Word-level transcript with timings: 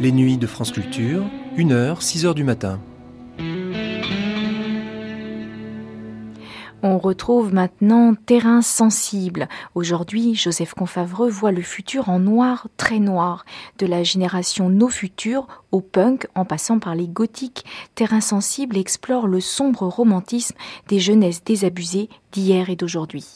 Les 0.00 0.12
nuits 0.12 0.38
de 0.38 0.46
France 0.46 0.72
Culture, 0.72 1.24
1h, 1.58 2.00
6h 2.00 2.32
du 2.32 2.42
matin. 2.42 2.80
On 6.82 6.96
retrouve 6.96 7.52
maintenant 7.52 8.14
Terrain 8.14 8.62
sensible. 8.62 9.46
Aujourd'hui, 9.74 10.34
Joseph 10.34 10.72
Confavreux 10.72 11.28
voit 11.28 11.52
le 11.52 11.60
futur 11.60 12.08
en 12.08 12.18
noir, 12.18 12.68
très 12.78 12.98
noir. 12.98 13.44
De 13.78 13.84
la 13.84 14.02
génération 14.02 14.70
No 14.70 14.88
Futur 14.88 15.46
au 15.70 15.82
punk, 15.82 16.26
en 16.34 16.46
passant 16.46 16.78
par 16.78 16.94
les 16.94 17.06
gothiques, 17.06 17.66
Terrain 17.94 18.22
sensible 18.22 18.78
explore 18.78 19.26
le 19.26 19.40
sombre 19.40 19.86
romantisme 19.86 20.56
des 20.88 20.98
jeunesses 20.98 21.44
désabusées 21.44 22.08
d'hier 22.32 22.70
et 22.70 22.76
d'aujourd'hui. 22.76 23.26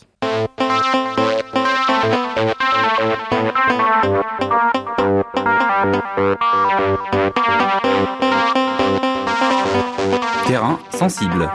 Terrain 10.46 10.78
sensible. 10.90 11.50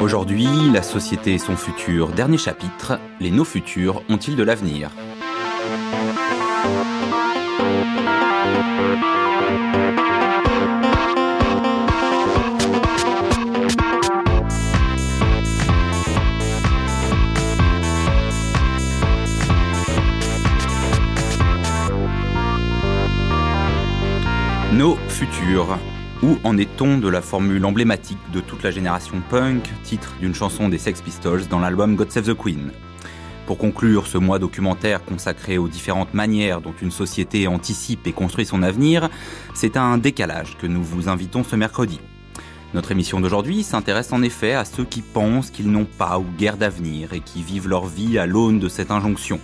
Aujourd'hui, 0.00 0.46
la 0.72 0.82
société 0.82 1.34
et 1.34 1.38
son 1.38 1.56
futur. 1.56 2.08
Dernier 2.08 2.36
chapitre, 2.36 3.00
les 3.20 3.30
nos 3.30 3.44
futurs 3.44 4.02
ont-ils 4.10 4.36
de 4.36 4.42
l'avenir? 4.42 4.90
Nos 24.78 24.94
futurs. 25.08 25.76
Où 26.22 26.36
en 26.44 26.56
est-on 26.56 26.98
de 26.98 27.08
la 27.08 27.20
formule 27.20 27.64
emblématique 27.64 28.20
de 28.32 28.38
toute 28.38 28.62
la 28.62 28.70
génération 28.70 29.20
punk, 29.28 29.68
titre 29.82 30.14
d'une 30.20 30.36
chanson 30.36 30.68
des 30.68 30.78
Sex 30.78 31.02
Pistols 31.02 31.48
dans 31.48 31.58
l'album 31.58 31.96
God 31.96 32.12
Save 32.12 32.32
the 32.32 32.38
Queen? 32.40 32.70
Pour 33.48 33.58
conclure 33.58 34.06
ce 34.06 34.18
mois 34.18 34.38
documentaire 34.38 35.04
consacré 35.04 35.58
aux 35.58 35.66
différentes 35.66 36.14
manières 36.14 36.60
dont 36.60 36.74
une 36.80 36.92
société 36.92 37.48
anticipe 37.48 38.06
et 38.06 38.12
construit 38.12 38.46
son 38.46 38.62
avenir, 38.62 39.08
c'est 39.52 39.76
à 39.76 39.82
un 39.82 39.98
décalage 39.98 40.56
que 40.58 40.68
nous 40.68 40.84
vous 40.84 41.08
invitons 41.08 41.42
ce 41.42 41.56
mercredi. 41.56 41.98
Notre 42.72 42.92
émission 42.92 43.18
d'aujourd'hui 43.18 43.64
s'intéresse 43.64 44.12
en 44.12 44.22
effet 44.22 44.52
à 44.52 44.64
ceux 44.64 44.84
qui 44.84 45.02
pensent 45.02 45.50
qu'ils 45.50 45.72
n'ont 45.72 45.86
pas 45.86 46.20
ou 46.20 46.26
guère 46.38 46.56
d'avenir 46.56 47.14
et 47.14 47.20
qui 47.20 47.42
vivent 47.42 47.66
leur 47.66 47.86
vie 47.86 48.16
à 48.16 48.26
l'aune 48.26 48.60
de 48.60 48.68
cette 48.68 48.92
injonction. 48.92 49.40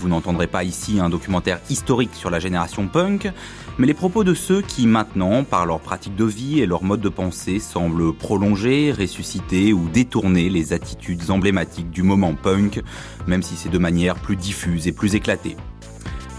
Vous 0.00 0.08
n'entendrez 0.08 0.46
pas 0.46 0.62
ici 0.62 1.00
un 1.00 1.08
documentaire 1.08 1.60
historique 1.70 2.14
sur 2.14 2.30
la 2.30 2.38
génération 2.38 2.86
punk, 2.86 3.32
mais 3.78 3.86
les 3.86 3.94
propos 3.94 4.22
de 4.22 4.32
ceux 4.32 4.62
qui 4.62 4.86
maintenant, 4.86 5.42
par 5.42 5.66
leur 5.66 5.80
pratique 5.80 6.14
de 6.14 6.24
vie 6.24 6.60
et 6.60 6.66
leur 6.66 6.84
mode 6.84 7.00
de 7.00 7.08
pensée, 7.08 7.58
semblent 7.58 8.14
prolonger, 8.14 8.92
ressusciter 8.92 9.72
ou 9.72 9.88
détourner 9.88 10.50
les 10.50 10.72
attitudes 10.72 11.30
emblématiques 11.30 11.90
du 11.90 12.04
moment 12.04 12.34
punk, 12.34 12.80
même 13.26 13.42
si 13.42 13.56
c'est 13.56 13.70
de 13.70 13.78
manière 13.78 14.14
plus 14.14 14.36
diffuse 14.36 14.86
et 14.86 14.92
plus 14.92 15.16
éclatée. 15.16 15.56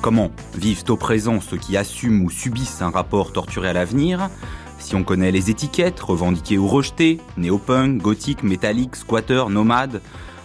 Comment 0.01 0.31
vivent 0.55 0.85
au 0.87 0.95
présent 0.95 1.41
ceux 1.41 1.57
qui 1.57 1.75
assument 1.75 2.23
ou 2.23 2.29
subissent 2.29 2.81
un 2.81 2.89
rapport 2.89 3.33
torturé 3.33 3.67
à 3.67 3.73
l'avenir? 3.73 4.29
Si 4.79 4.95
on 4.95 5.03
connaît 5.03 5.33
les 5.33 5.49
étiquettes, 5.49 5.99
revendiquées 5.99 6.57
ou 6.57 6.65
rejetées, 6.65 7.19
néo-punk, 7.35 8.01
gothique, 8.01 8.43
métallique, 8.43 8.95
squatter, 8.95 9.43
nomade, 9.49 10.01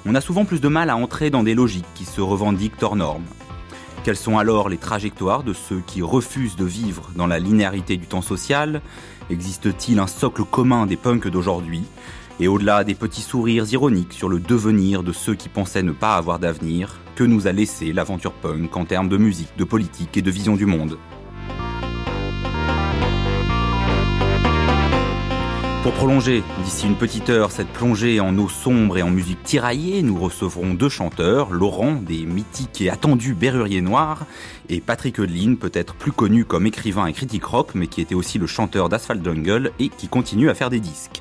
on 0.06 0.14
a 0.14 0.20
souvent 0.20 0.44
plus 0.44 0.60
de 0.60 0.68
mal 0.68 0.90
à 0.90 0.96
entrer 0.96 1.30
dans 1.30 1.42
des 1.42 1.54
logiques 1.54 1.84
qui 1.94 2.04
se 2.04 2.20
revendiquent 2.20 2.82
hors 2.82 2.96
normes. 2.96 3.24
Quelles 4.04 4.16
sont 4.16 4.36
alors 4.36 4.68
les 4.68 4.76
trajectoires 4.76 5.42
de 5.42 5.54
ceux 5.54 5.82
qui 5.86 6.02
refusent 6.02 6.56
de 6.56 6.64
vivre 6.64 7.10
dans 7.16 7.26
la 7.26 7.38
linéarité 7.38 7.96
du 7.96 8.06
temps 8.06 8.20
social? 8.20 8.82
Existe-t-il 9.30 9.98
un 9.98 10.06
socle 10.06 10.44
commun 10.44 10.84
des 10.84 10.96
punks 10.96 11.28
d'aujourd'hui? 11.28 11.84
Et 12.38 12.48
au-delà 12.48 12.84
des 12.84 12.94
petits 12.94 13.22
sourires 13.22 13.72
ironiques 13.72 14.12
sur 14.12 14.28
le 14.28 14.40
devenir 14.40 15.02
de 15.02 15.12
ceux 15.12 15.34
qui 15.34 15.48
pensaient 15.48 15.82
ne 15.82 15.92
pas 15.92 16.16
avoir 16.16 16.38
d'avenir, 16.38 16.98
que 17.14 17.24
nous 17.24 17.46
a 17.46 17.52
laissé 17.52 17.92
l'aventure 17.92 18.32
punk 18.32 18.76
en 18.76 18.84
termes 18.84 19.08
de 19.08 19.16
musique, 19.16 19.56
de 19.56 19.64
politique 19.64 20.16
et 20.16 20.22
de 20.22 20.30
vision 20.30 20.56
du 20.56 20.66
monde? 20.66 20.98
Pour 25.84 25.92
prolonger 25.92 26.42
d'ici 26.64 26.86
une 26.86 26.96
petite 26.96 27.28
heure 27.28 27.50
cette 27.50 27.68
plongée 27.68 28.18
en 28.18 28.38
eau 28.38 28.48
sombre 28.48 28.96
et 28.96 29.02
en 29.02 29.10
musique 29.10 29.42
tiraillée, 29.42 30.00
nous 30.00 30.18
recevrons 30.18 30.72
deux 30.72 30.88
chanteurs, 30.88 31.50
Laurent 31.50 31.96
des 31.96 32.24
mythiques 32.24 32.80
et 32.80 32.88
attendus 32.88 33.34
Berruriers 33.34 33.82
Noirs 33.82 34.24
et 34.70 34.80
Patrick 34.80 35.20
Eudeline, 35.20 35.58
peut-être 35.58 35.94
plus 35.94 36.10
connu 36.10 36.46
comme 36.46 36.64
écrivain 36.64 37.04
et 37.04 37.12
critique 37.12 37.44
rock, 37.44 37.72
mais 37.74 37.86
qui 37.86 38.00
était 38.00 38.14
aussi 38.14 38.38
le 38.38 38.46
chanteur 38.46 38.88
d'Asphalt 38.88 39.22
Jungle 39.22 39.72
et 39.78 39.90
qui 39.90 40.08
continue 40.08 40.48
à 40.48 40.54
faire 40.54 40.70
des 40.70 40.80
disques. 40.80 41.20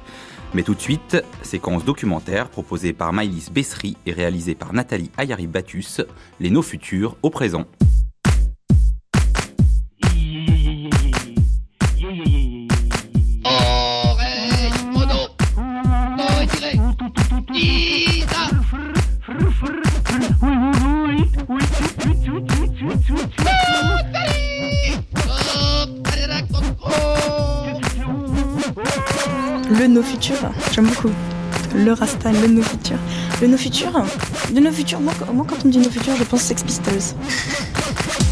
Mais 0.53 0.63
tout 0.63 0.75
de 0.75 0.81
suite, 0.81 1.17
séquence 1.41 1.83
documentaire 1.83 2.47
proposée 2.47 2.93
par 2.93 3.11
Maïlis 3.11 3.49
Bessery 3.51 3.97
et 4.05 4.13
réalisée 4.13 4.55
par 4.55 4.71
Nathalie 4.71 5.11
Ayari-Batus, 5.17 6.03
Les 6.39 6.49
Nos 6.49 6.61
Futurs 6.61 7.17
au 7.21 7.29
présent. 7.29 7.65
Le 29.83 29.89
no 29.89 30.01
futur, 30.01 30.37
j'aime 30.71 30.85
beaucoup. 30.85 31.09
Le 31.75 31.91
Rasta, 31.91 32.31
le 32.31 32.47
no 32.47 32.61
futur. 32.61 32.95
Le 33.41 33.47
no 33.49 33.57
futur, 33.57 33.91
le 34.55 34.61
no 34.61 34.71
futur, 34.71 35.01
moi, 35.01 35.11
moi 35.33 35.45
quand 35.45 35.57
on 35.61 35.67
me 35.67 35.73
dit 35.73 35.79
no 35.79 35.89
futur, 35.89 36.13
je 36.17 36.23
pense 36.23 36.39
Sex 36.39 36.63
Pistols. 36.63 37.17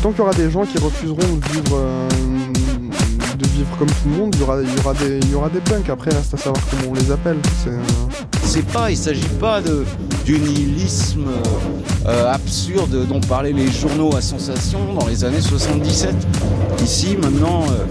Tant 0.01 0.11
qu'il 0.11 0.19
y 0.19 0.21
aura 0.21 0.33
des 0.33 0.49
gens 0.49 0.65
qui 0.65 0.77
refuseront 0.77 1.17
de 1.17 1.51
vivre, 1.51 1.75
euh, 1.75 2.07
de 3.37 3.47
vivre 3.49 3.67
comme 3.77 3.89
tout 3.89 4.09
le 4.11 4.15
monde, 4.15 4.33
il 4.35 4.39
y 4.39 4.43
aura, 4.43 4.61
il 4.61 4.73
y 4.73 4.79
aura, 4.79 4.93
des, 4.93 5.19
il 5.23 5.29
y 5.29 5.35
aura 5.35 5.49
des 5.49 5.59
punks. 5.59 5.89
Après, 5.89 6.11
reste 6.11 6.33
à 6.35 6.37
savoir 6.37 6.63
comment 6.69 6.91
on 6.91 6.93
les 6.93 7.11
appelle. 7.11 7.39
C'est, 8.45 8.59
euh, 8.59 8.63
pas, 8.71 8.89
il 8.89 8.95
s'agit 8.95 9.27
pas 9.37 9.59
de, 9.59 9.83
du 10.23 10.39
nihilisme 10.39 11.25
euh, 12.05 12.31
absurde 12.31 13.05
dont 13.09 13.19
parlaient 13.19 13.51
les 13.51 13.69
journaux 13.69 14.15
à 14.15 14.21
sensation 14.21 14.93
dans 14.97 15.05
les 15.05 15.25
années 15.25 15.41
77. 15.41 16.15
Ici, 16.81 17.17
maintenant, 17.21 17.63
euh, 17.63 17.83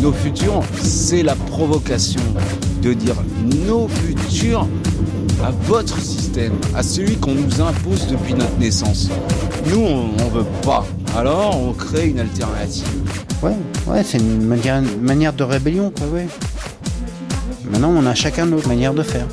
nos 0.00 0.12
futurs, 0.12 0.62
c'est 0.82 1.22
la 1.22 1.34
provocation 1.34 2.20
de 2.82 2.92
dire 2.94 3.16
nos 3.66 3.88
futurs 3.88 4.66
à 5.44 5.50
votre 5.66 6.00
système, 6.00 6.52
à 6.74 6.82
celui 6.82 7.16
qu'on 7.16 7.34
nous 7.34 7.60
impose 7.60 8.06
depuis 8.06 8.34
notre 8.34 8.56
naissance. 8.58 9.08
Nous, 9.66 9.80
on, 9.80 10.10
on 10.22 10.28
veut 10.28 10.46
pas. 10.62 10.86
Alors, 11.16 11.60
on 11.60 11.72
crée 11.72 12.08
une 12.08 12.20
alternative. 12.20 12.86
Ouais, 13.42 13.56
ouais, 13.86 14.02
c'est 14.02 14.18
une 14.18 14.46
manière, 14.46 14.78
une 14.78 15.00
manière 15.00 15.32
de 15.32 15.44
rébellion, 15.44 15.92
quoi, 15.96 16.06
ouais. 16.08 16.28
Maintenant, 17.70 17.92
on 17.96 18.06
a 18.06 18.14
chacun 18.14 18.46
notre 18.46 18.68
manière 18.68 18.94
de 18.94 19.02
faire. 19.02 19.26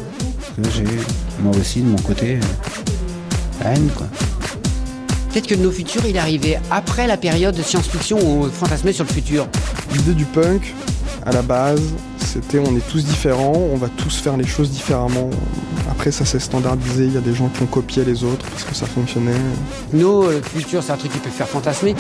J'ai, 0.75 0.83
moi 1.41 1.53
aussi, 1.59 1.81
de 1.81 1.87
mon 1.87 1.97
côté, 1.97 2.35
euh, 2.35 3.63
la 3.63 3.73
haine, 3.73 3.89
quoi. 3.95 4.07
Peut-être 5.31 5.47
que 5.47 5.55
nos 5.55 5.71
futurs, 5.71 6.03
il 6.07 6.15
est 6.15 6.19
arrivé 6.19 6.57
après 6.71 7.05
la 7.05 7.17
période 7.17 7.55
de 7.55 7.61
science-fiction 7.61 8.17
où 8.17 8.45
on 8.45 8.49
fantasmait 8.49 8.93
sur 8.93 9.03
le 9.03 9.09
futur. 9.13 9.47
L'idée 9.93 10.13
du 10.13 10.25
punk, 10.25 10.73
à 11.25 11.31
la 11.31 11.41
base, 11.41 11.93
c'était 12.37 12.59
on 12.59 12.75
est 12.75 12.87
tous 12.87 13.03
différents, 13.03 13.67
on 13.73 13.77
va 13.77 13.89
tous 13.89 14.17
faire 14.17 14.37
les 14.37 14.45
choses 14.45 14.69
différemment. 14.69 15.31
Après, 15.89 16.11
ça 16.11 16.23
s'est 16.23 16.39
standardisé, 16.39 17.05
il 17.05 17.13
y 17.13 17.17
a 17.17 17.21
des 17.21 17.33
gens 17.33 17.49
qui 17.49 17.63
ont 17.63 17.67
copié 17.67 18.05
les 18.05 18.23
autres 18.23 18.45
parce 18.51 18.63
que 18.63 18.75
ça 18.75 18.85
fonctionnait. 18.85 19.31
Nos 19.91 20.29
le 20.29 20.41
futur, 20.41 20.83
c'est 20.83 20.91
un 20.91 20.97
truc 20.97 21.11
qui 21.11 21.17
peut 21.17 21.31
faire 21.31 21.47
fantasmer. 21.47 21.95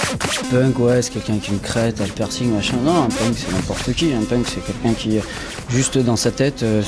Punk, 0.51 0.77
ouais, 0.77 1.01
c'est 1.01 1.13
quelqu'un 1.13 1.37
qui 1.37 1.49
a 1.49 1.53
une 1.53 1.59
crête, 1.59 1.99
le 1.99 2.05
piercing, 2.05 2.53
machin. 2.53 2.77
Non, 2.85 3.03
un 3.03 3.07
punk, 3.07 3.35
c'est 3.35 3.51
n'importe 3.51 3.91
qui. 3.93 4.13
Un 4.13 4.21
punk, 4.25 4.45
c'est 4.47 4.63
quelqu'un 4.63 4.93
qui, 4.93 5.17
juste 5.69 5.97
dans 5.97 6.15
sa 6.15 6.29
tête, 6.29 6.61
euh, 6.61 6.83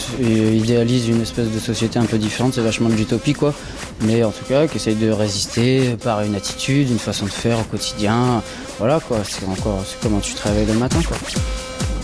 idéalise 0.54 1.07
une 1.07 1.22
espèce 1.22 1.50
de 1.50 1.60
société 1.60 1.98
un 1.98 2.06
peu 2.06 2.19
différente. 2.19 2.54
C'est 2.54 2.62
vachement 2.62 2.90
de 2.90 2.95
l'utopie, 2.95 3.34
quoi. 3.34 3.56
Mais 4.02 4.24
en 4.24 4.31
tout 4.31 4.45
cas, 4.48 4.68
qui 4.68 4.78
essaye 4.78 4.95
de 4.95 5.10
résister 5.10 5.98
par 6.04 6.22
une 6.22 6.36
attitude, 6.36 6.92
une 6.92 7.00
façon 7.00 7.25
de 7.25 7.31
faire 7.31 7.60
au 7.60 7.63
quotidien. 7.63 8.44
Voilà, 8.78 9.00
quoi. 9.00 9.18
C'est 9.24 9.48
encore, 9.48 9.84
c'est 9.88 10.00
comment 10.04 10.19
tu 10.19 10.36
travailles 10.36 10.68
le 10.68 10.75
matin, 10.75 11.00
quoi. 11.07 11.18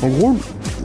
En 0.02 0.08
gros, 0.10 0.36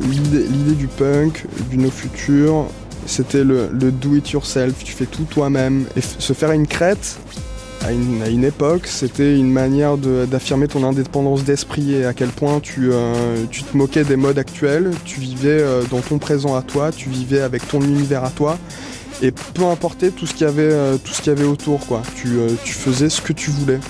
l'idée 0.09 0.75
du 0.75 0.87
punk, 0.87 1.45
du 1.71 1.79
no 1.79 1.91
futur, 1.91 2.67
c'était 3.07 3.45
le, 3.45 3.69
do 3.73 4.15
it 4.15 4.31
yourself. 4.31 4.85
Tu 4.85 4.93
fais 4.93 5.07
tout 5.07 5.25
toi-même. 5.25 5.85
Et 5.97 6.01
se 6.01 6.33
faire 6.33 6.53
une 6.53 6.67
crête, 6.67 7.19
à 7.83 7.93
une, 7.93 8.45
époque, 8.45 8.87
c'était 8.87 9.37
une 9.37 9.51
manière 9.51 9.97
d'affirmer 9.97 10.69
ton 10.69 10.85
indépendance 10.85 11.45
d'esprit 11.45 11.95
et 11.95 12.05
à 12.05 12.13
quel 12.13 12.29
point 12.29 12.61
tu, 12.61 12.91
euh, 12.93 13.47
te 13.47 13.77
moquais 13.77 14.05
des 14.05 14.17
modes 14.17 14.39
actuels, 14.39 14.91
tu 15.05 15.19
vivais 15.21 15.61
euh, 15.63 15.83
dans 15.91 16.01
ton 16.01 16.19
présent 16.19 16.55
à 16.57 16.63
toi, 16.63 16.93
tu 16.93 17.09
vivais 17.09 17.41
avec 17.41 17.67
ton 17.67 17.81
univers 17.81 18.23
à 18.25 18.31
toi, 18.31 18.59
et 19.23 19.33
peu 19.33 19.65
importait 19.65 20.11
tout 20.11 20.27
ce 20.27 20.35
qu'il 20.35 20.47
y 20.47 20.51
avait, 20.51 20.71
euh, 20.71 20.99
autour, 21.51 21.81
tu 22.15 22.73
faisais 22.73 23.09
ce 23.09 23.23
que 23.23 23.33
tu 23.33 23.51
voulais. 23.51 23.81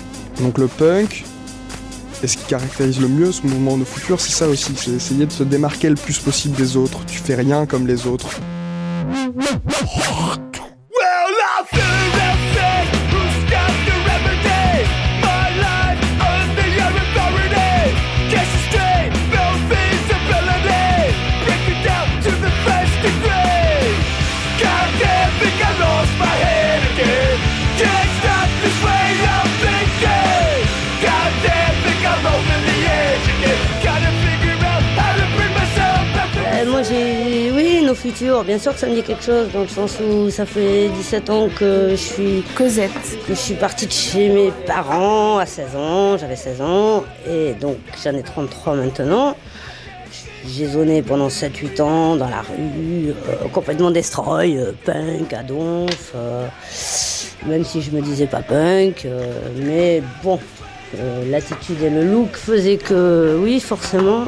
Donc 0.40 0.58
le 0.58 0.68
punk, 0.68 1.24
et 2.22 2.26
ce 2.26 2.36
qui 2.36 2.44
caractérise 2.44 3.00
le 3.00 3.08
mieux 3.08 3.32
ce 3.32 3.42
mouvement 3.42 3.76
de 3.78 3.84
futur, 3.84 4.20
c'est 4.20 4.32
ça 4.32 4.48
aussi, 4.48 4.72
c'est 4.76 4.90
essayer 4.92 5.26
de 5.26 5.32
se 5.32 5.42
démarquer 5.42 5.88
le 5.88 5.94
plus 5.94 6.18
possible 6.18 6.56
des 6.56 6.76
autres. 6.76 7.04
Tu 7.06 7.18
fais 7.18 7.34
rien 7.34 7.66
comme 7.66 7.86
les 7.86 8.06
autres. 8.06 8.28
Bien 38.44 38.58
sûr 38.58 38.72
que 38.72 38.78
ça 38.78 38.86
me 38.86 38.94
dit 38.94 39.02
quelque 39.02 39.22
chose 39.22 39.48
dans 39.52 39.60
le 39.60 39.68
sens 39.68 39.98
où 40.00 40.30
ça 40.30 40.44
fait 40.44 40.88
17 40.88 41.30
ans 41.30 41.48
que 41.48 41.90
je 41.90 41.96
suis 41.96 42.44
Cosette. 42.56 42.90
que 43.26 43.34
je 43.34 43.38
suis 43.38 43.54
partie 43.54 43.86
de 43.86 43.92
chez 43.92 44.28
mes 44.28 44.50
parents 44.66 45.38
à 45.38 45.46
16 45.46 45.76
ans. 45.76 46.18
J'avais 46.18 46.36
16 46.36 46.60
ans 46.60 47.04
et 47.28 47.54
donc 47.60 47.76
j'en 48.02 48.14
ai 48.14 48.22
33 48.22 48.74
maintenant. 48.76 49.36
J'ai 50.46 50.66
zoné 50.66 51.02
pendant 51.02 51.28
7-8 51.28 51.82
ans 51.82 52.16
dans 52.16 52.28
la 52.28 52.40
rue 52.40 53.10
euh, 53.10 53.48
complètement 53.52 53.90
destroy 53.90 54.56
euh, 54.56 54.72
punk 54.84 55.32
à 55.34 55.42
donf 55.42 56.12
euh, 56.14 56.46
même 57.46 57.62
si 57.62 57.82
je 57.82 57.90
me 57.90 58.00
disais 58.00 58.26
pas 58.26 58.40
punk 58.40 59.06
mais 59.56 60.02
bon 60.24 60.40
l'attitude 61.30 61.82
et 61.82 61.90
le 61.90 62.04
look 62.04 62.34
faisaient 62.34 62.78
que 62.78 63.38
oui 63.40 63.60
forcément 63.60 64.24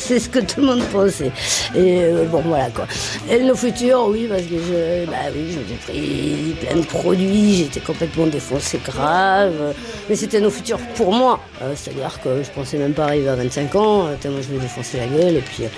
c'est 0.00 0.18
ce 0.18 0.28
que 0.28 0.38
tout 0.40 0.60
le 0.60 0.66
monde 0.66 0.82
pensait. 0.92 1.30
Et 1.74 2.02
euh, 2.04 2.24
bon, 2.24 2.40
voilà 2.44 2.70
quoi. 2.70 2.86
Et 3.30 3.42
nos 3.42 3.54
futurs, 3.54 4.06
oui, 4.08 4.26
parce 4.28 4.42
que 4.42 4.56
je, 4.56 5.06
bah 5.06 5.16
oui, 5.34 5.56
me 5.56 5.64
suis 5.66 5.76
pris 5.86 6.66
plein 6.66 6.76
de 6.80 6.86
produits, 6.86 7.54
j'étais 7.56 7.80
complètement 7.80 8.26
défoncé 8.26 8.80
grave. 8.84 9.74
Mais 10.08 10.16
c'était 10.16 10.40
nos 10.40 10.50
futurs 10.50 10.78
pour 10.96 11.12
moi. 11.12 11.40
Euh, 11.62 11.74
C'est-à-dire 11.76 12.18
que 12.22 12.42
je 12.42 12.50
pensais 12.50 12.78
même 12.78 12.94
pas 12.94 13.04
arriver 13.04 13.28
à 13.28 13.36
25 13.36 13.74
ans, 13.76 14.06
euh, 14.06 14.14
tellement 14.20 14.42
je 14.42 14.52
me 14.52 14.58
défonçais 14.60 14.98
la 14.98 15.06
gueule. 15.06 15.36
Et 15.36 15.42
puis, 15.42 15.64
euh, 15.64 15.68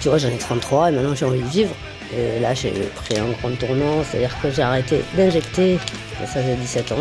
tu 0.00 0.08
vois, 0.08 0.18
j'en 0.18 0.28
ai 0.28 0.38
33 0.38 0.88
et 0.88 0.92
maintenant 0.92 1.14
j'ai 1.14 1.26
envie 1.26 1.42
de 1.42 1.48
vivre. 1.48 1.74
Et 2.16 2.40
là, 2.40 2.54
j'ai 2.54 2.72
pris 2.96 3.18
un 3.18 3.28
grand 3.40 3.56
tournant, 3.56 4.02
c'est-à-dire 4.02 4.34
que 4.42 4.50
j'ai 4.50 4.62
arrêté 4.62 5.00
d'injecter, 5.16 5.78
ça 6.26 6.42
j'ai 6.42 6.56
17 6.56 6.92
ans. 6.92 6.96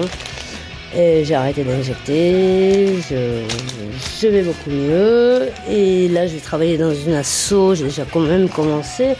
J'ai 0.93 1.35
arrêté 1.35 1.63
d'injecter, 1.63 2.95
je, 3.09 4.27
vais 4.27 4.41
beaucoup 4.41 4.69
mieux. 4.69 5.49
Et 5.69 6.07
là, 6.09 6.27
je 6.27 6.33
vais 6.33 6.39
travailler 6.39 6.77
dans 6.77 6.93
une 6.93 7.13
asso, 7.13 7.75
j'ai 7.75 7.85
déjà 7.85 8.05
quand 8.11 8.21
même 8.21 8.49
commencé 8.49 9.15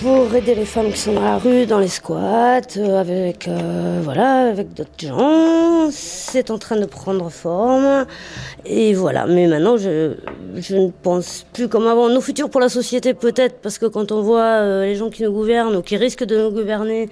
pour 0.00 0.32
aider 0.34 0.54
les 0.54 0.64
femmes 0.64 0.92
qui 0.92 0.98
sont 0.98 1.12
dans 1.12 1.22
la 1.22 1.38
rue, 1.38 1.66
dans 1.66 1.80
les 1.80 1.88
squats, 1.88 2.60
euh, 2.76 3.00
avec 3.00 3.48
euh, 3.48 4.00
voilà, 4.02 4.50
avec 4.50 4.72
d'autres 4.72 4.90
gens. 4.98 5.90
C'est 5.90 6.50
en 6.50 6.58
train 6.58 6.76
de 6.76 6.86
prendre 6.86 7.28
forme. 7.30 8.06
Et 8.64 8.94
voilà. 8.94 9.26
Mais 9.26 9.46
maintenant, 9.48 9.76
je, 9.76 10.14
je 10.56 10.76
ne 10.76 10.90
pense 10.90 11.46
plus 11.52 11.68
comme 11.68 11.86
avant. 11.86 12.08
Nos 12.08 12.20
futurs 12.20 12.48
pour 12.48 12.60
la 12.60 12.68
société, 12.68 13.12
peut-être, 13.14 13.56
parce 13.60 13.78
que 13.78 13.86
quand 13.86 14.12
on 14.12 14.22
voit 14.22 14.40
euh, 14.40 14.84
les 14.84 14.94
gens 14.94 15.10
qui 15.10 15.24
nous 15.24 15.32
gouvernent 15.32 15.74
ou 15.74 15.82
qui 15.82 15.96
risquent 15.96 16.24
de 16.24 16.38
nous 16.38 16.50
gouverner, 16.50 17.08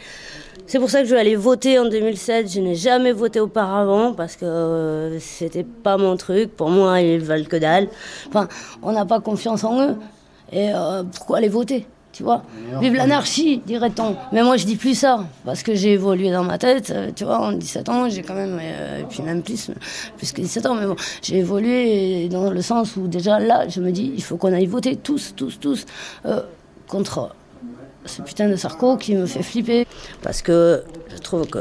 c'est 0.67 0.79
pour 0.79 0.91
ça 0.91 1.01
que 1.03 1.07
je 1.09 1.15
vais 1.15 1.21
aller 1.21 1.37
voter 1.37 1.79
en 1.79 1.89
2007. 1.89 2.51
Je 2.53 2.61
n'ai 2.61 2.75
jamais 2.75 3.13
voté 3.13 3.41
auparavant 3.41 4.13
parce 4.13 4.37
que 4.37 4.45
euh, 4.45 5.19
c'était 5.21 5.65
pas 5.65 5.97
mon 5.97 6.17
truc. 6.17 6.57
Pour 6.57 6.71
moi, 6.71 7.01
ils 7.01 7.21
valent 7.21 7.45
que 7.45 7.57
dalle. 7.57 7.89
Enfin, 8.29 8.49
on 8.83 8.93
n'a 8.93 9.05
pas 9.05 9.21
confiance 9.21 9.65
en 9.65 9.81
eux. 9.81 9.97
Et 10.53 10.71
euh, 10.75 11.03
pourquoi 11.05 11.39
aller 11.39 11.49
voter 11.49 11.87
tu 12.13 12.23
vois? 12.23 12.45
Vive 12.81 12.95
l'anarchie, 12.95 13.59
dirait-on. 13.67 14.17
Mais 14.33 14.43
moi, 14.43 14.57
je 14.57 14.65
dis 14.65 14.77
plus 14.77 14.95
ça, 14.95 15.27
parce 15.45 15.63
que 15.63 15.75
j'ai 15.75 15.93
évolué 15.93 16.31
dans 16.31 16.45
ma 16.45 16.57
tête. 16.57 16.89
euh, 16.89 17.11
Tu 17.15 17.25
vois, 17.25 17.41
en 17.41 17.53
17 17.53 17.91
ans, 17.91 18.09
j'ai 18.09 18.23
quand 18.23 18.33
même, 18.33 18.59
euh, 18.59 19.01
et 19.01 19.05
puis 19.05 19.23
même 19.23 19.43
plus, 19.43 19.71
plus 20.17 20.33
que 20.33 20.41
17 20.41 20.65
ans, 20.65 20.75
mais 20.77 20.87
bon, 20.87 20.97
j'ai 21.21 21.37
évolué 21.41 22.31
dans 22.31 22.51
le 22.51 22.63
sens 22.63 22.97
où 22.97 23.07
déjà 23.07 23.39
là, 23.39 23.69
je 23.69 23.83
me 23.83 23.91
dis, 23.93 24.15
il 24.17 24.23
faut 24.23 24.39
qu'on 24.39 24.55
aille 24.55 24.65
voter 24.65 24.97
tous, 24.97 25.35
tous, 25.37 25.61
tous, 25.61 25.85
contre 26.89 27.29
ce 28.07 28.23
putain 28.23 28.49
de 28.49 28.57
Sarko 28.57 28.97
qui 28.97 29.15
me 29.15 29.27
fait 29.27 29.43
flipper. 29.43 29.87
Parce 30.23 30.43
que 30.43 30.83
je 31.13 31.19
trouve 31.19 31.47
que 31.47 31.59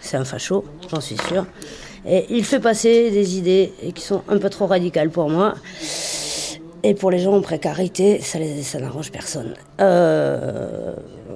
c'est 0.00 0.16
un 0.16 0.24
facho, 0.24 0.64
j'en 0.90 1.00
suis 1.00 1.16
sûre. 1.28 1.46
Et 2.06 2.26
il 2.30 2.44
fait 2.44 2.60
passer 2.60 3.10
des 3.10 3.36
idées 3.36 3.72
qui 3.94 4.02
sont 4.02 4.22
un 4.28 4.38
peu 4.38 4.48
trop 4.48 4.66
radicales 4.66 5.10
pour 5.10 5.28
moi. 5.28 5.54
Et 6.82 6.94
pour 6.94 7.10
les 7.10 7.18
gens 7.18 7.34
en 7.34 7.42
précarité, 7.42 8.20
ça, 8.20 8.38
ça 8.62 8.80
n'arrange 8.80 9.10
personne. 9.10 9.54
Euh, 9.80 10.94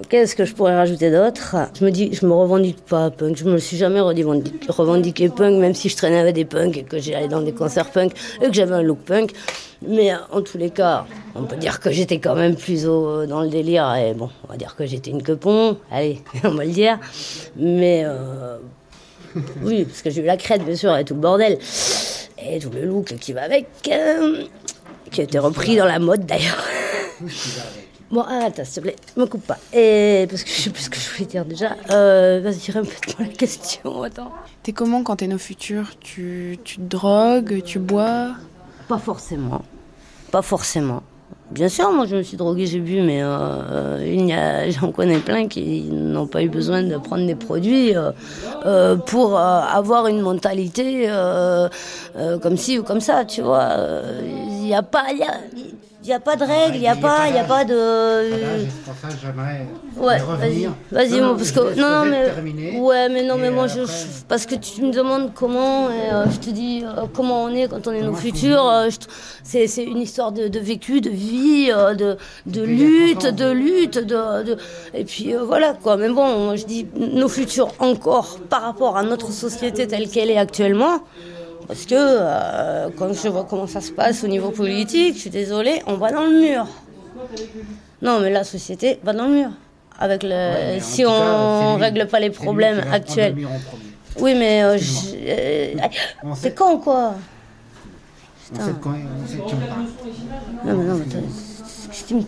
Qu'est-ce 0.09 0.37
que 0.37 0.45
je 0.45 0.55
pourrais 0.55 0.75
rajouter 0.75 1.11
d'autre? 1.11 1.57
Je 1.79 1.85
me 1.85 1.91
dis, 1.91 2.11
je 2.13 2.27
me 2.27 2.33
revendique 2.33 2.85
pas 2.85 3.11
punk. 3.11 3.37
Je 3.37 3.45
me 3.45 3.59
suis 3.59 3.77
jamais 3.77 4.01
revendiqué, 4.01 5.29
punk, 5.29 5.59
même 5.59 5.75
si 5.75 5.89
je 5.89 5.97
traînais 5.97 6.19
avec 6.19 6.35
des 6.35 6.45
punks 6.45 6.77
et 6.77 6.83
que 6.83 6.99
j'allais 6.99 7.29
dans 7.29 7.41
des 7.41 7.53
concerts 7.53 7.91
punk 7.91 8.13
et 8.43 8.47
que 8.47 8.53
j'avais 8.53 8.75
un 8.75 8.83
look 8.83 8.99
punk. 9.01 9.33
Mais 9.87 10.13
en 10.31 10.41
tous 10.43 10.59
les 10.59 10.71
cas, 10.71 11.07
on 11.35 11.45
peut 11.45 11.57
dire 11.57 11.81
que 11.81 11.91
j'étais 11.91 12.19
quand 12.19 12.35
même 12.35 12.57
plus 12.57 12.87
au, 12.87 13.27
dans 13.27 13.43
le 13.43 13.49
délire. 13.49 13.95
Et 13.95 14.15
bon, 14.15 14.31
on 14.47 14.53
va 14.53 14.57
dire 14.57 14.77
que 14.77 14.87
j'étais 14.87 15.11
une 15.11 15.23
quepon. 15.23 15.79
Allez, 15.91 16.21
on 16.45 16.51
va 16.55 16.65
le 16.65 16.71
dire. 16.71 16.99
Mais 17.57 18.03
euh, 18.05 18.59
oui, 19.63 19.85
parce 19.85 20.03
que 20.03 20.11
j'ai 20.11 20.23
eu 20.23 20.27
la 20.27 20.37
crête, 20.37 20.65
bien 20.65 20.77
sûr, 20.77 20.97
et 20.97 21.05
tout 21.05 21.15
le 21.15 21.21
bordel. 21.21 21.59
Et 22.47 22.59
tout 22.59 22.71
le 22.71 22.85
look 22.85 23.15
qui 23.21 23.33
va 23.33 23.43
avec, 23.43 23.67
euh, 23.91 24.45
qui 25.15 25.21
a 25.21 25.25
été 25.25 25.39
repris 25.39 25.77
dans 25.77 25.87
la 25.87 26.01
mode 26.01 26.27
d'ailleurs. 26.27 26.63
Bon, 28.11 28.23
attends, 28.23 28.65
s'il 28.65 28.75
te 28.75 28.81
plaît, 28.81 28.97
me 29.17 29.25
coupe 29.27 29.47
pas. 29.47 29.59
Et 29.73 30.27
parce 30.29 30.43
que 30.43 30.51
je 30.51 30.55
sais 30.63 30.71
plus 30.71 30.83
ce 30.83 30.91
que 30.91 30.99
je 30.99 31.09
voulais 31.11 31.25
dire 31.27 31.45
déjà. 31.45 31.77
Euh, 31.91 32.41
Vas-y, 32.43 32.71
répète-moi 32.71 33.29
la 33.29 33.35
question, 33.35 34.03
attends. 34.03 34.33
T'es 34.63 34.73
comment 34.73 35.03
quand 35.03 35.17
t'es 35.17 35.27
nos 35.29 35.39
futurs? 35.39 35.93
Tu, 36.01 36.59
tu 36.65 36.77
te 36.77 36.83
drogues, 36.83 37.63
tu 37.65 37.79
bois? 37.79 38.35
Pas 38.89 38.99
forcément. 38.99 39.63
Pas 40.31 40.43
forcément. 40.43 41.03
Bien 41.51 41.69
sûr, 41.69 41.93
moi 41.93 42.07
je 42.07 42.17
me 42.17 42.23
suis 42.23 42.37
droguée, 42.39 42.67
j'ai 42.67 42.81
bu, 42.81 43.03
mais 43.03 43.21
euh, 43.23 44.03
il 44.05 44.27
y 44.27 44.33
a, 44.33 44.69
j'en 44.71 44.91
connais 44.93 45.19
plein 45.19 45.47
qui 45.47 45.83
n'ont 45.91 46.27
pas 46.27 46.43
eu 46.43 46.49
besoin 46.49 46.83
de 46.83 46.97
prendre 46.97 47.27
des 47.27 47.35
produits 47.35 47.95
euh, 47.95 48.13
euh, 48.65 48.97
pour 48.97 49.39
euh, 49.39 49.61
avoir 49.61 50.07
une 50.07 50.21
mentalité 50.21 51.05
euh, 51.09 51.69
comme 52.43 52.57
ci 52.57 52.79
ou 52.79 52.83
comme 52.83 53.01
ça, 53.01 53.25
tu 53.25 53.43
vois. 53.43 53.69
Il 54.25 54.63
n'y 54.63 54.75
a 54.75 54.83
pas, 54.83 55.13
y 55.13 55.23
a, 55.23 55.35
il 56.05 56.11
y 56.11 56.13
a 56.13 56.21
pas 56.21 56.37
de 56.37 56.45
règles, 56.45 56.77
il 56.77 56.81
n'y 56.81 56.89
a 56.89 56.97
pas, 56.97 57.29
il 57.29 57.37
a 57.39 57.45
pas 57.45 57.65
de. 57.65 57.75
Pour 58.85 58.95
ça 59.01 59.09
que 59.09 59.15
j'aimerais 59.23 59.67
Ouais, 59.97 60.21
revenir. 60.21 60.73
vas-y, 60.93 61.21
moi, 61.21 61.35
parce 61.37 61.51
que 61.51 61.61
non, 61.81 62.05
mais 62.05 62.25
terminer. 62.27 62.79
ouais, 62.79 63.09
mais 63.09 63.23
non, 63.23 63.37
mais 63.39 63.51
moi, 63.51 63.67
je, 63.69 63.81
après- 63.81 63.93
je- 63.93 64.25
parce 64.29 64.45
que 64.45 64.55
tu 64.57 64.83
me 64.83 64.93
demandes 64.93 65.33
comment, 65.35 65.89
et 65.89 66.13
euh, 66.13 66.25
je 66.31 66.39
te 66.39 66.51
dis 66.51 66.83
euh, 66.85 67.05
comment 67.15 67.45
on 67.45 67.49
est 67.55 67.69
quand 67.69 67.87
on 67.87 67.93
est 67.93 68.03
nos 68.03 68.15
futurs. 68.15 68.69
euh, 68.69 68.89
c'est, 69.43 69.67
c'est 69.67 69.85
une 69.85 69.99
histoire 69.99 70.33
de, 70.33 70.49
de 70.49 70.59
vécu, 70.59 71.01
de 71.01 71.11
vie, 71.11 71.71
euh, 71.75 71.95
de, 71.95 72.17
de 72.47 72.63
lutte, 72.63 73.27
de 73.27 73.51
lutte, 73.51 73.99
de, 73.99 74.43
de- 74.43 74.57
et 74.93 75.05
puis 75.05 75.35
euh, 75.35 75.43
voilà 75.45 75.73
quoi. 75.73 75.97
Mais 75.97 76.09
bon, 76.11 76.39
moi, 76.47 76.57
je 76.57 76.65
dis 76.67 76.87
nos 76.97 77.29
futurs 77.29 77.73
encore 77.79 78.39
par 78.51 78.63
rapport 78.63 78.97
à 78.99 79.03
notre 79.03 79.31
société 79.33 79.87
telle 79.87 80.09
qu'elle 80.09 80.31
est 80.31 80.39
actuellement. 80.39 81.01
Parce 81.67 81.87
que 81.87 81.95
euh, 81.97 82.89
quand 82.99 83.13
je 83.13 83.29
vois 83.29 83.45
comment 83.49 83.67
ça 83.67 83.81
se 83.81 83.91
passe 83.93 84.23
au 84.25 84.29
niveau 84.29 84.51
politique, 84.51 85.15
je 85.15 85.21
suis 85.21 85.31
désolée, 85.31 85.83
on 85.87 85.95
va 85.95 86.11
dans 86.13 86.25
le 86.25 86.39
mur. 86.41 86.67
Non, 88.03 88.21
mais 88.21 88.31
la 88.31 88.45
société 88.45 88.99
va 89.03 89.13
dans 89.13 89.27
le 89.29 89.35
mur. 89.35 89.51
Avec 89.99 90.23
le, 90.25 90.79
si 90.81 91.05
on 91.07 91.77
lui- 91.77 91.83
règle 91.83 92.07
pas 92.09 92.21
les 92.21 92.31
problèmes 92.31 92.83
actuels. 92.93 93.35
le. 93.35 93.47
Oui, 94.21 94.35
mais 94.35 94.63
euh, 94.63 94.77
euh, 94.77 95.75
c'est 96.37 96.55
con 96.57 96.79
quoi. 96.79 97.15
On 98.53 98.61
sait 98.61 98.73
de 98.73 98.77
quoi 98.79 98.93
on 98.93 99.27
sait 99.27 99.39
parle. 99.39 99.85
Non, 100.65 100.75
mais 100.83 100.85
non, 100.85 101.01
mais 102.11 102.25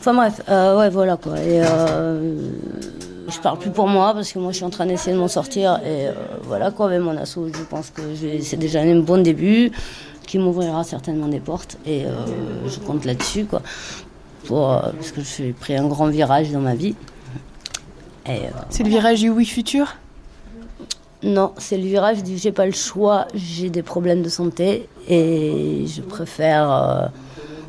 Enfin 0.00 0.12
bref, 0.14 0.40
euh, 0.48 0.78
ouais, 0.78 0.90
voilà 0.90 1.16
quoi. 1.16 1.38
Et 1.38 1.62
euh, 1.64 2.50
je 3.28 3.38
parle 3.38 3.58
plus 3.58 3.70
pour 3.70 3.88
moi 3.88 4.14
parce 4.14 4.32
que 4.32 4.38
moi 4.38 4.52
je 4.52 4.56
suis 4.56 4.64
en 4.64 4.70
train 4.70 4.86
d'essayer 4.86 5.12
de 5.12 5.20
m'en 5.20 5.28
sortir. 5.28 5.80
Et 5.84 6.08
euh, 6.08 6.12
voilà 6.42 6.70
quoi, 6.70 6.86
avec 6.86 7.00
mon 7.00 7.16
asso, 7.16 7.38
je 7.52 7.62
pense 7.64 7.90
que 7.90 8.02
c'est 8.42 8.56
déjà 8.56 8.80
un 8.80 9.00
bon 9.00 9.22
début 9.22 9.72
qui 10.26 10.38
m'ouvrira 10.38 10.84
certainement 10.84 11.28
des 11.28 11.40
portes. 11.40 11.78
Et 11.86 12.04
euh, 12.04 12.10
je 12.68 12.78
compte 12.80 13.04
là-dessus 13.04 13.44
quoi. 13.44 13.62
Pour, 14.46 14.72
euh, 14.72 14.90
parce 14.92 15.12
que 15.12 15.20
j'ai 15.22 15.52
pris 15.52 15.76
un 15.76 15.86
grand 15.86 16.08
virage 16.08 16.50
dans 16.50 16.60
ma 16.60 16.74
vie. 16.74 16.94
C'est 18.70 18.84
le 18.84 18.88
virage 18.88 19.20
du 19.20 19.28
oui 19.28 19.44
futur? 19.44 19.96
Non, 21.22 21.52
c'est 21.58 21.76
le 21.76 21.84
virage 21.84 22.22
du 22.22 22.38
j'ai 22.38 22.52
pas 22.52 22.64
le 22.64 22.72
choix, 22.72 23.26
j'ai 23.34 23.68
des 23.68 23.82
problèmes 23.82 24.22
de 24.22 24.30
santé 24.30 24.88
et 25.08 25.84
je 25.86 26.00
préfère 26.00 27.10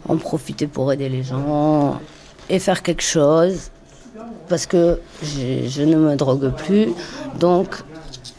en 0.08 0.18
profiter 0.18 0.68
pour 0.68 0.92
aider 0.94 1.10
les 1.10 1.24
gens 1.24 2.00
et 2.50 2.60
faire 2.60 2.84
quelque 2.84 3.02
chose 3.02 3.72
parce 4.48 4.66
que 4.66 5.00
je 5.24 5.84
ne 5.84 5.96
me 5.96 6.16
drogue 6.16 6.52
plus, 6.56 6.90
donc 7.40 7.68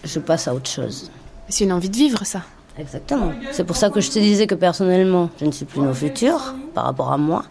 je 0.04 0.18
passe 0.18 0.48
à 0.48 0.54
autre 0.54 0.70
chose. 0.70 1.10
C'est 1.48 1.64
une 1.64 1.72
envie 1.72 1.90
de 1.90 1.96
vivre, 1.96 2.24
ça. 2.24 2.42
Exactement. 2.78 3.32
C'est 3.52 3.64
pour 3.64 3.76
ça 3.76 3.88
que 3.88 4.00
je 4.00 4.10
te 4.10 4.18
disais 4.18 4.46
que 4.46 4.54
personnellement, 4.54 5.30
je 5.40 5.46
ne 5.46 5.52
suis 5.52 5.64
plus 5.64 5.80
nos 5.80 5.94
futurs 5.94 6.54
par 6.74 6.84
rapport 6.84 7.10
à 7.10 7.16
moi, 7.16 7.44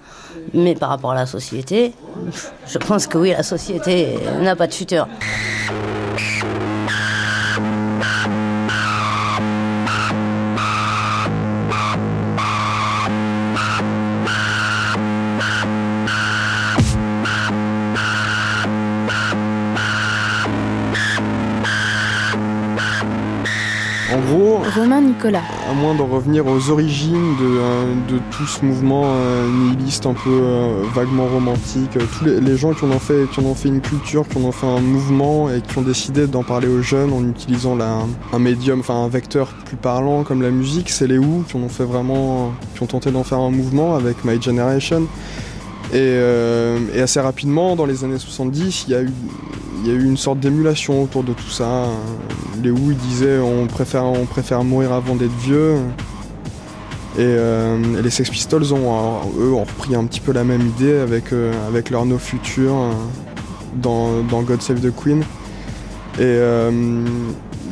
mais 0.53 0.75
par 0.75 0.89
rapport 0.89 1.11
à 1.11 1.15
la 1.15 1.25
société, 1.25 1.93
je 2.67 2.77
pense 2.77 3.07
que 3.07 3.17
oui, 3.17 3.31
la 3.31 3.41
société 3.41 4.17
n'a 4.41 4.55
pas 4.55 4.67
de 4.67 4.73
futur. 4.73 5.07
Romain 24.75 25.01
Nicolas. 25.01 25.43
À 25.69 25.73
moins 25.73 25.93
d'en 25.93 26.07
revenir 26.07 26.47
aux 26.47 26.69
origines 26.69 27.35
de, 27.39 27.45
euh, 27.45 27.93
tout 28.31 28.45
ce 28.45 28.65
mouvement 28.65 29.03
euh, 29.05 29.47
nihiliste 29.49 30.05
un 30.05 30.13
peu 30.13 30.29
euh, 30.29 30.83
vaguement 30.93 31.27
romantique, 31.27 31.91
tous 31.91 32.25
les, 32.25 32.57
gens 32.57 32.73
qui 32.73 32.85
en, 32.85 32.91
ont 32.91 32.99
fait, 32.99 33.29
qui 33.31 33.39
en 33.39 33.43
ont 33.43 33.55
fait 33.55 33.69
une 33.69 33.81
culture, 33.81 34.27
qui 34.27 34.37
en 34.37 34.41
ont 34.41 34.51
fait 34.51 34.67
un 34.67 34.79
mouvement 34.79 35.49
et 35.49 35.61
qui 35.61 35.77
ont 35.77 35.81
décidé 35.81 36.27
d'en 36.27 36.43
parler 36.43 36.67
aux 36.67 36.81
jeunes 36.81 37.13
en 37.13 37.23
utilisant 37.27 37.77
un 37.79 38.39
médium, 38.39 38.79
enfin 38.79 38.95
un 38.95 39.07
vecteur 39.07 39.47
plus 39.65 39.77
parlant 39.77 40.23
comme 40.23 40.41
la 40.41 40.51
musique, 40.51 40.89
c'est 40.89 41.07
les 41.07 41.17
Who 41.17 41.43
qui 41.47 41.57
en 41.57 41.61
ont 41.61 41.69
fait 41.69 41.85
vraiment, 41.85 42.53
qui 42.75 42.83
ont 42.83 42.87
tenté 42.87 43.11
d'en 43.11 43.23
faire 43.23 43.39
un 43.39 43.51
mouvement 43.51 43.95
avec 43.95 44.23
My 44.25 44.41
Generation. 44.41 45.07
Et, 45.93 46.17
et, 46.95 47.01
assez 47.01 47.19
rapidement, 47.19 47.75
dans 47.75 47.85
les 47.85 48.03
années 48.03 48.17
70, 48.17 48.85
il 48.87 48.91
y 48.91 48.95
a 48.95 49.03
eu 49.03 49.11
il 49.85 49.91
y 49.91 49.95
a 49.95 49.99
eu 49.99 50.03
une 50.03 50.17
sorte 50.17 50.39
d'émulation 50.39 51.03
autour 51.03 51.23
de 51.23 51.33
tout 51.33 51.49
ça. 51.49 51.85
Les 52.63 52.71
Who 52.71 52.91
ils 52.91 52.97
disaient 52.97 53.37
on 53.37 53.67
préfère, 53.67 54.05
on 54.05 54.25
préfère 54.25 54.63
mourir 54.63 54.91
avant 54.93 55.15
d'être 55.15 55.35
vieux. 55.37 55.75
Et, 57.17 57.21
euh, 57.21 58.01
les 58.01 58.09
Sex 58.09 58.31
Pistols 58.31 58.73
ont, 58.73 59.21
eux, 59.39 59.53
ont 59.53 59.63
repris 59.63 59.95
un 59.95 60.03
petit 60.05 60.19
peu 60.19 60.31
la 60.31 60.43
même 60.43 60.61
idée 60.61 60.97
avec, 60.97 61.31
euh, 61.31 61.53
avec 61.67 61.91
leur 61.91 62.05
No 62.05 62.17
Future 62.17 62.73
euh, 62.73 62.91
dans, 63.75 64.41
God 64.41 64.61
Save 64.61 64.81
the 64.81 64.93
Queen. 64.93 65.23
Et 66.19 66.39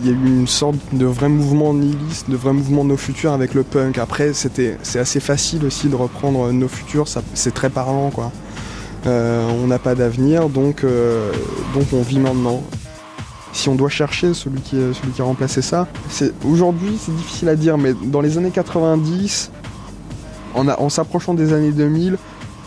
il 0.04 0.10
y 0.10 0.10
a 0.10 0.14
eu 0.14 0.28
une 0.28 0.48
sorte 0.48 0.76
de 0.92 1.06
vrai 1.06 1.30
mouvement 1.30 1.74
nihiliste, 1.74 2.30
de 2.30 2.36
vrai 2.36 2.54
mouvement 2.54 2.84
No 2.84 2.96
Future 2.96 3.32
avec 3.32 3.56
le 3.56 3.64
punk. 3.64 3.98
Après, 3.98 4.34
c'était, 4.34 4.78
c'est 4.84 5.00
assez 5.00 5.20
facile 5.20 5.66
aussi 5.66 5.88
de 5.88 5.96
reprendre 5.96 6.52
No 6.52 6.68
Future, 6.68 7.06
c'est 7.34 7.54
très 7.54 7.72
parlant 7.72 8.12
quoi. 8.12 8.32
Euh, 9.06 9.50
on 9.62 9.68
n'a 9.68 9.80
pas 9.80 9.96
d'avenir, 9.96 10.50
donc, 10.50 10.84
euh, 10.84 11.32
donc 11.74 11.88
on 11.94 12.02
vit 12.02 12.20
maintenant. 12.20 12.64
Si 13.52 13.70
on 13.70 13.76
doit 13.76 13.90
chercher 13.90 14.34
celui 14.34 14.62
qui, 14.62 14.78
celui 14.78 15.12
qui 15.14 15.22
a 15.22 15.26
remplacé 15.26 15.62
ça, 15.62 15.88
aujourd'hui 16.44 16.98
c'est 17.00 17.16
difficile 17.16 17.50
à 17.50 17.56
dire, 17.56 17.78
mais 17.78 17.94
dans 17.94 18.22
les 18.22 18.38
années 18.38 18.50
90, 18.50 19.52
en, 20.56 20.90
s'approchant 20.90 21.34
des 21.34 21.54
années 21.54 21.72
2000, 21.72 22.18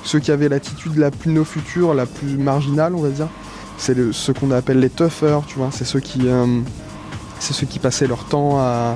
ceux 0.05 0.21
qui 0.21 0.31
avaient 0.31 0.49
l'attitude 0.49 0.97
la 0.97 1.11
plus 1.11 1.33
no 1.33 1.45
future, 1.45 1.95
la 1.95 2.07
plus 2.07 2.37
marginale, 2.37 2.95
on 2.95 3.01
va 3.01 3.09
dire, 3.09 3.29
c'est 3.79 4.13
ce 4.13 4.33
qu'on 4.33 4.51
appelle 4.53 4.79
les 4.79 4.91
toughers, 4.91 5.41
tu 5.49 5.59
vois, 5.59 5.71
c'est 5.73 5.85
ceux 5.85 6.01
qui, 6.01 6.21
euh, 6.29 6.61
c'est 7.41 7.53
ceux 7.53 7.67
qui 7.67 7.79
passaient 7.79 8.07
leur 8.07 8.25
temps 8.25 8.59
à, 8.59 8.95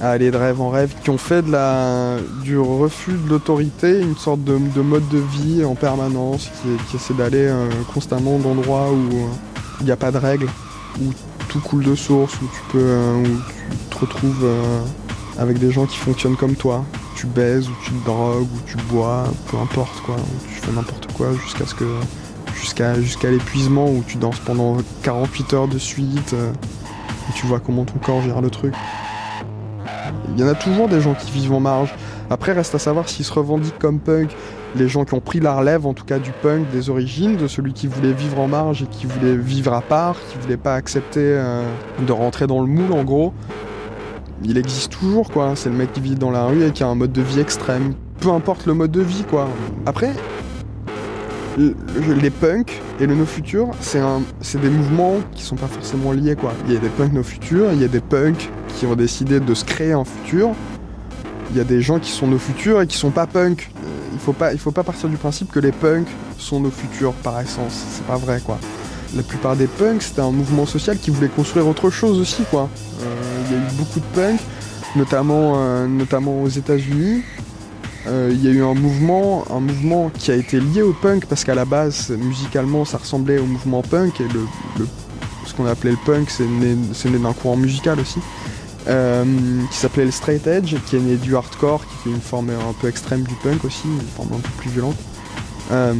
à 0.00 0.10
aller 0.10 0.30
de 0.30 0.36
rêve 0.36 0.60
en 0.60 0.70
rêve, 0.70 0.94
qui 1.02 1.10
ont 1.10 1.18
fait 1.18 1.44
du 2.42 2.58
refus 2.58 3.12
de 3.12 3.28
l'autorité 3.28 4.00
une 4.00 4.16
sorte 4.16 4.42
de, 4.44 4.80
mode 4.80 5.08
de 5.08 5.18
vie 5.18 5.64
en 5.64 5.74
permanence, 5.74 6.50
qui, 6.88 6.96
essaie 6.96 7.14
d'aller 7.14 7.46
euh, 7.46 7.68
constamment 7.92 8.38
d'endroits 8.38 8.90
où 8.90 9.14
euh, 9.14 9.26
il 9.80 9.86
n'y 9.86 9.92
a 9.92 9.96
pas 9.96 10.10
de 10.10 10.18
règles, 10.18 10.48
où 11.00 11.12
tout 11.48 11.60
coule 11.60 11.84
de 11.84 11.94
source, 11.94 12.34
où 12.40 12.46
tu 12.46 12.60
peux, 12.72 12.78
euh, 12.80 13.22
où 13.22 13.24
tu 13.26 13.96
te 13.96 13.98
retrouves 14.00 14.48
avec 15.38 15.58
des 15.58 15.70
gens 15.70 15.86
qui 15.86 15.96
fonctionnent 15.96 16.36
comme 16.36 16.54
toi. 16.54 16.84
Tu 17.16 17.26
baises, 17.26 17.68
ou 17.68 17.72
tu 17.84 17.92
drogues, 18.04 18.48
ou 18.54 18.60
tu 18.66 18.76
bois, 18.88 19.24
peu 19.50 19.58
importe 19.58 20.00
quoi, 20.02 20.16
tu 20.48 20.54
fais 20.54 20.72
n'importe 20.72 21.12
quoi 21.12 21.32
jusqu'à 21.44 21.66
ce 21.66 21.74
que 21.74 21.84
jusqu'à 22.54 23.30
l'épuisement 23.30 23.86
où 23.86 24.04
tu 24.06 24.18
danses 24.18 24.38
pendant 24.40 24.76
48 25.02 25.54
heures 25.54 25.68
de 25.68 25.78
suite 25.78 26.34
et 26.34 27.32
tu 27.34 27.46
vois 27.46 27.58
comment 27.58 27.84
ton 27.84 27.98
corps 27.98 28.20
gère 28.22 28.42
le 28.42 28.50
truc. 28.50 28.74
Il 30.34 30.40
y 30.40 30.44
en 30.44 30.48
a 30.48 30.54
toujours 30.54 30.88
des 30.88 31.00
gens 31.00 31.14
qui 31.14 31.30
vivent 31.30 31.52
en 31.52 31.60
marge. 31.60 31.94
Après, 32.30 32.52
reste 32.52 32.74
à 32.74 32.78
savoir 32.78 33.08
s'ils 33.08 33.24
se 33.24 33.32
revendiquent 33.32 33.78
comme 33.78 33.98
punk. 33.98 34.30
Les 34.76 34.88
gens 34.88 35.04
qui 35.04 35.14
ont 35.14 35.20
pris 35.20 35.40
la 35.40 35.54
relève, 35.54 35.86
en 35.86 35.94
tout 35.94 36.04
cas 36.04 36.18
du 36.18 36.30
punk, 36.30 36.70
des 36.70 36.90
origines, 36.90 37.36
de 37.36 37.48
celui 37.48 37.72
qui 37.72 37.88
voulait 37.88 38.12
vivre 38.12 38.38
en 38.38 38.46
marge 38.46 38.82
et 38.82 38.86
qui 38.86 39.06
voulait 39.06 39.36
vivre 39.36 39.72
à 39.72 39.80
part, 39.80 40.16
qui 40.30 40.38
voulait 40.38 40.56
pas 40.56 40.74
accepter 40.74 41.20
euh, 41.20 41.64
de 42.06 42.12
rentrer 42.12 42.46
dans 42.46 42.60
le 42.60 42.66
moule, 42.66 42.92
en 42.92 43.02
gros. 43.02 43.32
Il 44.44 44.56
existe 44.56 44.92
toujours, 44.92 45.30
quoi. 45.30 45.52
C'est 45.56 45.70
le 45.70 45.74
mec 45.74 45.92
qui 45.92 46.00
vit 46.00 46.14
dans 46.14 46.30
la 46.30 46.44
rue 46.44 46.64
et 46.64 46.70
qui 46.70 46.84
a 46.84 46.86
un 46.86 46.94
mode 46.94 47.12
de 47.12 47.22
vie 47.22 47.40
extrême. 47.40 47.94
Peu 48.20 48.30
importe 48.30 48.66
le 48.66 48.74
mode 48.74 48.92
de 48.92 49.02
vie, 49.02 49.24
quoi. 49.28 49.48
Après, 49.86 50.12
les 51.56 52.30
punks 52.30 52.80
et 53.00 53.06
le 53.06 53.14
no 53.14 53.24
futur, 53.24 53.68
c'est 53.80 54.60
des 54.60 54.70
mouvements 54.70 55.16
qui 55.34 55.42
sont 55.42 55.56
pas 55.56 55.66
forcément 55.66 56.12
liés 56.12 56.36
quoi. 56.36 56.52
Il 56.66 56.74
y 56.74 56.76
a 56.76 56.80
des 56.80 56.88
punks 56.88 57.12
no 57.12 57.22
futur, 57.22 57.72
il 57.72 57.80
y 57.80 57.84
a 57.84 57.88
des 57.88 58.00
punks 58.00 58.50
qui 58.80 58.86
ont 58.86 58.96
décidé 58.96 59.40
de 59.40 59.54
se 59.54 59.62
créer 59.62 59.92
un 59.92 60.04
futur. 60.04 60.52
Il 61.50 61.56
y 61.58 61.60
a 61.60 61.64
des 61.64 61.82
gens 61.82 61.98
qui 61.98 62.10
sont 62.10 62.26
nos 62.26 62.38
futurs 62.38 62.80
et 62.80 62.86
qui 62.86 62.96
sont 62.96 63.10
pas 63.10 63.26
punks. 63.26 63.70
Euh, 63.76 63.88
il 64.14 64.18
faut 64.18 64.32
pas, 64.32 64.54
il 64.54 64.58
faut 64.58 64.70
pas 64.70 64.82
partir 64.82 65.10
du 65.10 65.18
principe 65.18 65.52
que 65.52 65.60
les 65.60 65.70
punks 65.70 66.08
sont 66.38 66.60
nos 66.60 66.70
futurs 66.70 67.12
par 67.12 67.38
essence. 67.40 67.84
C'est 67.92 68.06
pas 68.06 68.16
vrai 68.16 68.40
quoi. 68.42 68.58
La 69.14 69.22
plupart 69.22 69.54
des 69.54 69.66
punks, 69.66 70.00
c'était 70.02 70.22
un 70.22 70.30
mouvement 70.30 70.64
social 70.64 70.96
qui 70.96 71.10
voulait 71.10 71.28
construire 71.28 71.68
autre 71.68 71.90
chose 71.90 72.18
aussi 72.18 72.42
quoi. 72.50 72.70
Euh, 73.02 73.42
il 73.44 73.52
y 73.52 73.60
a 73.60 73.62
eu 73.62 73.72
beaucoup 73.76 74.00
de 74.00 74.06
punks, 74.14 74.40
notamment, 74.96 75.56
euh, 75.56 75.86
notamment 75.86 76.42
aux 76.42 76.48
États-Unis. 76.48 77.22
Il 78.06 78.42
y 78.42 78.48
a 78.48 78.50
eu 78.50 78.64
un 78.64 78.74
mouvement, 78.74 79.44
un 79.50 79.60
mouvement 79.60 80.10
qui 80.18 80.32
a 80.32 80.34
été 80.34 80.58
lié 80.58 80.80
au 80.82 80.94
punk 80.94 81.26
parce 81.26 81.44
qu'à 81.44 81.54
la 81.54 81.66
base, 81.66 82.10
musicalement, 82.10 82.84
ça 82.86 82.96
ressemblait 82.96 83.38
au 83.38 83.44
mouvement 83.44 83.82
punk 83.82 84.20
et 84.20 84.24
le, 84.24 84.86
ce 85.46 85.54
qu'on 85.54 85.66
appelait 85.66 85.92
le 85.92 85.98
punk, 86.04 86.30
c'est 86.30 86.46
né 86.46 87.18
d'un 87.18 87.32
courant 87.34 87.56
musical 87.56 88.00
aussi. 88.00 88.20
Euh, 88.86 89.24
qui 89.70 89.76
s'appelait 89.76 90.06
le 90.06 90.10
Straight 90.10 90.46
Edge, 90.46 90.74
qui 90.86 90.96
est 90.96 91.00
né 91.00 91.16
du 91.16 91.36
hardcore, 91.36 91.84
qui 92.02 92.08
est 92.08 92.12
une 92.12 92.20
forme 92.20 92.50
un 92.50 92.72
peu 92.80 92.88
extrême 92.88 93.22
du 93.22 93.34
punk 93.34 93.64
aussi, 93.64 93.86
une 93.86 94.00
forme 94.00 94.30
un 94.32 94.40
peu 94.40 94.48
plus 94.56 94.70
violente. 94.70 94.96
Euh, 95.70 95.94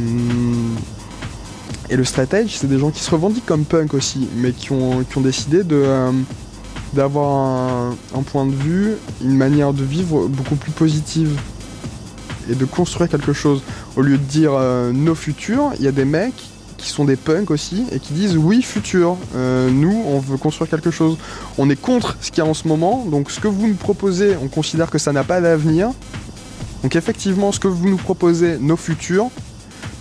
et 1.89 1.95
le 1.95 2.03
Straight 2.03 2.33
Edge, 2.33 2.55
c'est 2.55 2.67
des 2.67 2.79
gens 2.79 2.89
qui 2.89 3.03
se 3.03 3.11
revendiquent 3.11 3.45
comme 3.45 3.65
punk 3.65 3.93
aussi, 3.93 4.27
mais 4.35 4.51
qui 4.51 4.71
ont, 4.71 5.03
qui 5.03 5.17
ont 5.17 5.21
décidé 5.21 5.63
de, 5.63 5.75
euh, 5.75 6.11
d'avoir 6.93 7.93
un, 8.15 8.23
point 8.23 8.47
de 8.47 8.55
vue, 8.55 8.95
une 9.21 9.37
manière 9.37 9.73
de 9.73 9.83
vivre 9.83 10.27
beaucoup 10.27 10.55
plus 10.55 10.71
positive 10.71 11.39
et 12.49 12.55
de 12.55 12.65
construire 12.65 13.09
quelque 13.09 13.33
chose. 13.33 13.61
Au 13.95 14.01
lieu 14.01 14.17
de 14.17 14.23
dire 14.23 14.53
nos 14.93 15.15
futurs, 15.15 15.71
il 15.77 15.85
y 15.85 15.87
a 15.87 15.91
des 15.91 16.05
mecs 16.05 16.50
qui 16.81 16.89
sont 16.89 17.05
des 17.05 17.15
punks 17.15 17.51
aussi 17.51 17.85
et 17.91 17.99
qui 17.99 18.13
disent 18.13 18.37
oui 18.37 18.61
futur, 18.61 19.17
euh, 19.35 19.69
nous 19.69 20.03
on 20.07 20.19
veut 20.19 20.37
construire 20.37 20.69
quelque 20.69 20.91
chose. 20.91 21.17
On 21.57 21.69
est 21.69 21.79
contre 21.79 22.17
ce 22.19 22.31
qu'il 22.31 22.43
y 22.43 22.47
a 22.47 22.49
en 22.49 22.53
ce 22.53 22.67
moment, 22.67 23.05
donc 23.05 23.31
ce 23.31 23.39
que 23.39 23.47
vous 23.47 23.67
nous 23.67 23.75
proposez, 23.75 24.35
on 24.41 24.47
considère 24.47 24.89
que 24.89 24.97
ça 24.97 25.13
n'a 25.13 25.23
pas 25.23 25.41
d'avenir. 25.41 25.91
Donc 26.83 26.95
effectivement, 26.95 27.51
ce 27.51 27.59
que 27.59 27.67
vous 27.67 27.87
nous 27.87 27.97
proposez, 27.97 28.57
nos 28.59 28.77
futurs, 28.77 29.29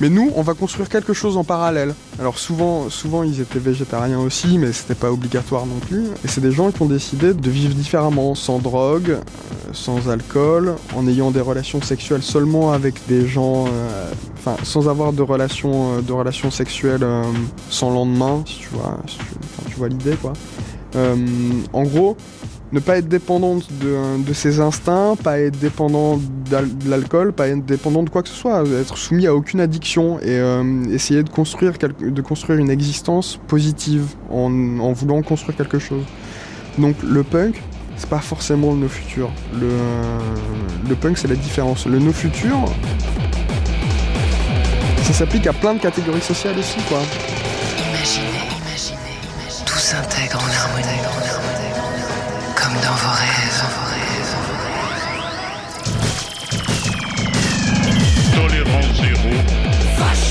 mais 0.00 0.09
nous, 0.09 0.30
on 0.35 0.42
va 0.42 0.54
construire 0.54 0.88
quelque 0.88 1.12
chose 1.12 1.37
en 1.37 1.45
parallèle. 1.45 1.95
Alors 2.19 2.38
souvent, 2.38 2.88
souvent 2.88 3.23
ils 3.23 3.40
étaient 3.40 3.59
végétariens 3.59 4.19
aussi, 4.19 4.59
mais 4.59 4.73
c'était 4.73 4.95
pas 4.95 5.12
obligatoire 5.12 5.66
non 5.66 5.78
plus. 5.78 6.07
Et 6.25 6.28
c'est 6.28 6.40
des 6.40 6.52
gens 6.52 6.71
qui 6.71 6.83
ont 6.83 6.87
décidé 6.87 7.35
de 7.35 7.50
vivre 7.50 7.75
différemment, 7.75 8.35
sans 8.35 8.59
drogue, 8.59 9.11
euh, 9.11 9.21
sans 9.73 10.09
alcool, 10.09 10.76
en 10.97 11.07
ayant 11.07 11.30
des 11.30 11.40
relations 11.40 11.83
sexuelles 11.83 12.23
seulement 12.23 12.73
avec 12.73 13.07
des 13.09 13.26
gens, 13.26 13.66
euh, 13.66 14.11
enfin 14.38 14.57
sans 14.62 14.88
avoir 14.88 15.12
de 15.12 15.23
relations, 15.23 15.99
euh, 15.99 16.50
sexuelles 16.50 17.07
sans 17.69 17.90
lendemain, 17.90 18.42
si 18.47 18.59
tu 18.59 18.69
vois, 18.71 18.99
tu 19.69 19.76
vois 19.76 19.88
l'idée 19.88 20.16
quoi. 20.21 20.33
en 21.73 21.83
gros, 21.85 22.16
ne 22.73 22.79
pas 22.81 22.99
être 22.99 23.09
dépendante 23.09 23.69
de, 23.81 24.33
ses 24.33 24.61
instincts, 24.61 25.17
pas 25.23 25.41
être 25.41 25.59
dépendant 25.59 26.17
de 26.17 26.89
l'alcool, 26.89 27.33
pas 27.33 27.49
être 27.49 27.65
dépendant 27.65 28.03
de 28.03 28.11
quoi 28.11 28.23
que 28.23 28.29
ce 28.29 28.35
soit, 28.35 28.62
être 28.81 28.97
soumis 28.97 29.27
à 29.27 29.35
aucune 29.35 29.61
addiction 29.61 30.21
et 30.21 30.39
euh, 30.39 30.85
essayer 30.93 31.23
de 31.23 31.31
construire, 31.31 31.73
une 32.50 32.71
existence 32.71 33.39
positive 33.49 34.05
en, 34.31 34.50
voulant 34.93 35.23
construire 35.23 35.57
quelque 35.57 35.79
chose. 35.79 36.05
Donc 36.79 36.97
le 37.03 37.23
punk, 37.23 37.62
c'est 37.97 38.09
pas 38.09 38.19
forcément 38.21 38.73
le 38.73 38.81
no 38.81 38.89
futur. 38.89 39.31
Le, 39.59 39.69
le 40.89 40.95
punk, 40.95 41.19
c'est 41.19 41.29
la 41.29 41.35
différence. 41.35 41.87
Le 41.87 41.99
no 41.99 42.12
futur, 42.12 42.65
ça 45.03 45.12
s'applique 45.12 45.47
à 45.47 45.53
plein 45.53 45.75
de 45.75 45.81
catégories 45.81 46.21
sociales 46.21 46.59
aussi, 46.59 46.79
quoi. 46.89 47.00
Imaginez, 47.79 48.27
imaginez, 48.62 48.99
imaginez. 49.35 49.65
Tout 49.67 49.79
s'intègre 49.79 50.39
en 50.39 50.69
harmonie. 50.69 51.20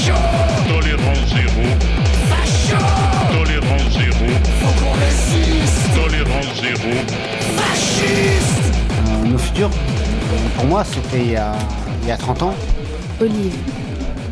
Facho 0.09 0.67
Tolérance 0.67 1.29
zéro. 1.29 1.63
Facho 2.29 3.33
Tolérance 3.33 3.91
zéro. 3.93 4.25
Faut 4.61 4.83
qu'on 4.83 4.93
résiste 4.93 5.93
Tolérance 5.95 6.61
zéro. 6.61 6.89
Fasciste 7.57 8.73
Euh, 9.07 9.27
nos 9.27 9.37
futurs, 9.37 9.69
pour 10.55 10.65
moi, 10.65 10.83
c'était 10.83 11.19
il 11.25 11.31
y 11.31 11.35
a, 11.35 11.53
il 12.03 12.07
y 12.07 12.11
a 12.11 12.17
30 12.17 12.43
ans. 12.43 12.55
Olive. 13.21 13.55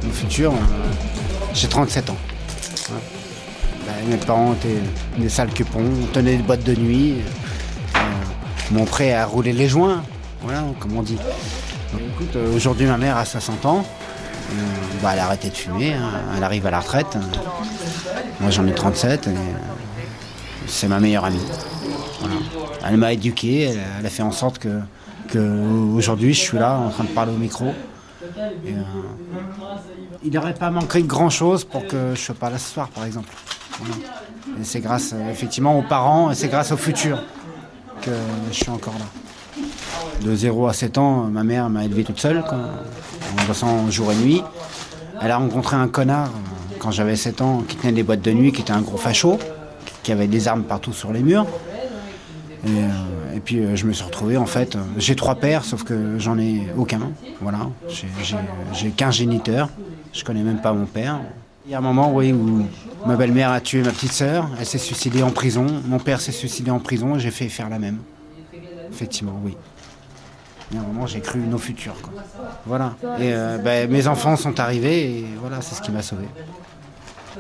Nos 0.04 0.12
futurs, 0.12 0.54
euh, 0.54 0.56
j'ai 1.54 1.68
37 1.68 2.10
ans. 2.10 2.18
Ouais. 2.90 2.96
Bah, 3.86 3.94
mes 4.10 4.18
parents 4.18 4.54
étaient 4.54 4.82
des 5.18 5.30
sales 5.30 5.52
cupons, 5.54 5.84
on 6.04 6.06
tenait 6.08 6.38
des 6.38 6.44
boîtes 6.44 6.64
de 6.64 6.76
nuit, 6.76 7.16
euh, 7.96 8.00
m'ont 8.72 8.86
prêt 8.86 9.14
à 9.14 9.26
rouler 9.26 9.54
les 9.54 9.68
joints, 9.68 10.02
voilà, 10.42 10.64
comme 10.80 10.98
on 10.98 11.04
dit. 11.04 11.18
Donc, 11.94 12.02
écoute, 12.16 12.36
euh, 12.36 12.56
aujourd'hui, 12.56 12.86
ma 12.88 12.98
mère 12.98 13.16
a 13.18 13.26
60 13.26 13.66
ans. 13.66 13.86
Bah, 15.02 15.12
elle 15.14 15.20
a 15.20 15.26
arrêté 15.26 15.50
de 15.50 15.56
fumer, 15.56 15.94
hein, 15.94 16.10
elle 16.36 16.44
arrive 16.44 16.66
à 16.66 16.72
la 16.72 16.80
retraite. 16.80 17.18
Moi, 18.40 18.50
j'en 18.50 18.66
ai 18.66 18.74
37 18.74 19.28
et 19.28 19.30
euh, 19.30 19.34
c'est 20.66 20.88
ma 20.88 21.00
meilleure 21.00 21.26
amie. 21.26 21.46
Elle 22.86 22.98
m'a 22.98 23.14
éduqué, 23.14 23.76
elle, 24.00 24.06
a 24.06 24.10
fait 24.10 24.24
en 24.24 24.32
sorte 24.32 24.60
que, 24.60 24.80
que 25.28 25.96
aujourd'hui 25.96 26.34
je 26.34 26.40
suis 26.40 26.58
là 26.58 26.78
en 26.78 26.90
train 26.90 27.04
de 27.04 27.10
parler 27.10 27.34
au 27.34 27.38
micro. 27.38 27.74
Euh, 28.38 28.82
il 30.24 30.34
n'aurait 30.34 30.54
pas 30.54 30.72
manqué 30.72 31.04
grand 31.04 31.30
chose 31.30 31.64
pour 31.64 31.86
que 31.86 32.14
je 32.16 32.20
sois 32.20 32.36
pas 32.36 32.50
là 32.50 32.58
ce 32.58 32.74
soir, 32.74 32.90
par 32.90 33.06
exemple. 33.06 33.30
C'est 34.64 34.80
grâce 34.80 35.14
effectivement 35.30 35.78
aux 35.78 35.84
parents 35.84 36.32
et 36.32 36.36
c'est 36.36 36.48
grâce 36.48 36.72
au 36.72 36.78
futur 36.78 37.22
que 38.02 38.12
je 38.52 38.56
suis 38.56 38.70
encore 38.70 38.96
là. 38.96 39.64
De 40.22 40.36
0 40.36 40.68
à 40.68 40.74
7 40.74 40.98
ans, 40.98 41.24
ma 41.26 41.44
mère 41.44 41.70
m'a 41.70 41.86
élevé 41.86 42.04
toute 42.04 42.20
seule, 42.20 42.44
en 43.34 43.48
bossant 43.48 43.90
jour 43.92 44.12
et 44.12 44.16
nuit. 44.16 44.42
Elle 45.22 45.32
a 45.32 45.38
rencontré 45.38 45.76
un 45.76 45.88
connard 45.88 46.28
euh, 46.30 46.76
quand 46.80 46.92
j'avais 46.92 47.16
7 47.16 47.42
ans 47.42 47.64
qui 47.68 47.76
tenait 47.76 47.94
des 47.94 48.04
boîtes 48.04 48.22
de 48.22 48.32
nuit, 48.32 48.52
qui 48.52 48.62
était 48.62 48.72
un 48.74 48.82
gros 48.82 48.98
facho, 48.98 49.40
qui 50.04 50.12
avait 50.12 50.28
des 50.28 50.48
armes 50.48 50.64
partout 50.64 50.94
sur 50.94 51.12
les 51.12 51.22
murs. 51.22 51.46
Et, 52.66 52.70
euh, 52.70 53.40
puis 53.44 53.60
euh, 53.60 53.76
je 53.76 53.86
me 53.86 53.94
suis 53.94 54.04
retrouvé 54.04 54.36
en 54.38 54.46
fait. 54.46 54.78
j'ai 54.98 55.16
trois 55.16 55.36
pères, 55.36 55.64
sauf 55.64 55.84
que 55.84 56.18
j'en 56.20 56.38
ai 56.38 56.68
aucun. 56.78 57.00
Voilà. 57.42 57.60
J'ai- 58.74 58.90
qu'un 58.90 59.12
géniteur. 59.12 59.70
Je 60.14 60.24
connais 60.24 60.42
même 60.44 60.60
pas 60.62 60.74
mon 60.74 60.86
père. 60.86 61.20
Il 61.66 61.72
y 61.72 61.76
a 61.76 61.80
un 61.80 61.82
moment, 61.82 62.14
oui, 62.14 62.32
où 62.32 62.66
ma 63.06 63.16
belle-mère 63.16 63.52
a 63.52 63.60
tué 63.60 63.82
ma 63.84 63.92
petite 63.92 64.14
sœur. 64.14 64.50
Elle 64.60 64.66
s'est 64.66 64.78
suicidée 64.78 65.22
en 65.22 65.32
prison. 65.32 65.66
Mon 65.86 66.00
père 66.00 66.22
s'est 66.22 66.32
suicidé 66.32 66.72
en 66.72 66.80
prison 66.80 67.20
j'ai 67.20 67.32
fait 67.32 67.50
faire 67.50 67.70
la 67.70 67.78
même. 67.80 67.98
Effectivement, 68.92 69.40
oui. 69.44 69.56
Il 70.72 70.76
y 70.76 70.80
a 70.80 70.84
un 70.84 70.86
moment, 70.86 71.08
j'ai 71.08 71.22
cru 71.22 71.40
nos 71.40 71.58
futurs. 71.58 71.96
Quoi. 72.02 72.14
Voilà. 72.66 72.96
Et 73.20 73.34
euh, 73.34 73.58
ben, 73.58 73.90
mes 73.90 74.08
enfants 74.08 74.36
sont 74.36 74.60
arrivés 74.60 75.20
et 75.20 75.28
voilà, 75.40 75.62
c'est 75.62 75.76
ce 75.76 75.82
qui 75.82 75.92
m'a 75.92 76.02
sauvé. 76.02 76.26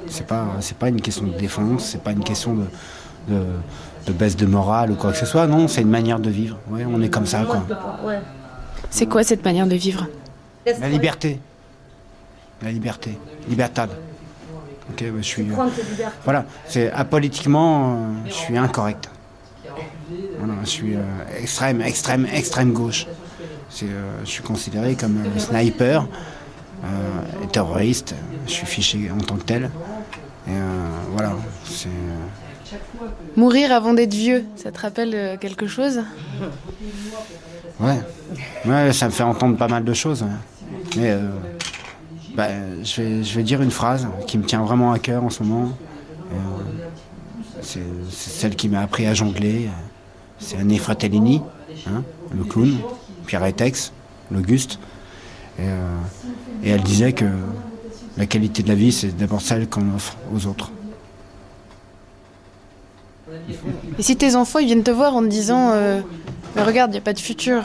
C'est 0.07 0.25
pas, 0.25 0.45
c'est 0.61 0.77
pas 0.77 0.87
une 0.89 1.01
question 1.01 1.25
de 1.25 1.33
défense, 1.37 1.83
c'est 1.85 2.01
pas 2.01 2.11
une 2.11 2.23
question 2.23 2.53
de, 2.53 2.65
de, 3.27 3.43
de 4.05 4.11
baisse 4.13 4.37
de 4.37 4.45
morale 4.45 4.91
ou 4.91 4.95
quoi 4.95 5.11
que 5.11 5.17
ce 5.17 5.25
soit. 5.25 5.45
Non, 5.47 5.67
c'est 5.67 5.81
une 5.81 5.89
manière 5.89 6.19
de 6.19 6.29
vivre. 6.29 6.57
Ouais, 6.69 6.85
on 6.85 7.01
est 7.01 7.09
comme 7.09 7.25
ça, 7.25 7.43
quoi. 7.43 7.63
C'est 8.89 9.07
quoi 9.07 9.23
cette 9.23 9.43
manière 9.43 9.67
de 9.67 9.75
vivre? 9.75 10.07
La 10.79 10.87
liberté. 10.87 11.39
La 12.61 12.71
liberté. 12.71 13.17
Libertad. 13.49 13.89
Ok, 14.89 15.03
bah, 15.03 15.17
je 15.17 15.21
suis. 15.21 15.51
euh, 15.51 15.65
voilà, 16.23 16.45
c'est 16.65 16.89
apolitiquement, 16.91 17.93
euh, 17.93 17.97
je 18.27 18.33
suis 18.33 18.57
incorrect. 18.57 19.09
Voilà, 20.39 20.53
je 20.63 20.69
suis 20.69 20.95
euh, 20.95 21.01
extrême, 21.41 21.81
extrême, 21.81 22.25
extrême 22.31 22.71
gauche. 22.71 23.05
Euh, 23.83 24.19
je 24.23 24.29
suis 24.29 24.43
considéré 24.43 24.95
comme 24.95 25.17
euh, 25.17 25.39
sniper, 25.39 26.07
euh, 26.83 27.43
et 27.43 27.47
terroriste. 27.47 28.15
Je 28.47 28.51
suis 28.51 28.65
fiché 28.65 29.11
en 29.11 29.17
tant 29.17 29.35
que 29.35 29.43
tel. 29.43 29.63
Et 30.47 30.51
euh, 30.51 30.89
voilà, 31.13 31.33
c'est. 31.65 31.89
Mourir 33.35 33.71
avant 33.71 33.93
d'être 33.93 34.13
vieux, 34.13 34.45
ça 34.55 34.71
te 34.71 34.79
rappelle 34.79 35.37
quelque 35.39 35.67
chose? 35.67 36.01
Ouais. 37.79 37.99
ouais, 38.65 38.91
ça 38.91 39.05
me 39.05 39.11
fait 39.11 39.23
entendre 39.23 39.55
pas 39.55 39.67
mal 39.69 39.85
de 39.85 39.93
choses. 39.93 40.25
Mais 40.97 41.11
euh, 41.11 41.29
bah, 42.35 42.47
je, 42.83 43.01
vais, 43.01 43.23
je 43.23 43.35
vais 43.35 43.43
dire 43.43 43.61
une 43.61 43.71
phrase 43.71 44.07
qui 44.25 44.37
me 44.37 44.43
tient 44.43 44.63
vraiment 44.63 44.91
à 44.91 44.99
cœur 44.99 45.23
en 45.23 45.29
ce 45.29 45.43
moment. 45.43 45.71
Euh, 46.33 46.35
c'est 47.61 47.79
celle 48.09 48.55
qui 48.55 48.67
m'a 48.67 48.81
appris 48.81 49.05
à 49.05 49.13
jongler. 49.13 49.69
C'est 50.39 50.57
Anne 50.57 50.75
Fratellini, 50.77 51.41
hein, 51.87 52.03
le 52.35 52.43
clown, 52.43 52.77
Pierre 53.27 53.45
Etex, 53.45 53.91
l'Auguste. 54.31 54.79
Et, 55.59 55.63
euh, 55.63 55.87
et 56.63 56.69
elle 56.71 56.81
disait 56.81 57.13
que 57.13 57.25
la 58.17 58.25
qualité 58.25 58.63
de 58.63 58.69
la 58.69 58.75
vie, 58.75 58.91
c'est 58.91 59.15
d'abord 59.15 59.41
celle 59.41 59.69
qu'on 59.69 59.93
offre 59.95 60.15
aux 60.33 60.47
autres. 60.47 60.71
Et 63.99 64.01
si 64.03 64.15
tes 64.15 64.35
enfants 64.35 64.59
ils 64.59 64.65
viennent 64.67 64.83
te 64.83 64.91
voir 64.91 65.15
en 65.15 65.21
te 65.21 65.27
disant 65.27 65.71
euh, 65.73 66.01
Mais 66.55 66.63
regarde, 66.63 66.91
il 66.91 66.93
n'y 66.93 66.99
a 66.99 67.01
pas 67.01 67.13
de 67.13 67.19
futur. 67.19 67.63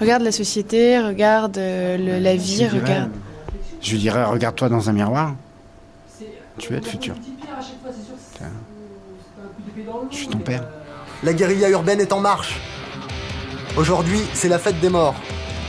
Regarde 0.00 0.22
la 0.22 0.32
société, 0.32 0.98
regarde 0.98 1.56
euh, 1.58 1.96
le- 1.96 2.18
la 2.18 2.36
vie, 2.36 2.64
Je 2.64 2.68
dirais- 2.68 2.80
regarde. 2.80 3.10
Je 3.80 3.90
lui 3.92 3.98
dirais, 3.98 4.24
regarde-toi 4.24 4.68
dans 4.68 4.88
un 4.88 4.92
miroir. 4.92 5.34
Tu 6.58 6.72
es 6.74 6.76
le 6.80 6.82
futur. 6.86 7.14
Je 10.10 10.16
suis 10.16 10.28
ton 10.28 10.38
père. 10.38 10.64
La 11.22 11.32
guérilla 11.32 11.68
urbaine 11.70 12.00
est 12.00 12.12
en 12.12 12.20
marche. 12.20 12.60
Aujourd'hui, 13.76 14.20
c'est 14.34 14.48
la 14.48 14.60
fête 14.60 14.78
des 14.78 14.88
morts. 14.88 15.16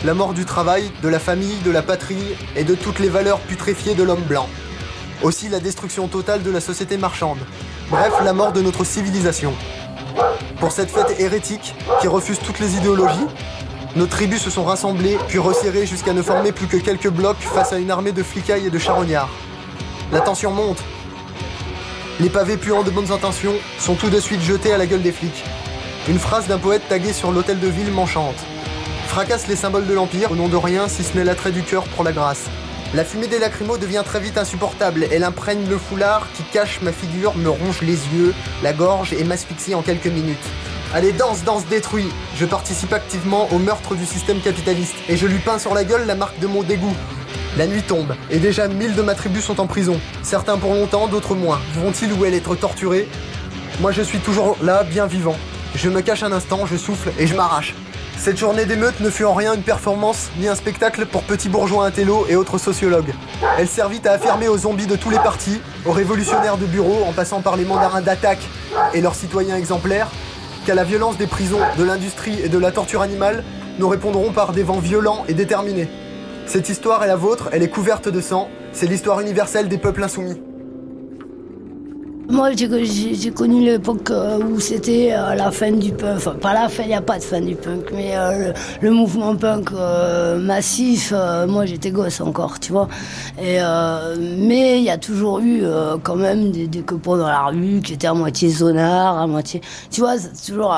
La 0.03 0.13
mort 0.13 0.35
du 0.35 0.45
travail, 0.45 0.91
de 1.01 1.09
la 1.09 1.17
famille, 1.17 1.57
de 1.65 1.71
la 1.71 1.81
patrie 1.81 2.35
et 2.55 2.63
de 2.63 2.75
toutes 2.75 2.99
les 2.99 3.09
valeurs 3.09 3.39
putréfiées 3.39 3.95
de 3.95 4.03
l'homme 4.03 4.21
blanc. 4.21 4.47
Aussi 5.23 5.49
la 5.49 5.59
destruction 5.59 6.07
totale 6.07 6.43
de 6.43 6.51
la 6.51 6.61
société 6.61 6.97
marchande. 6.97 7.39
Bref, 7.89 8.13
la 8.23 8.33
mort 8.33 8.51
de 8.51 8.61
notre 8.61 8.83
civilisation. 8.83 9.53
Pour 10.59 10.71
cette 10.71 10.91
fête 10.91 11.19
hérétique 11.19 11.73
qui 11.99 12.07
refuse 12.07 12.37
toutes 12.37 12.59
les 12.59 12.75
idéologies, 12.75 13.25
nos 13.95 14.05
tribus 14.05 14.43
se 14.43 14.51
sont 14.51 14.65
rassemblées 14.65 15.17
puis 15.27 15.39
resserrées 15.39 15.87
jusqu'à 15.87 16.13
ne 16.13 16.21
former 16.21 16.51
plus 16.51 16.67
que 16.67 16.77
quelques 16.77 17.09
blocs 17.09 17.39
face 17.39 17.73
à 17.73 17.79
une 17.79 17.89
armée 17.89 18.11
de 18.11 18.21
flicailles 18.21 18.67
et 18.67 18.69
de 18.69 18.77
charognards. 18.77 19.31
La 20.11 20.21
tension 20.21 20.51
monte. 20.51 20.83
Les 22.19 22.29
pavés 22.29 22.57
puants 22.57 22.83
de 22.83 22.91
bonnes 22.91 23.11
intentions 23.11 23.55
sont 23.79 23.95
tout 23.95 24.11
de 24.11 24.19
suite 24.19 24.41
jetés 24.41 24.73
à 24.73 24.77
la 24.77 24.85
gueule 24.85 25.01
des 25.01 25.11
flics. 25.11 25.43
Une 26.07 26.19
phrase 26.19 26.47
d'un 26.47 26.59
poète 26.59 26.83
tagué 26.87 27.13
sur 27.13 27.31
l'hôtel 27.31 27.59
de 27.59 27.67
ville 27.67 27.89
m'enchante. 27.89 28.35
Fracasse 29.07 29.47
les 29.47 29.55
symboles 29.55 29.87
de 29.87 29.93
l'Empire 29.93 30.31
au 30.31 30.35
nom 30.35 30.47
de 30.47 30.55
rien 30.55 30.87
si 30.87 31.03
ce 31.03 31.17
n'est 31.17 31.23
l'attrait 31.23 31.51
du 31.51 31.63
cœur 31.63 31.83
pour 31.85 32.03
la 32.03 32.11
grâce. 32.11 32.43
La 32.93 33.03
fumée 33.03 33.25
des 33.25 33.39
lacrymos 33.39 33.79
devient 33.79 34.03
très 34.05 34.19
vite 34.19 34.37
insupportable. 34.37 35.07
Elle 35.11 35.23
imprègne 35.23 35.67
le 35.67 35.79
foulard 35.79 36.27
qui 36.35 36.43
cache 36.43 36.79
ma 36.83 36.91
figure, 36.91 37.35
me 37.35 37.49
ronge 37.49 37.81
les 37.81 37.97
yeux, 38.13 38.35
la 38.61 38.71
gorge 38.71 39.13
et 39.13 39.23
m'asphyxie 39.23 39.73
en 39.73 39.81
quelques 39.81 40.05
minutes. 40.05 40.37
Allez, 40.93 41.11
danse, 41.11 41.43
danse, 41.43 41.65
détruit 41.65 42.09
Je 42.37 42.45
participe 42.45 42.93
activement 42.93 43.47
au 43.51 43.57
meurtre 43.57 43.95
du 43.95 44.05
système 44.05 44.41
capitaliste 44.41 44.95
et 45.09 45.17
je 45.17 45.25
lui 45.25 45.39
peins 45.39 45.57
sur 45.57 45.73
la 45.73 45.83
gueule 45.83 46.05
la 46.05 46.13
marque 46.13 46.37
de 46.37 46.45
mon 46.45 46.61
dégoût. 46.61 46.95
La 47.57 47.65
nuit 47.65 47.81
tombe 47.81 48.13
et 48.29 48.37
déjà 48.37 48.67
mille 48.67 48.93
de 48.93 49.01
ma 49.01 49.15
tribu 49.15 49.41
sont 49.41 49.59
en 49.59 49.65
prison. 49.65 49.99
Certains 50.21 50.57
pour 50.57 50.75
longtemps, 50.75 51.07
d'autres 51.07 51.33
moins. 51.33 51.59
Vont-ils 51.73 52.13
ou 52.13 52.25
elles 52.25 52.35
être 52.35 52.53
torturés? 52.53 53.09
Moi 53.81 53.91
je 53.91 54.03
suis 54.03 54.19
toujours 54.19 54.55
là, 54.61 54.83
bien 54.83 55.07
vivant. 55.07 55.35
Je 55.75 55.89
me 55.89 56.01
cache 56.01 56.23
un 56.23 56.31
instant, 56.31 56.65
je 56.65 56.77
souffle 56.77 57.11
et 57.19 57.27
je 57.27 57.35
m'arrache. 57.35 57.75
Cette 58.17 58.37
journée 58.37 58.65
d'émeute 58.65 59.01
ne 59.01 59.09
fut 59.09 59.25
en 59.25 59.33
rien 59.33 59.53
une 59.53 59.61
performance 59.61 60.29
ni 60.39 60.47
un 60.47 60.55
spectacle 60.55 61.05
pour 61.05 61.23
petits 61.23 61.49
bourgeois 61.49 61.85
intello 61.85 62.25
et 62.29 62.37
autres 62.37 62.57
sociologues. 62.57 63.13
Elle 63.57 63.67
servit 63.67 63.99
à 64.05 64.13
affirmer 64.13 64.47
aux 64.47 64.57
zombies 64.57 64.87
de 64.87 64.95
tous 64.95 65.09
les 65.09 65.17
partis, 65.17 65.59
aux 65.85 65.91
révolutionnaires 65.91 66.57
de 66.57 66.65
bureau 66.65 67.03
en 67.05 67.11
passant 67.11 67.41
par 67.41 67.57
les 67.57 67.65
mandarins 67.65 68.01
d'attaque 68.01 68.47
et 68.93 69.01
leurs 69.01 69.15
citoyens 69.15 69.57
exemplaires, 69.57 70.07
qu'à 70.65 70.75
la 70.75 70.85
violence 70.85 71.17
des 71.17 71.27
prisons, 71.27 71.59
de 71.77 71.83
l'industrie 71.83 72.39
et 72.41 72.49
de 72.49 72.57
la 72.57 72.71
torture 72.71 73.01
animale, 73.01 73.43
nous 73.77 73.89
répondrons 73.89 74.31
par 74.31 74.53
des 74.53 74.63
vents 74.63 74.79
violents 74.79 75.25
et 75.27 75.33
déterminés. 75.33 75.89
Cette 76.45 76.69
histoire 76.69 77.03
est 77.03 77.07
la 77.07 77.17
vôtre, 77.17 77.49
elle 77.51 77.63
est 77.63 77.69
couverte 77.69 78.07
de 78.07 78.21
sang, 78.21 78.49
c'est 78.71 78.87
l'histoire 78.87 79.19
universelle 79.19 79.67
des 79.67 79.77
peuples 79.77 80.03
insoumis. 80.03 80.41
Moi, 82.27 82.51
j'ai- 82.55 83.31
connu 83.31 83.63
l'époque 83.63 84.09
euh, 84.09 84.39
où 84.39 84.59
c'était 84.59 85.11
euh, 85.13 85.35
la 85.35 85.51
fin 85.51 85.71
du 85.71 85.91
punk. 85.91 86.17
Enfin, 86.17 86.31
pas 86.33 86.53
la 86.53 86.69
fin, 86.69 86.83
il 86.83 86.87
n'y 86.89 86.93
a 86.95 87.01
pas 87.01 87.19
de 87.19 87.23
fin 87.23 87.39
du 87.41 87.55
punk, 87.55 87.91
mais 87.93 88.15
euh, 88.17 88.51
le, 88.81 88.87
le 88.87 88.91
mouvement 88.91 89.35
punk 89.35 89.69
euh, 89.73 90.37
massif, 90.39 91.11
euh, 91.15 91.45
moi 91.47 91.65
j'étais 91.65 91.91
gosse 91.91 92.21
encore, 92.21 92.59
tu 92.59 92.71
vois. 92.71 92.87
Et, 93.39 93.57
euh, 93.59 94.15
mais 94.39 94.79
il 94.79 94.83
y 94.85 94.89
a 94.89 94.97
toujours 94.97 95.39
eu 95.39 95.63
quand 96.03 96.15
même 96.15 96.51
des, 96.51 96.67
des 96.67 96.81
copains 96.81 97.17
dans 97.17 97.27
la 97.27 97.45
rue 97.45 97.81
qui 97.83 97.93
étaient 97.93 98.07
à 98.07 98.13
moitié 98.13 98.49
zonards, 98.49 99.19
à 99.19 99.27
moitié. 99.27 99.61
Tu 99.91 100.01
vois, 100.01 100.17
c'est 100.17 100.33
toujours. 100.51 100.75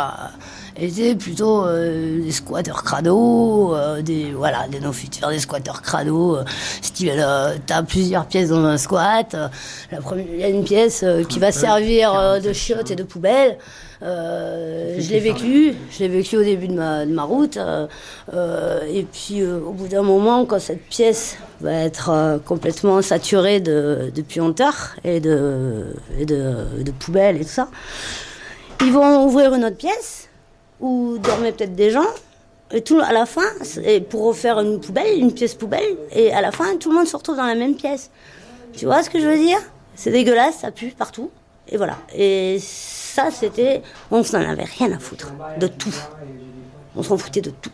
Étaient 0.80 1.16
plutôt 1.16 1.66
euh, 1.66 2.22
des 2.24 2.32
squatteurs 2.32 2.84
crado, 2.84 3.76
euh, 3.76 4.02
des 4.02 4.32
voilà, 4.32 4.68
des 4.68 4.80
non 4.80 4.92
futurs, 4.92 5.30
des 5.30 5.40
squatteurs 5.40 5.82
crado. 5.82 6.38
euh, 6.38 6.44
style, 6.82 7.26
t'as 7.66 7.84
plusieurs 7.84 8.26
pièces 8.26 8.50
dans 8.50 8.64
un 8.64 8.78
squat. 8.78 9.36
la 9.92 10.02
première, 10.02 10.26
il 10.32 10.40
y 10.40 10.44
a 10.44 10.50
une 10.50 10.64
pièce 10.64 11.04
qui 11.30 11.40
va 11.40 11.52
servir 11.52 12.40
de 12.42 12.54
chiotte 12.54 12.92
et 12.92 12.96
de 12.96 13.04
poubelle. 13.04 13.58
Je 14.02 15.10
l'ai 15.10 15.20
vécu, 15.20 15.74
je 15.92 16.00
l'ai 16.00 16.08
vécu 16.08 16.38
au 16.38 16.44
début 16.44 16.68
de 16.68 16.74
ma, 16.74 17.06
de 17.06 17.12
ma 17.12 17.24
route. 17.24 17.58
et 17.58 19.06
puis 19.12 19.44
au 19.44 19.72
bout 19.72 19.88
d'un 19.88 20.04
moment, 20.04 20.46
quand 20.46 20.60
cette 20.60 20.84
pièce 20.84 21.38
va 21.62 21.74
être 21.74 22.40
complètement 22.46 23.02
saturée 23.02 23.60
de, 23.60 24.12
de 24.14 24.22
puanteurs 24.22 24.96
et 25.04 25.20
de, 25.20 25.86
et 26.20 26.26
de, 26.26 26.84
de 26.84 26.92
poubelles 26.92 27.38
et 27.38 27.46
tout 27.46 27.52
ça, 27.52 27.70
ils 28.82 28.92
vont 28.92 29.26
ouvrir 29.26 29.54
une 29.54 29.66
autre 29.66 29.78
pièce 29.78 30.27
où 30.80 31.18
dormaient 31.18 31.52
peut-être 31.52 31.76
des 31.76 31.92
gens. 31.92 32.08
Et 32.72 32.82
tout, 32.82 33.00
à 33.00 33.14
la 33.14 33.26
fin, 33.26 33.48
pour 34.10 34.26
refaire 34.26 34.60
une 34.60 34.82
poubelle, 34.82 35.18
une 35.18 35.34
pièce 35.34 35.56
poubelle, 35.56 35.96
et 36.12 36.34
à 36.34 36.42
la 36.42 36.52
fin, 36.52 36.76
tout 36.76 36.90
le 36.90 36.98
monde 36.98 37.08
se 37.08 37.16
retrouve 37.16 37.38
dans 37.38 37.46
la 37.46 37.56
même 37.56 37.76
pièce. 37.76 38.12
Tu 38.74 38.86
vois 38.86 39.04
ce 39.04 39.10
que 39.10 39.20
je 39.20 39.26
veux 39.26 39.38
dire? 39.38 39.60
C'est 39.96 40.12
dégueulasse, 40.12 40.60
ça 40.60 40.72
pue 40.72 40.90
partout. 40.90 41.32
Et 41.70 41.78
voilà. 41.78 41.98
Et 42.14 42.58
ça, 42.62 43.32
c'était. 43.32 43.82
On 44.12 44.24
s'en 44.24 44.40
avait 44.40 44.66
rien 44.66 44.92
à 44.92 45.00
foutre. 45.00 45.34
De 45.60 45.68
tout. 45.68 45.96
On 46.96 47.04
s'en 47.04 47.18
foutait 47.18 47.42
de 47.42 47.50
tout. 47.50 47.72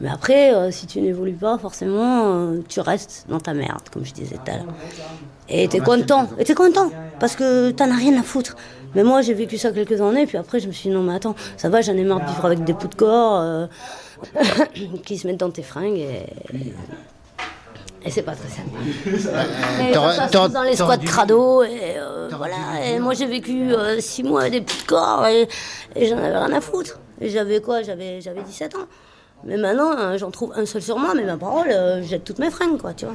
Mais 0.00 0.10
après, 0.10 0.52
euh, 0.52 0.70
si 0.70 0.86
tu 0.86 1.00
n'évolues 1.00 1.32
pas, 1.32 1.56
forcément, 1.56 2.24
euh, 2.26 2.58
tu 2.68 2.80
restes 2.80 3.26
dans 3.28 3.40
ta 3.40 3.54
merde, 3.54 3.88
comme 3.92 4.04
je 4.04 4.12
disais 4.12 4.36
tout 4.36 4.50
à 4.50 4.56
l'heure. 4.56 4.74
Et 5.48 5.68
t'es 5.68 5.78
content. 5.78 6.28
Et 6.38 6.44
t'es 6.44 6.54
content. 6.54 6.90
Parce 7.20 7.36
que 7.36 7.70
t'en 7.70 7.90
as 7.90 7.96
rien 7.96 8.18
à 8.18 8.22
foutre. 8.22 8.56
Mais 8.94 9.02
moi, 9.02 9.22
j'ai 9.22 9.34
vécu 9.34 9.58
ça 9.58 9.70
quelques 9.72 10.00
années, 10.00 10.26
puis 10.26 10.38
après, 10.38 10.60
je 10.60 10.66
me 10.68 10.72
suis 10.72 10.88
dit, 10.88 10.94
non, 10.94 11.02
mais 11.02 11.14
attends, 11.14 11.34
ça 11.56 11.68
va, 11.68 11.80
j'en 11.80 11.94
ai 11.94 12.04
marre 12.04 12.20
de 12.20 12.26
vivre 12.26 12.44
avec 12.44 12.64
des 12.64 12.72
bouts 12.72 12.88
de 12.88 12.94
corps 12.94 13.40
euh, 13.40 13.66
qui 15.04 15.18
se 15.18 15.26
mettent 15.26 15.40
dans 15.40 15.50
tes 15.50 15.62
fringues 15.62 15.98
et. 15.98 16.26
Et 18.06 18.10
c'est 18.10 18.22
pas 18.22 18.34
très 18.34 18.50
simple. 18.50 19.22
Ça 19.22 20.28
passe 20.28 20.52
dans 20.52 20.62
les 20.62 20.76
squats 20.76 20.98
crado, 20.98 21.62
et 21.62 21.94
euh, 21.96 22.28
voilà. 22.36 22.56
Et 22.84 22.98
moi, 22.98 23.14
j'ai 23.14 23.24
vécu 23.24 23.72
euh, 23.72 23.98
six 23.98 24.22
mois 24.22 24.42
avec 24.42 24.52
des 24.52 24.60
bouts 24.60 24.82
de 24.82 24.86
corps, 24.86 25.26
et, 25.26 25.48
et 25.96 26.06
j'en 26.06 26.18
avais 26.18 26.36
rien 26.36 26.52
à 26.52 26.60
foutre. 26.60 27.00
J'avais 27.22 27.62
quoi? 27.62 27.82
J'avais 27.82 28.20
j'avais 28.20 28.42
17 28.42 28.74
ans. 28.76 28.86
Mais 29.46 29.58
maintenant, 29.58 29.92
euh, 29.98 30.16
j'en 30.16 30.30
trouve 30.30 30.52
un 30.56 30.64
seul 30.64 30.80
sur 30.80 30.98
moi, 30.98 31.12
mais 31.14 31.24
ma 31.24 31.36
parole, 31.36 31.68
euh, 31.70 32.02
jette 32.02 32.24
toutes 32.24 32.38
mes 32.38 32.50
fringues, 32.50 32.80
quoi, 32.80 32.94
tu 32.94 33.04
vois. 33.04 33.14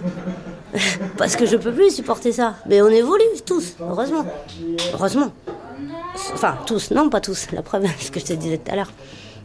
Parce 1.17 1.35
que 1.35 1.45
je 1.45 1.57
peux 1.57 1.71
plus 1.71 1.89
supporter 1.89 2.31
ça. 2.31 2.55
Mais 2.67 2.81
on 2.81 2.87
évolue 2.89 3.23
tous, 3.45 3.75
heureusement. 3.81 4.25
Heureusement. 4.93 5.31
Enfin, 6.33 6.57
tous, 6.65 6.91
non, 6.91 7.09
pas 7.09 7.21
tous. 7.21 7.51
La 7.51 7.61
preuve, 7.61 7.85
ce 7.99 8.11
que 8.11 8.19
je 8.19 8.25
te 8.25 8.33
disais 8.33 8.57
tout 8.57 8.71
à 8.71 8.75
l'heure. 8.75 8.91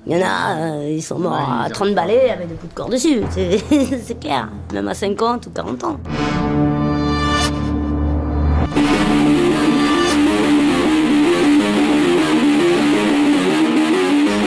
Il 0.07 0.13
y 0.13 0.23
en 0.23 0.27
a, 0.27 0.57
euh, 0.57 0.91
ils 0.91 1.03
sont 1.03 1.19
morts 1.19 1.33
à 1.33 1.71
30 1.71 1.95
balais 1.95 2.31
avec 2.31 2.49
des 2.49 2.55
coups 2.57 2.73
de 2.73 2.77
corps 2.77 2.89
dessus. 2.91 3.23
C'est 3.31 3.59
c'est 4.05 4.21
clair. 4.21 4.51
Même 4.73 4.89
à 4.89 4.95
50 4.95 5.47
ou 5.47 5.51
40 5.51 5.85
ans. 5.85 6.01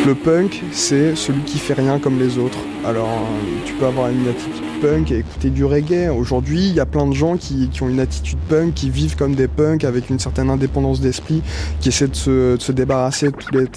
Le 0.07 0.15
punk, 0.15 0.63
c'est 0.71 1.17
celui 1.17 1.41
qui 1.41 1.59
fait 1.59 1.73
rien 1.73 1.99
comme 1.99 2.17
les 2.17 2.37
autres. 2.37 2.59
Alors, 2.85 3.09
euh, 3.09 3.65
tu 3.65 3.73
peux 3.73 3.87
avoir 3.87 4.07
une 4.09 4.25
attitude 4.29 4.63
punk 4.81 5.11
et 5.11 5.17
écouter 5.17 5.49
du 5.49 5.65
reggae. 5.65 6.09
Aujourd'hui, 6.17 6.65
il 6.65 6.73
y 6.73 6.79
a 6.79 6.85
plein 6.85 7.05
de 7.07 7.13
gens 7.13 7.35
qui, 7.35 7.69
ont 7.81 7.89
une 7.89 7.99
attitude 7.99 8.39
punk, 8.47 8.73
qui 8.73 8.89
vivent 8.89 9.17
comme 9.17 9.35
des 9.35 9.49
punks 9.49 9.83
avec 9.83 10.09
une 10.09 10.17
certaine 10.17 10.49
indépendance 10.49 11.01
d'esprit, 11.01 11.41
qui 11.81 11.89
essaient 11.89 12.07
de 12.07 12.15
se, 12.15 12.71
débarrasser 12.71 13.31
de, 13.51 13.67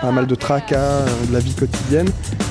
pas 0.00 0.10
mal 0.10 0.26
de 0.26 0.34
tracas 0.34 0.76
euh, 0.76 1.06
de 1.28 1.32
la 1.32 1.38
vie 1.38 1.54
quotidienne 1.54 2.08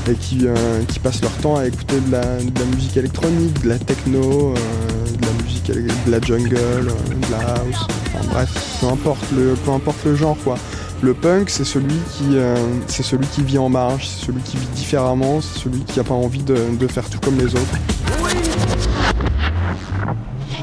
et 0.10 0.14
qui, 0.14 0.48
euh, 0.48 0.56
qui 0.88 1.00
passent 1.00 1.22
leur 1.22 1.36
temps 1.40 1.58
à 1.58 1.68
écouter 1.68 2.00
de 2.00 2.10
la, 2.14 2.38
musique 2.74 2.96
électronique, 2.96 3.64
de 3.64 3.68
la 3.68 3.80
techno, 3.80 4.54
de 4.54 5.26
la 5.26 5.44
musique, 5.44 5.70
de 6.06 6.10
la 6.10 6.22
jungle, 6.22 6.56
de 6.56 7.32
la 7.32 7.56
house. 7.56 7.86
Enfin 8.16 8.28
bref, 8.32 8.78
peu 8.80 8.88
importe 8.88 9.26
le, 9.36 9.56
peu 9.56 9.72
importe 9.72 10.06
le 10.06 10.16
genre 10.16 10.38
quoi. 10.42 10.56
Le 11.02 11.14
punk, 11.16 11.50
c'est 11.50 11.64
celui 11.64 11.96
qui, 12.14 12.38
euh, 12.38 12.56
c'est 12.88 13.04
celui 13.04 13.26
qui 13.28 13.44
vit 13.44 13.58
en 13.58 13.70
marge, 13.70 14.08
c'est 14.08 14.26
celui 14.26 14.42
qui 14.42 14.58
vit 14.58 14.68
différemment, 14.76 15.42
c'est 15.42 15.60
celui 15.60 15.80
qui 15.80 15.98
n'a 15.98 16.04
pas 16.04 16.14
envie 16.14 16.44
de 16.44 16.88
faire 16.88 17.10
tout 17.10 17.20
comme 17.20 17.38
les 17.38 17.56
autres. 17.56 18.41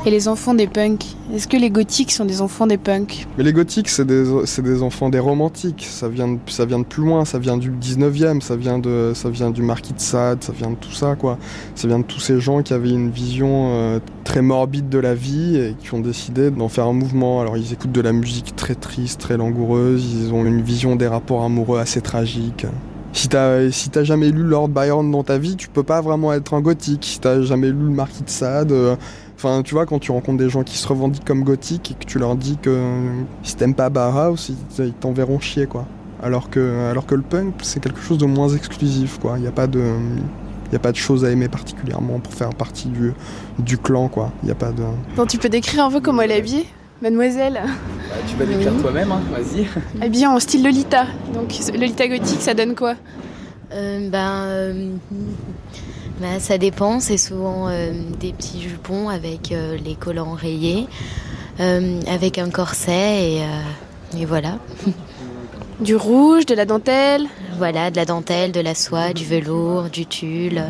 Et 0.09 0.11
les 0.11 0.27
enfants 0.27 0.55
des 0.55 0.67
punks 0.67 1.05
Est-ce 1.35 1.47
que 1.47 1.59
les 1.59 1.69
gothiques 1.69 2.13
sont 2.13 2.25
des 2.25 2.41
enfants 2.41 2.67
des 2.67 2.79
punks? 2.79 3.27
Les 3.37 3.53
gothiques, 3.53 3.91
c'est 3.91 4.07
des, 4.07 4.25
des 4.63 4.83
enfants 4.83 5.11
des 5.11 5.19
romantiques. 5.19 5.87
Ça 5.87 6.09
vient, 6.09 6.29
de, 6.29 6.39
ça 6.47 6.65
vient 6.65 6.79
de 6.79 6.87
plus 6.87 7.05
loin, 7.05 7.27
ça 7.27 7.39
vient 7.39 7.59
du 7.59 7.71
19e, 7.71 8.41
ça 8.41 8.57
vient, 8.57 8.79
de, 8.79 9.13
ça 9.15 9.29
vient 9.29 9.51
du 9.51 9.61
Marquis 9.61 9.93
de 9.93 10.01
Sade, 10.01 10.43
ça 10.43 10.55
vient 10.55 10.71
de 10.71 10.77
tout 10.77 10.93
ça, 10.93 11.15
quoi. 11.15 11.37
Ça 11.75 11.89
vient 11.89 11.99
de 11.99 12.05
tous 12.05 12.21
ces 12.21 12.41
gens 12.41 12.63
qui 12.63 12.73
avaient 12.73 12.89
une 12.89 13.11
vision 13.11 13.69
euh, 13.73 13.99
très 14.25 14.41
morbide 14.41 14.89
de 14.89 14.99
la 14.99 15.15
vie 15.15 15.59
et 15.59 15.77
qui 15.79 15.93
ont 15.93 16.01
décidé 16.01 16.51
d'en 16.51 16.71
faire 16.71 16.87
un 16.87 16.95
mouvement. 16.95 17.43
Alors, 17.43 17.59
ils 17.59 17.75
écoutent 17.75 17.93
de 17.93 18.01
la 18.01 18.15
musique 18.15 18.57
très 18.57 18.77
triste, 18.77 19.21
très 19.21 19.37
langoureuse, 19.37 20.07
ils 20.11 20.33
ont 20.33 20.47
une 20.47 20.63
vision 20.63 20.97
des 20.97 21.07
rapports 21.07 21.45
amoureux 21.45 21.81
assez 21.81 22.01
tragique. 22.01 22.65
Si 23.13 23.29
t'as 23.29 23.71
si 23.71 23.89
t'as 23.89 24.05
jamais 24.05 24.31
lu 24.31 24.43
Lord 24.43 24.69
Byron 24.69 25.11
dans 25.11 25.25
ta 25.25 25.39
vie, 25.39 25.57
tu 25.57 25.69
peux 25.69 25.83
pas 25.83 26.01
vraiment 26.01 26.33
être 26.33 26.55
un 26.55 26.61
gothique. 26.61 27.05
Si 27.05 27.19
t'as 27.19 27.43
jamais 27.43 27.69
lu 27.69 27.85
le 27.85 27.91
Marquis 27.91 28.23
de 28.23 28.31
Sade, 28.31 28.71
euh, 28.71 28.97
enfin 29.39 29.63
tu 29.63 29.75
vois 29.75 29.87
quand 29.87 30.01
tu 30.01 30.11
rencontres 30.11 30.39
des 30.39 30.51
gens 30.51 30.65
qui 30.65 30.77
se 30.77 30.89
revendiquent 30.89 31.25
comme 31.25 31.45
gothiques 31.45 31.93
et 31.93 31.95
que 31.95 32.05
tu 32.05 32.19
leur 32.19 32.35
dis 32.35 32.59
que 32.61 32.71
euh, 32.71 33.23
si 33.45 33.55
t'aimes 33.55 33.75
pas 33.75 33.89
Bauhaus, 33.89 34.49
ils, 34.49 34.85
ils 34.85 34.93
t'enverront 34.93 35.39
chier 35.39 35.67
quoi. 35.67 35.87
Alors 36.21 36.51
que 36.51 36.91
alors 36.91 37.07
que 37.07 37.15
le 37.15 37.23
punk 37.23 37.55
c'est 37.63 37.81
quelque 37.81 38.01
chose 38.01 38.19
de 38.19 38.27
moins 38.27 38.49
exclusif 38.49 39.19
quoi. 39.21 39.39
Il 39.39 39.45
y 39.45 39.47
a 39.47 39.53
pas 39.53 39.69
de 39.69 39.81
il 40.71 40.73
y 40.73 40.77
a 40.77 40.81
pas 40.81 40.91
de 40.91 40.97
choses 40.97 41.25
à 41.25 41.31
aimer 41.31 41.49
particulièrement 41.49 42.19
pour 42.19 42.35
faire 42.35 42.51
partie 42.51 42.89
du 42.89 43.13
du 43.61 43.79
clan 43.79 44.09
quoi. 44.09 44.33
Il 44.43 44.49
y 44.49 44.53
a 44.53 44.57
pas 44.57 44.73
de 44.73 44.83
Non, 45.17 45.25
tu 45.27 45.39
peux 45.39 45.49
décrire 45.49 45.85
un 45.85 45.91
peu 45.91 46.01
comment 46.01 46.23
elle 46.23 46.33
est 46.33 46.39
habillée 46.39 46.67
Mademoiselle, 47.01 47.61
tu 48.27 48.35
vas 48.35 48.45
décrire 48.45 48.73
toi-même, 48.81 49.13
hein, 49.13 49.21
vas-y. 49.31 49.69
habillée 50.05 50.27
en 50.27 50.41
style 50.41 50.65
Lolita. 50.65 51.07
Donc 51.33 51.55
Lolita 51.73 52.09
gothique, 52.09 52.41
ça 52.41 52.55
donne 52.55 52.75
quoi? 52.75 52.97
Euh, 53.73 54.09
ben, 54.11 54.33
euh, 54.47 54.91
ben, 56.21 56.41
ça 56.41 56.59
dépend. 56.59 57.01
C'est 57.01 57.17
souvent 57.17 57.69
euh, 57.69 57.93
des 58.19 58.33
petits 58.33 58.63
jupons 58.63 59.09
avec 59.09 59.53
euh, 59.53 59.77
les 59.85 59.95
collants 59.95 60.35
rayés, 60.35 60.87
euh, 61.61 62.01
avec 62.07 62.39
un 62.39 62.51
corset 62.51 63.33
et, 63.33 63.43
et 64.19 64.25
voilà. 64.25 64.59
Du 65.81 65.95
rouge, 65.95 66.45
de 66.45 66.57
la 66.57 66.65
dentelle? 66.65 67.29
Voilà, 67.57 67.93
de 67.93 67.97
la 67.97 68.05
dentelle, 68.05 68.51
de 68.51 68.59
la 68.59 68.75
soie, 68.75 69.13
du 69.13 69.25
velours, 69.25 69.85
du 69.85 70.07
tulle. 70.07 70.65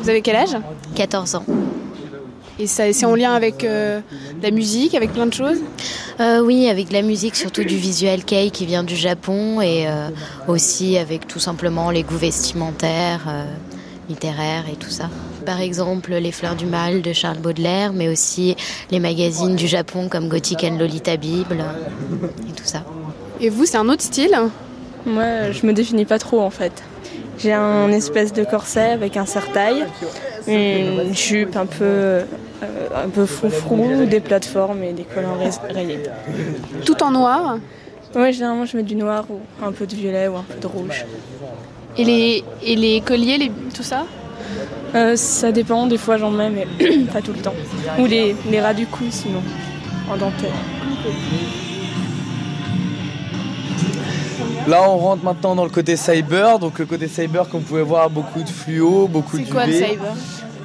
Vous 0.00 0.08
avez 0.10 0.20
quel 0.20 0.34
âge? 0.34 0.56
14 0.96 1.36
ans. 1.36 1.44
Et 2.58 2.66
ça, 2.66 2.90
c'est 2.92 3.04
en 3.06 3.14
lien 3.14 3.34
avec 3.34 3.64
euh, 3.64 4.00
la 4.42 4.50
musique, 4.50 4.94
avec 4.94 5.12
plein 5.12 5.26
de 5.26 5.34
choses? 5.34 5.58
Euh, 6.20 6.40
oui, 6.40 6.68
avec 6.68 6.90
la 6.90 7.02
musique, 7.02 7.36
surtout 7.36 7.64
du 7.64 7.76
visual 7.76 8.24
kei 8.24 8.50
qui 8.50 8.64
vient 8.64 8.82
du 8.82 8.96
Japon 8.96 9.60
et 9.60 9.86
euh, 9.86 10.08
aussi 10.48 10.96
avec 10.96 11.28
tout 11.28 11.38
simplement 11.38 11.90
les 11.90 12.02
goûts 12.02 12.16
vestimentaires, 12.16 13.28
littéraires 14.08 14.64
et 14.72 14.76
tout 14.76 14.90
ça. 14.90 15.08
Par 15.44 15.60
exemple, 15.60 16.12
Les 16.14 16.32
Fleurs 16.32 16.56
du 16.56 16.66
Mal 16.66 17.02
de 17.02 17.12
Charles 17.12 17.38
Baudelaire, 17.38 17.92
mais 17.92 18.08
aussi 18.08 18.56
les 18.90 18.98
magazines 19.00 19.56
du 19.56 19.66
Japon 19.66 20.08
comme 20.08 20.28
Gothic 20.28 20.64
and 20.64 20.78
Lolita 20.78 21.16
Bible 21.16 21.64
et 22.48 22.52
tout 22.52 22.64
ça. 22.64 22.82
Et 23.40 23.48
vous, 23.48 23.64
c'est 23.66 23.76
un 23.76 23.88
autre 23.88 24.02
style? 24.02 24.36
Moi, 25.04 25.52
je 25.52 25.64
me 25.66 25.72
définis 25.72 26.04
pas 26.04 26.18
trop 26.18 26.40
en 26.40 26.50
fait. 26.50 26.82
J'ai 27.38 27.52
un 27.52 27.90
espèce 27.92 28.32
de 28.32 28.44
corset 28.44 28.90
avec 28.90 29.16
un 29.16 29.26
serre-taille, 29.26 29.84
une 30.48 31.14
jupe 31.14 31.54
un 31.56 31.66
peu, 31.66 31.84
euh, 31.84 32.24
un 32.94 33.08
peu 33.10 33.26
froufrou, 33.26 34.06
des 34.06 34.20
plateformes 34.20 34.82
et 34.82 34.92
des 34.92 35.04
collants 35.04 35.36
ray- 35.38 35.50
rayés. 35.74 36.00
Tout 36.84 37.02
en 37.02 37.10
noir? 37.10 37.58
Ouais, 38.14 38.32
généralement 38.32 38.64
je 38.64 38.76
mets 38.78 38.82
du 38.82 38.96
noir 38.96 39.26
ou 39.28 39.38
un 39.64 39.72
peu 39.72 39.86
de 39.86 39.94
violet 39.94 40.28
ou 40.28 40.36
un 40.36 40.42
peu 40.48 40.58
de 40.58 40.66
rouge. 40.66 41.04
Et 41.98 42.04
les, 42.04 42.44
et 42.62 42.76
les 42.76 43.00
colliers, 43.00 43.38
les, 43.38 43.50
tout 43.74 43.82
ça 43.82 44.04
Euh, 44.94 45.16
Ça 45.16 45.50
dépend, 45.52 45.86
des 45.86 45.98
fois 45.98 46.18
j'en 46.18 46.30
mets, 46.30 46.50
mais 46.50 46.66
pas 47.12 47.22
tout 47.22 47.32
le 47.32 47.40
temps. 47.40 47.54
Ou 47.98 48.06
les, 48.06 48.36
les 48.50 48.60
ras 48.60 48.74
du 48.74 48.86
cou 48.86 49.04
sinon, 49.10 49.42
en 50.10 50.16
dentelle. 50.16 50.50
Là, 54.68 54.82
on 54.90 54.96
rentre 54.98 55.22
maintenant 55.22 55.54
dans 55.54 55.62
le 55.64 55.70
côté 55.70 55.96
cyber. 55.96 56.58
Donc, 56.58 56.78
le 56.80 56.86
côté 56.86 57.06
cyber, 57.06 57.48
comme 57.48 57.60
vous 57.60 57.66
pouvez 57.68 57.82
voir, 57.82 58.10
beaucoup 58.10 58.42
de 58.42 58.48
fluo, 58.48 59.06
beaucoup 59.06 59.38
de 59.38 59.44
C'est 59.44 59.50
quoi 59.50 59.66
le 59.66 59.72
cyber? 59.72 60.14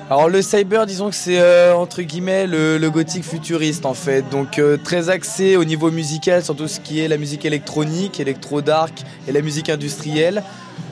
Alors, 0.10 0.28
le 0.28 0.42
cyber, 0.42 0.86
disons 0.88 1.10
que 1.10 1.16
c'est 1.16 1.40
euh, 1.40 1.74
entre 1.76 2.02
guillemets 2.02 2.46
le, 2.48 2.78
le 2.78 2.90
gothique 2.90 3.24
futuriste 3.24 3.86
en 3.86 3.94
fait. 3.94 4.24
Donc, 4.30 4.58
euh, 4.60 4.76
très 4.84 5.10
axé 5.10 5.56
au 5.56 5.64
niveau 5.64 5.92
musical 5.92 6.44
sur 6.44 6.56
tout 6.56 6.68
ce 6.68 6.80
qui 6.80 7.00
est 7.00 7.08
la 7.08 7.18
musique 7.18 7.46
électronique, 7.46 8.20
électro-dark 8.20 8.92
et 9.28 9.32
la 9.32 9.42
musique 9.42 9.70
industrielle. 9.70 10.44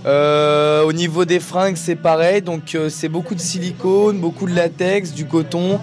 Euh, 0.05 0.83
au 0.83 0.93
niveau 0.93 1.25
des 1.25 1.39
fringues, 1.39 1.75
c'est 1.75 1.95
pareil. 1.95 2.41
Donc, 2.41 2.75
euh, 2.75 2.89
c'est 2.89 3.09
beaucoup 3.09 3.35
de 3.35 3.39
silicone, 3.39 4.19
beaucoup 4.19 4.47
de 4.47 4.55
latex, 4.55 5.13
du 5.13 5.25
coton, 5.25 5.79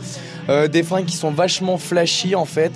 euh, 0.48 0.68
des 0.68 0.83
fringues 0.83 1.05
qui 1.05 1.16
sont 1.16 1.31
vachement 1.31 1.79
flashy 1.79 2.35
en 2.35 2.44
fait. 2.44 2.72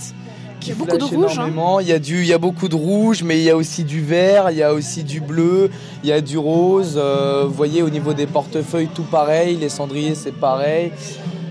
qui 0.61 0.71
Il 0.71 0.79
y 0.79 0.83
a 0.83 0.85
beaucoup 0.85 0.99
de 0.99 1.05
rouge, 1.05 1.39
hein. 1.39 1.79
Il 1.81 1.89
y 1.89 1.93
a 1.93 1.99
du, 1.99 2.21
il 2.21 2.27
y 2.27 2.33
a 2.33 2.39
beaucoup 2.39 2.69
de 2.69 2.75
rouge, 2.75 3.23
mais 3.23 3.39
il 3.39 3.45
y 3.45 3.51
a 3.51 3.57
aussi 3.57 3.85
du 3.85 4.03
vert, 4.03 4.51
il 4.51 4.59
y 4.59 4.63
a 4.63 4.75
aussi 4.75 5.03
du 5.05 5.21
bleu, 5.21 5.71
il 6.03 6.11
y 6.11 6.13
a 6.13 6.21
du 6.21 6.37
rose. 6.37 7.01
Vous 7.47 7.55
voyez, 7.55 7.83
au 7.83 7.91
niveau 7.91 8.13
des 8.13 8.27
portefeuilles, 8.27 8.89
tout 8.95 9.05
pareil. 9.05 9.57
Les 9.57 9.71
cendriers, 9.71 10.15
c'est 10.15 10.35
pareil. 10.35 10.93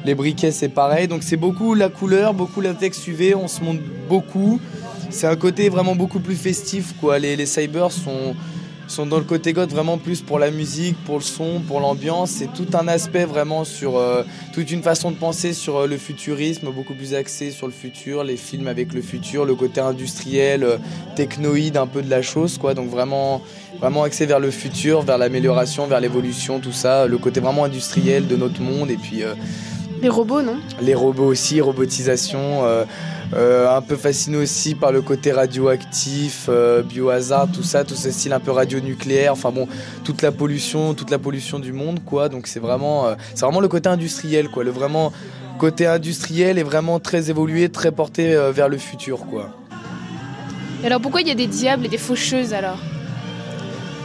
Les 0.05 0.13
briquets, 0.15 0.51
c'est 0.51 0.69
pareil. 0.69 1.07
Donc 1.07 1.23
c'est 1.23 1.37
beaucoup 1.37 1.73
la 1.73 1.89
couleur, 1.89 2.33
beaucoup 2.33 2.61
la 2.61 2.73
texte 2.73 3.07
UV. 3.07 3.33
On 3.33 3.47
se 3.47 3.61
monte 3.61 3.79
beaucoup. 4.07 4.59
C'est 5.09 5.25
un 5.27 5.35
côté 5.35 5.69
vraiment 5.69 5.95
beaucoup 5.95 6.19
plus 6.19 6.35
festif, 6.35 6.93
quoi. 7.01 7.17
Les, 7.17 7.35
les 7.35 7.47
cybers 7.47 7.91
sont 7.91 8.35
sont 8.91 9.05
dans 9.05 9.17
le 9.17 9.23
côté 9.23 9.53
goth 9.53 9.69
vraiment 9.69 9.97
plus 9.97 10.21
pour 10.21 10.39
la 10.39 10.51
musique, 10.51 10.95
pour 11.05 11.17
le 11.17 11.23
son, 11.23 11.61
pour 11.67 11.79
l'ambiance. 11.79 12.31
C'est 12.31 12.51
tout 12.53 12.67
un 12.73 12.87
aspect 12.87 13.25
vraiment 13.25 13.63
sur 13.63 13.97
euh, 13.97 14.23
toute 14.53 14.71
une 14.71 14.81
façon 14.81 15.11
de 15.11 15.15
penser 15.15 15.53
sur 15.53 15.77
euh, 15.77 15.87
le 15.87 15.97
futurisme, 15.97 16.71
beaucoup 16.71 16.93
plus 16.93 17.13
axé 17.13 17.51
sur 17.51 17.67
le 17.67 17.73
futur, 17.73 18.23
les 18.23 18.37
films 18.37 18.67
avec 18.67 18.93
le 18.93 19.01
futur, 19.01 19.45
le 19.45 19.55
côté 19.55 19.79
industriel, 19.81 20.63
euh, 20.63 20.77
technoïde 21.15 21.77
un 21.77 21.87
peu 21.87 22.01
de 22.01 22.09
la 22.09 22.21
chose, 22.21 22.57
quoi. 22.57 22.73
Donc 22.73 22.89
vraiment, 22.89 23.41
vraiment 23.79 24.03
axé 24.03 24.25
vers 24.25 24.39
le 24.39 24.51
futur, 24.51 25.01
vers 25.01 25.17
l'amélioration, 25.17 25.87
vers 25.87 25.99
l'évolution, 25.99 26.59
tout 26.59 26.71
ça, 26.71 27.05
le 27.05 27.17
côté 27.17 27.39
vraiment 27.39 27.65
industriel 27.65 28.27
de 28.27 28.35
notre 28.35 28.61
monde 28.61 28.89
et 28.89 28.97
puis 28.97 29.23
euh, 29.23 29.35
Les 30.01 30.09
robots, 30.09 30.41
non? 30.41 30.57
les 30.81 30.95
robots 30.95 31.27
aussi, 31.27 31.61
robotisation. 31.61 32.63
Euh, 33.33 33.75
un 33.75 33.81
peu 33.81 33.95
fasciné 33.95 34.37
aussi 34.37 34.75
par 34.75 34.91
le 34.91 35.01
côté 35.01 35.31
radioactif, 35.31 36.47
euh, 36.49 36.81
biohazard, 36.81 37.51
tout 37.51 37.63
ça, 37.63 37.83
tout 37.83 37.95
ce 37.95 38.09
style 38.11 38.33
un 38.33 38.39
peu 38.39 38.51
radionucléaire. 38.51 39.33
Enfin 39.33 39.51
bon, 39.51 39.67
toute 40.03 40.21
la 40.21 40.31
pollution, 40.31 40.93
toute 40.93 41.11
la 41.11 41.19
pollution 41.19 41.59
du 41.59 41.71
monde, 41.71 41.99
quoi. 42.03 42.29
Donc 42.29 42.47
c'est 42.47 42.59
vraiment, 42.59 43.07
euh, 43.07 43.15
c'est 43.35 43.45
vraiment 43.45 43.61
le 43.61 43.67
côté 43.67 43.89
industriel, 43.89 44.49
quoi. 44.49 44.63
Le 44.63 44.71
vraiment 44.71 45.11
côté 45.59 45.85
industriel 45.85 46.57
est 46.57 46.63
vraiment 46.63 46.99
très 46.99 47.29
évolué, 47.29 47.69
très 47.69 47.91
porté 47.91 48.33
vers 48.51 48.69
le 48.69 48.77
futur, 48.77 49.25
quoi. 49.25 49.49
Et 50.81 50.85
alors 50.85 51.01
pourquoi 51.01 51.21
il 51.21 51.27
y 51.27 51.31
a 51.31 51.35
des 51.35 51.47
diables 51.47 51.85
et 51.85 51.89
des 51.89 51.97
faucheuses 51.97 52.53
alors? 52.53 52.79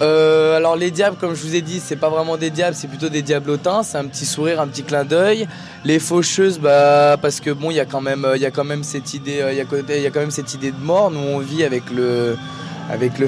Euh, 0.02 0.56
alors 0.56 0.76
les 0.76 0.90
diables, 0.90 1.16
comme 1.16 1.34
je 1.34 1.42
vous 1.42 1.54
ai 1.54 1.60
dit, 1.60 1.80
c'est 1.80 1.96
pas 1.96 2.08
vraiment 2.08 2.36
des 2.36 2.50
diables, 2.50 2.74
c'est 2.74 2.88
plutôt 2.88 3.08
des 3.08 3.22
diablotins. 3.22 3.82
C'est 3.82 3.98
un 3.98 4.06
petit 4.06 4.26
sourire, 4.26 4.60
un 4.60 4.66
petit 4.66 4.82
clin 4.82 5.04
d'œil. 5.04 5.46
Les 5.84 5.98
faucheuses, 5.98 6.58
bah 6.58 7.16
parce 7.20 7.40
que 7.40 7.50
bon, 7.50 7.70
il 7.70 7.76
y 7.76 7.80
a 7.80 7.84
quand 7.84 8.00
même, 8.00 8.24
a 8.24 8.50
quand 8.50 8.64
même 8.64 8.82
cette 8.82 9.14
idée, 9.14 9.40
euh, 9.40 9.62
a 9.62 10.10
quand 10.10 10.20
même 10.20 10.30
cette 10.30 10.54
idée 10.54 10.72
de 10.72 10.80
mort. 10.80 11.10
Nous, 11.10 11.20
on 11.20 11.38
vit 11.38 11.64
avec 11.64 11.84
le, 11.90 12.36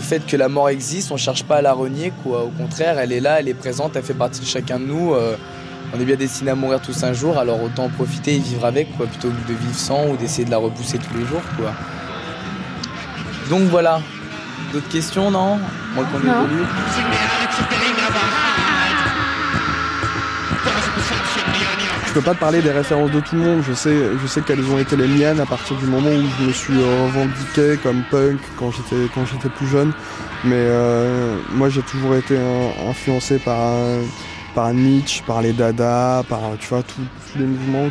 fait 0.01 0.27
que 0.27 0.37
la 0.37 0.49
mort 0.49 0.69
existe. 0.69 1.13
On 1.13 1.17
cherche 1.17 1.45
pas 1.45 1.57
à 1.57 1.63
la 1.63 1.73
renier, 1.73 2.13
quoi. 2.23 2.43
Au 2.43 2.51
contraire, 2.51 2.99
elle 2.99 3.13
est 3.13 3.21
là, 3.21 3.41
elle 3.41 3.49
est 3.49 3.55
présente, 3.55 3.97
elle 3.97 4.03
fait 4.03 4.15
partie 4.15 4.41
de 4.41 4.47
chacun 4.47 4.81
de 4.81 4.87
nous. 4.87 5.15
Euh, 5.15 5.37
on 5.95 6.01
est 6.01 6.05
bien 6.05 6.17
destinés 6.17 6.51
à 6.51 6.57
mourir 6.57 6.81
tous 6.81 7.05
un 7.05 7.13
jour, 7.13 7.39
alors 7.39 7.63
autant 7.63 7.85
en 7.85 7.89
profiter 7.89 8.35
et 8.35 8.39
vivre 8.39 8.65
avec, 8.65 8.97
quoi, 8.97 9.07
plutôt 9.07 9.29
que 9.29 9.53
de 9.53 9.57
vivre 9.57 9.77
sans 9.77 10.09
ou 10.09 10.17
d'essayer 10.17 10.45
de 10.45 10.51
la 10.51 10.59
repousser 10.59 10.99
tous 10.99 11.17
les 11.17 11.25
jours, 11.25 11.43
quoi. 11.57 11.73
Donc 13.49 13.63
voilà. 13.69 14.01
D'autres 14.73 14.89
questions, 14.89 15.31
non 15.31 15.59
Moi 15.95 16.05
qu'on 16.05 16.19
évolue. 16.21 16.65
Je 22.07 22.13
peux 22.13 22.21
pas 22.23 22.35
te 22.35 22.41
parler 22.41 22.63
des 22.63 22.71
références 22.71 23.11
de 23.11 23.21
tout 23.21 23.37
le 23.37 23.43
monde, 23.43 23.63
je 23.67 23.75
sais, 23.75 23.95
je 24.23 24.27
sais 24.27 24.41
quelles 24.41 24.65
ont 24.71 24.79
été 24.79 24.97
les 24.97 25.07
miennes 25.07 25.39
à 25.39 25.45
partir 25.45 25.77
du 25.77 25.85
moment 25.85 26.09
où 26.09 26.25
je 26.41 26.47
me 26.47 26.53
suis 26.53 26.81
euh, 26.81 27.05
revendiqué 27.05 27.79
comme 27.83 28.03
punk 28.11 28.39
quand 28.59 28.71
j'étais 28.71 29.11
quand 29.15 29.27
j'étais 29.27 29.51
plus 29.51 29.67
jeune. 29.67 29.93
Mais 30.45 30.55
euh, 30.55 31.37
moi 31.53 31.69
j'ai 31.69 31.83
toujours 31.83 32.17
été 32.17 32.35
euh, 32.39 32.71
influencé 32.89 33.39
par, 33.39 33.59
euh, 33.61 34.03
par 34.57 34.73
Nietzsche, 34.73 35.23
par 35.27 35.43
les 35.43 35.53
Dada, 35.53 36.25
par 36.31 36.41
tu 36.59 36.69
vois 36.69 36.83
tous 36.83 37.39
les 37.39 37.45
mouvements 37.45 37.91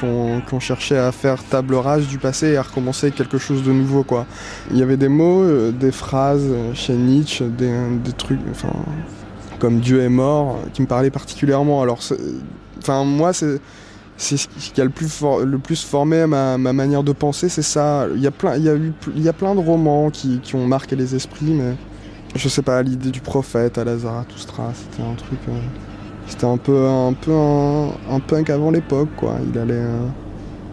qui 0.00 0.54
ont 0.54 0.60
cherché 0.60 0.96
à 0.96 1.12
faire 1.12 1.44
table 1.44 1.74
rase 1.74 2.06
du 2.06 2.16
passé 2.16 2.52
et 2.52 2.56
à 2.56 2.62
recommencer 2.62 3.10
quelque 3.10 3.36
chose 3.36 3.62
de 3.62 3.72
nouveau 3.72 4.04
quoi. 4.04 4.24
Il 4.70 4.78
y 4.78 4.82
avait 4.82 4.96
des 4.96 5.10
mots, 5.10 5.42
euh, 5.42 5.70
des 5.70 5.92
phrases 5.92 6.46
euh, 6.48 6.72
chez 6.72 6.94
Nietzsche, 6.94 7.44
des, 7.44 7.70
trucs, 8.16 8.40
enfin 8.50 8.72
comme 9.58 9.80
Dieu 9.80 10.00
est 10.00 10.08
mort, 10.08 10.56
euh, 10.56 10.68
qui 10.72 10.80
me 10.80 10.86
parlaient 10.86 11.10
particulièrement. 11.10 11.82
Alors 11.82 12.00
Enfin, 12.78 13.04
moi, 13.04 13.32
c'est 13.34 13.60
c'est 14.16 14.36
ce 14.38 14.48
qui 14.72 14.80
a 14.80 14.84
le 14.84 14.90
plus, 14.90 15.22
le 15.44 15.58
plus 15.58 15.84
formé 15.84 16.26
ma, 16.26 16.58
ma 16.58 16.72
manière 16.72 17.04
de 17.04 17.12
penser, 17.12 17.48
c'est 17.50 17.62
ça. 17.62 18.06
Il 18.14 18.20
y 18.22 18.26
a 18.26 18.30
plein, 18.30 18.56
il 18.56 18.64
y 18.64 18.68
a 18.68 18.74
eu, 18.74 18.92
il 19.14 19.22
y 19.22 19.28
a 19.28 19.32
plein 19.34 19.54
de 19.54 19.60
romans 19.60 20.10
qui, 20.10 20.40
qui 20.40 20.56
ont 20.56 20.66
marqué 20.66 20.96
les 20.96 21.14
esprits, 21.14 21.52
mais 21.52 21.76
je 22.34 22.48
sais 22.48 22.62
pas, 22.62 22.82
l'idée 22.82 23.10
du 23.10 23.20
prophète 23.20 23.76
à 23.78 23.84
la 23.84 23.98
Zarathustra, 23.98 24.72
c'était 24.74 25.02
un 25.02 25.14
truc. 25.14 25.38
C'était 26.28 26.46
un 26.46 26.56
peu, 26.56 26.86
un 26.86 27.12
peu 27.12 27.32
un, 27.32 27.88
un 28.10 28.20
punk 28.20 28.50
avant 28.50 28.70
l'époque, 28.70 29.08
quoi. 29.16 29.36
Il 29.52 29.58
allait, 29.58 29.74
euh, 29.74 30.06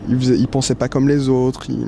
il, 0.09 0.19
faisait, 0.19 0.47
pensait 0.47 0.75
pas 0.75 0.87
comme 0.87 1.07
les 1.07 1.29
autres, 1.29 1.69
il, 1.69 1.87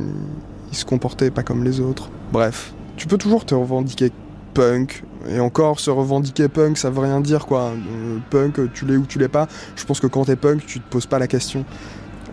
il 0.71 0.77
se 0.77 0.85
comportait 0.85 1.31
pas 1.31 1.43
comme 1.43 1.63
les 1.63 1.79
autres. 1.79 2.09
Bref, 2.31 2.73
tu 2.95 3.07
peux 3.07 3.17
toujours 3.17 3.45
te 3.45 3.55
revendiquer 3.55 4.11
punk. 4.53 5.03
Et 5.29 5.39
encore, 5.39 5.79
se 5.79 5.89
revendiquer 5.89 6.47
punk, 6.47 6.77
ça 6.77 6.89
veut 6.89 7.01
rien 7.01 7.19
dire 7.19 7.45
quoi. 7.45 7.71
Euh, 7.71 8.17
punk, 8.29 8.71
tu 8.73 8.85
l'es 8.85 8.97
ou 8.97 9.05
tu 9.05 9.19
l'es 9.19 9.27
pas. 9.27 9.47
Je 9.75 9.83
pense 9.85 9.99
que 9.99 10.07
quand 10.07 10.25
t'es 10.25 10.35
punk, 10.35 10.65
tu 10.65 10.79
te 10.79 10.89
poses 10.89 11.05
pas 11.05 11.19
la 11.19 11.27
question. 11.27 11.65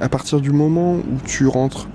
À 0.01 0.09
partir 0.09 0.41
du 0.41 0.51
moment 0.51 0.95
où 0.95 1.19
tu 1.25 1.47
rentres 1.47 1.89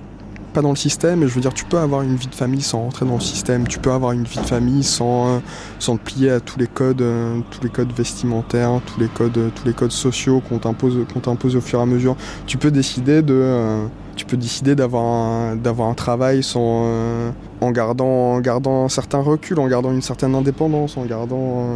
pas 0.50 0.62
dans 0.62 0.70
le 0.70 0.76
système, 0.76 1.24
et 1.24 1.28
je 1.28 1.34
veux 1.34 1.42
dire, 1.42 1.54
tu 1.54 1.66
peux 1.66 1.78
avoir 1.78 2.02
une 2.02 2.16
vie 2.16 2.28
de 2.28 2.36
famille 2.36 2.62
sans 2.62 2.82
rentrer 2.82 3.06
dans 3.06 3.16
le 3.16 3.22
système. 3.22 3.68
Tu 3.68 3.80
peux 3.80 3.92
avoir 3.92 4.12
une 4.12 4.24
vie 4.24 4.40
de 4.40 4.46
famille 4.46 4.84
sans, 4.84 5.28
euh, 5.28 5.40
sans 5.80 5.98
te 5.98 6.04
plier 6.04 6.32
à 6.32 6.40
tous 6.40 6.60
les 6.60 6.68
codes, 6.68 7.02
euh, 7.02 7.40
tous 7.52 7.62
les 7.64 7.70
codes 7.70 7.92
vestimentaires, 7.94 8.82
tous 8.86 9.00
les 9.00 9.08
codes, 9.08 9.52
tous 9.56 9.66
les 9.66 9.74
codes 9.74 9.92
sociaux 9.92 10.42
qu'on 10.48 10.58
t'impose, 10.58 10.98
qu'on 11.14 11.34
au 11.34 11.62
fur 11.62 11.80
et 11.80 11.82
à 11.82 11.86
mesure. 11.86 12.16
Tu 12.48 12.58
peux 12.58 12.72
décider 12.72 13.22
de, 13.22 13.34
euh, 13.34 13.86
tu 14.16 14.26
peux 14.26 14.38
décider 14.38 14.76
d'avoir 14.76 15.04
un, 15.06 15.56
d'avoir 15.56 15.90
un 15.90 15.94
travail 15.94 16.44
sans, 16.44 17.32
en 17.62 17.72
gardant, 17.72 18.34
en 18.34 18.42
gardant 18.42 18.86
un 18.86 18.90
certain 18.90 19.20
recul, 19.20 19.60
en 19.60 19.68
gardant 19.68 19.92
une 19.92 20.02
certaine 20.02 20.36
indépendance, 20.36 20.98
en 20.98 21.06
gardant, 21.06 21.68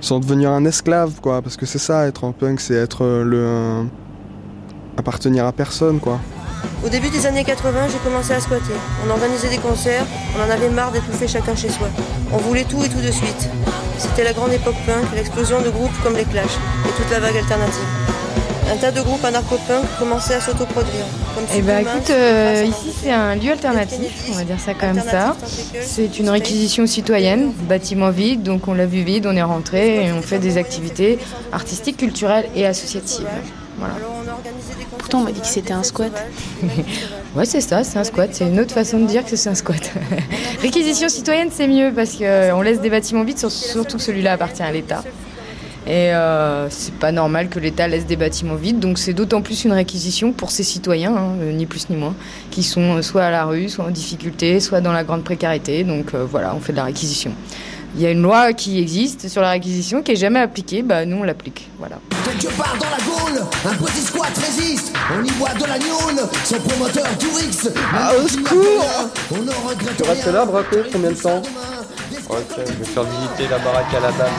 sans 0.00 0.20
devenir 0.20 0.50
un 0.50 0.64
esclave, 0.64 1.20
quoi. 1.20 1.42
Parce 1.42 1.56
que 1.56 1.66
c'est 1.66 1.78
ça, 1.78 2.06
être 2.06 2.24
un 2.24 2.32
punk, 2.32 2.60
c'est 2.60 2.74
être 2.74 3.04
le, 3.04 3.84
appartenir 4.96 5.46
à 5.46 5.52
personne, 5.52 6.00
quoi. 6.00 6.18
Au 6.84 6.88
début 6.88 7.10
des 7.10 7.26
années 7.26 7.44
80, 7.44 7.88
j'ai 7.92 7.98
commencé 7.98 8.32
à 8.32 8.40
squatter. 8.40 8.72
On 9.06 9.10
organisait 9.10 9.48
des 9.48 9.58
concerts, 9.58 10.04
on 10.36 10.46
en 10.46 10.50
avait 10.50 10.68
marre 10.68 10.92
d'étouffer 10.92 11.26
chacun 11.26 11.56
chez 11.56 11.68
soi. 11.68 11.88
On 12.32 12.38
voulait 12.38 12.64
tout 12.64 12.82
et 12.84 12.88
tout 12.88 13.00
de 13.00 13.10
suite. 13.10 13.48
C'était 13.98 14.24
la 14.24 14.32
grande 14.32 14.52
époque 14.52 14.76
punk, 14.86 15.04
l'explosion 15.14 15.60
de 15.60 15.70
groupes 15.70 15.96
comme 16.04 16.14
les 16.16 16.24
Clash 16.24 16.54
et 16.86 16.92
toute 16.96 17.10
la 17.10 17.20
vague 17.20 17.36
alternative. 17.36 17.84
Un 18.70 18.76
tas 18.76 18.90
de 18.90 19.00
groupes 19.00 19.24
anarcho-punk 19.24 19.84
commençaient 19.98 20.34
à 20.34 20.40
s'autoproduire. 20.40 21.06
Eh 21.50 21.56
Superman, 21.56 21.96
écoute, 21.96 22.10
euh, 22.10 22.64
ici 22.66 22.94
c'est 23.02 23.10
un 23.10 23.34
lieu 23.34 23.50
alternatif, 23.52 24.28
on 24.30 24.34
va 24.34 24.44
dire 24.44 24.60
ça 24.60 24.74
comme 24.74 25.00
ça. 25.00 25.36
C'est 25.80 26.18
une 26.18 26.28
réquisition 26.28 26.86
citoyenne, 26.86 27.52
bâtiment 27.68 28.10
vide, 28.10 28.42
donc 28.42 28.68
on 28.68 28.74
l'a 28.74 28.86
vu 28.86 29.02
vide, 29.02 29.26
on 29.26 29.34
est 29.34 29.42
rentré 29.42 30.04
et 30.06 30.12
on 30.12 30.20
fait 30.20 30.38
des 30.38 30.58
activités 30.58 31.18
artistiques, 31.50 31.96
culturelles 31.96 32.48
et 32.54 32.66
associatives. 32.66 33.26
Voilà. 33.78 33.94
Pourtant, 34.98 35.20
on 35.20 35.24
m'a 35.24 35.32
dit 35.32 35.40
que 35.40 35.46
c'était 35.46 35.72
un 35.72 35.82
squat. 35.82 36.12
Ouais, 37.36 37.44
c'est 37.44 37.60
ça, 37.60 37.84
c'est 37.84 37.98
un 37.98 38.04
squat. 38.04 38.30
C'est 38.32 38.46
une 38.48 38.58
autre 38.58 38.72
façon 38.74 38.98
de 38.98 39.06
dire 39.06 39.24
que 39.24 39.36
c'est 39.36 39.50
un 39.50 39.54
squat. 39.54 39.92
Réquisition 40.62 41.08
citoyenne, 41.08 41.50
c'est 41.52 41.68
mieux 41.68 41.92
parce 41.94 42.16
qu'on 42.16 42.62
laisse 42.62 42.80
des 42.80 42.90
bâtiments 42.90 43.22
vides, 43.22 43.38
sur- 43.38 43.50
surtout 43.50 43.98
que 43.98 44.02
celui-là 44.02 44.32
appartient 44.32 44.62
à 44.62 44.72
l'État. 44.72 45.04
Et 45.86 46.12
euh, 46.12 46.68
c'est 46.70 46.94
pas 46.94 47.12
normal 47.12 47.48
que 47.48 47.58
l'État 47.58 47.86
laisse 47.86 48.04
des 48.06 48.16
bâtiments 48.16 48.56
vides, 48.56 48.78
donc 48.80 48.98
c'est 48.98 49.14
d'autant 49.14 49.40
plus 49.40 49.64
une 49.64 49.72
réquisition 49.72 50.32
pour 50.32 50.50
ces 50.50 50.62
citoyens, 50.64 51.14
hein, 51.16 51.32
euh, 51.40 51.52
ni 51.52 51.64
plus 51.66 51.88
ni 51.90 51.96
moins, 51.96 52.14
qui 52.50 52.62
sont 52.62 52.96
euh, 52.96 53.02
soit 53.02 53.22
à 53.24 53.30
la 53.30 53.44
rue, 53.44 53.68
soit 53.68 53.84
en 53.86 53.90
difficulté, 53.90 54.58
soit 54.60 54.80
dans 54.80 54.92
la 54.92 55.04
grande 55.04 55.22
précarité. 55.24 55.84
Donc 55.84 56.12
euh, 56.14 56.26
voilà, 56.30 56.54
on 56.54 56.60
fait 56.60 56.72
de 56.72 56.78
la 56.78 56.84
réquisition. 56.84 57.32
Il 57.96 58.02
y 58.02 58.06
a 58.06 58.10
une 58.10 58.22
loi 58.22 58.52
qui 58.52 58.78
existe 58.78 59.28
sur 59.28 59.40
la 59.40 59.50
réquisition 59.50 60.02
qui 60.02 60.12
est 60.12 60.16
jamais 60.16 60.40
appliquée, 60.40 60.82
bah 60.82 61.04
nous 61.04 61.16
on 61.18 61.22
l'applique. 61.24 61.68
Voilà. 61.78 61.96
Quelque 62.24 62.52
part 62.54 62.76
dans 62.78 62.90
la 62.90 62.98
Gaule, 62.98 63.42
un 63.64 63.74
petit 63.74 64.02
squat 64.02 64.30
résiste. 64.36 64.92
On 65.18 65.24
y 65.24 65.30
voit 65.30 65.54
de 65.54 65.64
la 65.64 65.78
gnôle, 65.78 66.28
son 66.44 66.58
promoteur 66.60 67.06
Tourix. 67.18 67.68
Ah, 67.94 68.12
au 68.22 68.28
secours 68.28 68.84
On 69.32 69.42
ne 69.42 69.50
regrette 69.68 69.96
Tu 69.96 70.02
restes 70.08 70.26
là, 70.26 70.44
Braco 70.44 70.76
Combien 70.92 71.10
de 71.10 71.16
temps 71.16 71.42
Ok, 72.28 72.38
je 72.58 72.72
vais 72.72 72.84
faire 72.84 73.04
visiter 73.04 73.48
la 73.50 73.58
baraque 73.58 73.94
à 73.94 74.00
la 74.00 74.12
dame. 74.12 74.34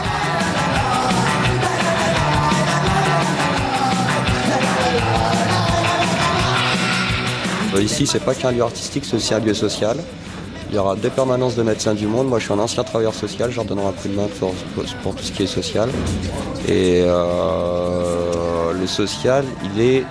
Euh, 7.75 7.81
Ici, 7.81 8.07
c'est 8.07 8.19
pas 8.23 8.33
qu'un 8.33 8.51
lieu 8.51 8.61
artistique, 8.63 9.05
c'est 9.05 9.15
aussi 9.15 9.33
un 9.33 9.39
lieu 9.39 9.53
social. 9.53 9.97
Il 10.69 10.75
y 10.75 10.77
aura 10.77 10.95
deux 10.95 11.09
permanences 11.09 11.55
de 11.55 11.63
médecins 11.63 11.95
du 11.95 12.05
monde. 12.05 12.27
Moi, 12.27 12.37
je 12.37 12.45
suis 12.45 12.53
un 12.53 12.59
ancien 12.59 12.83
travailleur 12.83 13.15
social, 13.15 13.49
je 13.49 13.55
leur 13.55 13.65
donnerai 13.65 13.87
un 13.87 13.91
coup 13.91 14.07
de 14.07 14.13
main 14.13 14.27
pour, 14.39 14.53
tout 15.15 15.23
ce 15.23 15.31
qui 15.31 15.43
est 15.43 15.47
social. 15.47 15.89
Et 16.67 17.01
euh, 17.05 18.73
le 18.79 18.85
social, 18.85 19.45
il 19.63 19.81
est 19.81 20.03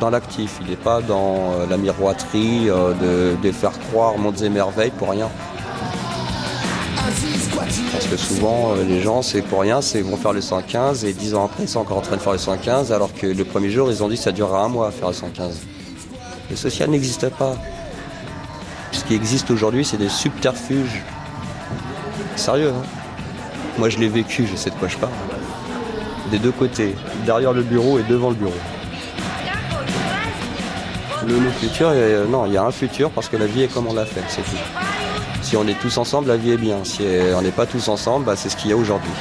dans 0.00 0.08
l'actif, 0.08 0.58
il 0.62 0.70
n'est 0.70 0.76
pas 0.76 1.02
dans 1.02 1.52
euh, 1.52 1.66
la 1.68 1.76
miroiterie 1.76 2.70
euh, 2.70 3.34
de, 3.42 3.52
faire 3.52 3.78
croire 3.90 4.16
mondes 4.16 4.40
et 4.40 4.48
merveilles 4.48 4.90
pour 4.90 5.10
rien. 5.10 5.28
Parce 7.92 8.06
que 8.06 8.16
souvent, 8.16 8.74
les 8.88 9.02
gens, 9.02 9.20
c'est 9.20 9.42
pour 9.42 9.60
rien, 9.60 9.82
c'est 9.82 10.00
vont 10.00 10.16
faire 10.16 10.32
le 10.32 10.40
115 10.40 11.04
et 11.04 11.12
10 11.12 11.34
ans 11.34 11.44
après, 11.44 11.64
ils 11.64 11.68
sont 11.68 11.80
encore 11.80 11.98
en 11.98 12.02
train 12.02 12.16
de 12.16 12.22
faire 12.22 12.32
le 12.32 12.38
115, 12.38 12.90
alors 12.90 13.12
que 13.12 13.26
le 13.26 13.44
premier 13.44 13.70
jour, 13.70 13.90
ils 13.90 14.02
ont 14.02 14.08
dit 14.08 14.16
que 14.16 14.22
ça 14.22 14.32
durera 14.32 14.64
un 14.64 14.68
mois 14.68 14.88
à 14.88 14.90
faire 14.90 15.08
le 15.08 15.14
115. 15.14 15.60
Le 16.48 16.56
social 16.56 16.88
n'existe 16.88 17.28
pas. 17.30 17.54
Qui 19.06 19.14
existe 19.14 19.50
aujourd'hui, 19.52 19.84
c'est 19.84 19.96
des 19.96 20.08
subterfuges. 20.08 21.02
Sérieux, 22.34 22.72
hein 22.76 22.82
Moi, 23.78 23.88
je 23.88 23.98
l'ai 23.98 24.08
vécu, 24.08 24.48
je 24.50 24.56
sais 24.56 24.70
de 24.70 24.74
quoi 24.74 24.88
je 24.88 24.96
parle. 24.96 25.12
Des 26.32 26.38
deux 26.38 26.50
côtés, 26.50 26.96
derrière 27.24 27.52
le 27.52 27.62
bureau 27.62 28.00
et 28.00 28.02
devant 28.02 28.30
le 28.30 28.34
bureau. 28.34 28.52
Le, 31.24 31.38
le 31.38 31.50
futur, 31.50 31.88
euh, 31.92 32.26
non, 32.26 32.46
il 32.46 32.52
y 32.52 32.56
a 32.56 32.64
un 32.64 32.72
futur 32.72 33.10
parce 33.10 33.28
que 33.28 33.36
la 33.36 33.46
vie 33.46 33.62
est 33.62 33.72
comme 33.72 33.86
on 33.86 33.94
l'a 33.94 34.06
faite, 34.06 34.24
c'est 34.28 34.42
tout. 34.42 34.56
Si 35.42 35.56
on 35.56 35.66
est 35.68 35.78
tous 35.80 35.98
ensemble, 35.98 36.26
la 36.26 36.36
vie 36.36 36.50
est 36.50 36.56
bien. 36.56 36.78
Si 36.82 37.02
on 37.36 37.42
n'est 37.42 37.52
pas 37.52 37.66
tous 37.66 37.88
ensemble, 37.88 38.26
bah, 38.26 38.34
c'est 38.34 38.48
ce 38.48 38.56
qu'il 38.56 38.70
y 38.70 38.72
a 38.72 38.76
aujourd'hui. 38.76 39.12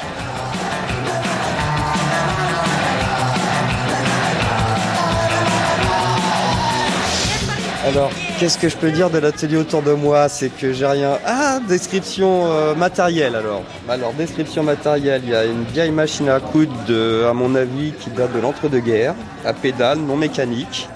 Alors, 7.85 8.09
qu'est-ce 8.39 8.57
que 8.57 8.69
je 8.69 8.77
peux 8.77 8.91
dire 8.91 9.09
de 9.09 9.17
l'atelier 9.17 9.57
autour 9.57 9.81
de 9.81 9.91
moi? 9.93 10.29
C'est 10.29 10.49
que 10.49 10.73
j'ai 10.73 10.85
rien. 10.85 11.17
Ah, 11.25 11.59
description 11.67 12.51
euh, 12.51 12.75
matérielle 12.75 13.35
alors. 13.35 13.63
Alors, 13.87 14.13
description 14.13 14.63
matérielle, 14.63 15.21
il 15.23 15.31
y 15.31 15.35
a 15.35 15.45
une 15.45 15.63
vieille 15.63 15.91
machine 15.91 16.29
à 16.29 16.39
coudre, 16.39 17.27
à 17.27 17.33
mon 17.33 17.55
avis, 17.55 17.93
qui 17.93 18.09
date 18.09 18.33
de 18.33 18.39
l'entre-deux-guerres, 18.39 19.15
à 19.45 19.53
pédale, 19.53 19.99
non 19.99 20.17
mécanique, 20.17 20.89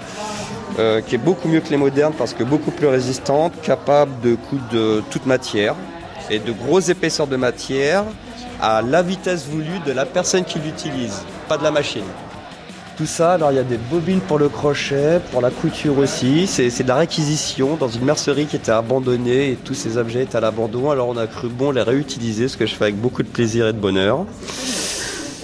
euh, 0.79 1.01
qui 1.01 1.15
est 1.15 1.19
beaucoup 1.19 1.47
mieux 1.47 1.61
que 1.61 1.69
les 1.69 1.77
modernes 1.77 2.13
parce 2.17 2.33
que 2.33 2.43
beaucoup 2.43 2.71
plus 2.71 2.87
résistante, 2.87 3.53
capable 3.61 4.19
de 4.21 4.35
coudre 4.35 4.69
de 4.71 5.03
toute 5.09 5.25
matière 5.25 5.75
et 6.29 6.39
de 6.39 6.51
grosses 6.51 6.89
épaisseurs 6.89 7.27
de 7.27 7.37
matière 7.37 8.03
à 8.61 8.81
la 8.81 9.01
vitesse 9.01 9.47
voulue 9.47 9.79
de 9.85 9.91
la 9.91 10.05
personne 10.05 10.43
qui 10.43 10.59
l'utilise, 10.59 11.21
pas 11.47 11.57
de 11.57 11.63
la 11.63 11.71
machine. 11.71 12.03
Tout 12.99 13.05
ça, 13.05 13.35
alors 13.35 13.53
il 13.53 13.55
y 13.55 13.59
a 13.59 13.63
des 13.63 13.77
bobines 13.77 14.19
pour 14.19 14.37
le 14.37 14.49
crochet, 14.49 15.21
pour 15.31 15.39
la 15.39 15.51
couture 15.51 15.97
aussi. 15.99 16.47
C'est 16.47 16.83
de 16.83 16.87
la 16.89 16.97
réquisition 16.97 17.77
dans 17.77 17.87
une 17.87 18.03
mercerie 18.03 18.45
qui 18.45 18.57
était 18.57 18.73
abandonnée 18.73 19.51
et 19.51 19.55
tous 19.55 19.73
ces 19.73 19.95
objets 19.95 20.23
étaient 20.23 20.35
à 20.35 20.41
l'abandon. 20.41 20.91
Alors 20.91 21.07
on 21.07 21.15
a 21.15 21.25
cru 21.25 21.47
bon 21.47 21.71
les 21.71 21.81
réutiliser, 21.81 22.49
ce 22.49 22.57
que 22.57 22.65
je 22.65 22.75
fais 22.75 22.83
avec 22.83 22.97
beaucoup 22.97 23.23
de 23.23 23.29
plaisir 23.29 23.69
et 23.69 23.71
de 23.71 23.77
bonheur. 23.77 24.25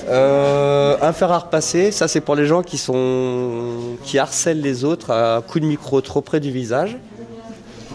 Euh, 0.09 0.97
un 1.01 1.13
fer 1.13 1.31
à 1.31 1.37
repasser, 1.39 1.91
ça 1.91 2.09
c'est 2.09 2.19
pour 2.19 2.35
les 2.35 2.45
gens 2.45 2.61
qui 2.61 2.77
sont 2.77 3.95
qui 4.03 4.19
harcèlent 4.19 4.59
les 4.59 4.83
autres 4.83 5.11
à 5.11 5.41
coups 5.41 5.61
de 5.61 5.69
micro 5.69 6.01
trop 6.01 6.19
près 6.19 6.41
du 6.41 6.51
visage. 6.51 6.97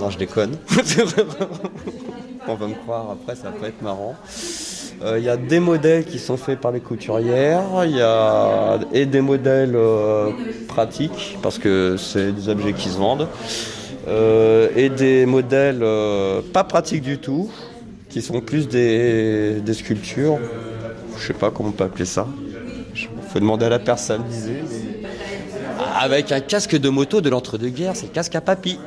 Non, 0.00 0.08
je 0.08 0.16
déconne. 0.16 0.56
On 2.50 2.56
va 2.56 2.66
me 2.66 2.74
croire 2.74 3.10
après, 3.12 3.36
ça 3.36 3.50
peut 3.50 3.66
être 3.66 3.80
marrant. 3.80 4.16
Euh, 5.02 5.18
Il 5.18 5.24
y 5.24 5.28
a 5.28 5.36
des 5.36 5.60
modèles 5.60 6.04
qui 6.04 6.18
sont 6.18 6.36
faits 6.36 6.60
par 6.60 6.72
les 6.72 6.80
couturières, 6.80 7.62
y 7.86 8.00
a 8.00 8.78
et 8.92 9.06
des 9.06 9.20
modèles 9.20 9.76
euh, 9.76 10.30
pratiques 10.66 11.38
parce 11.42 11.58
que 11.58 11.96
c'est 11.96 12.32
des 12.32 12.48
objets 12.48 12.72
qui 12.72 12.88
se 12.88 12.98
vendent, 12.98 13.28
Euh, 14.08 14.70
et 14.74 14.88
des 14.88 15.26
modèles 15.26 15.84
pas 16.52 16.64
pratiques 16.64 17.02
du 17.02 17.18
tout, 17.18 17.50
qui 18.08 18.22
sont 18.22 18.40
plus 18.40 18.66
des, 18.66 19.60
des 19.60 19.74
sculptures. 19.74 20.38
Je 21.18 21.26
sais 21.26 21.34
pas 21.34 21.50
comment 21.50 21.68
on 21.68 21.72
peut 21.72 21.84
appeler 21.84 22.06
ça. 22.06 22.26
Il 22.96 23.08
faut 23.30 23.38
demander 23.38 23.66
à 23.66 23.68
la 23.68 23.78
personne. 23.78 24.24
Avec 26.00 26.32
un 26.32 26.40
casque 26.40 26.76
de 26.76 26.88
moto 26.88 27.20
de 27.20 27.28
l'entre-deux-guerres, 27.28 27.94
c'est 27.94 28.10
casque 28.10 28.34
à 28.34 28.40
papy. 28.40 28.78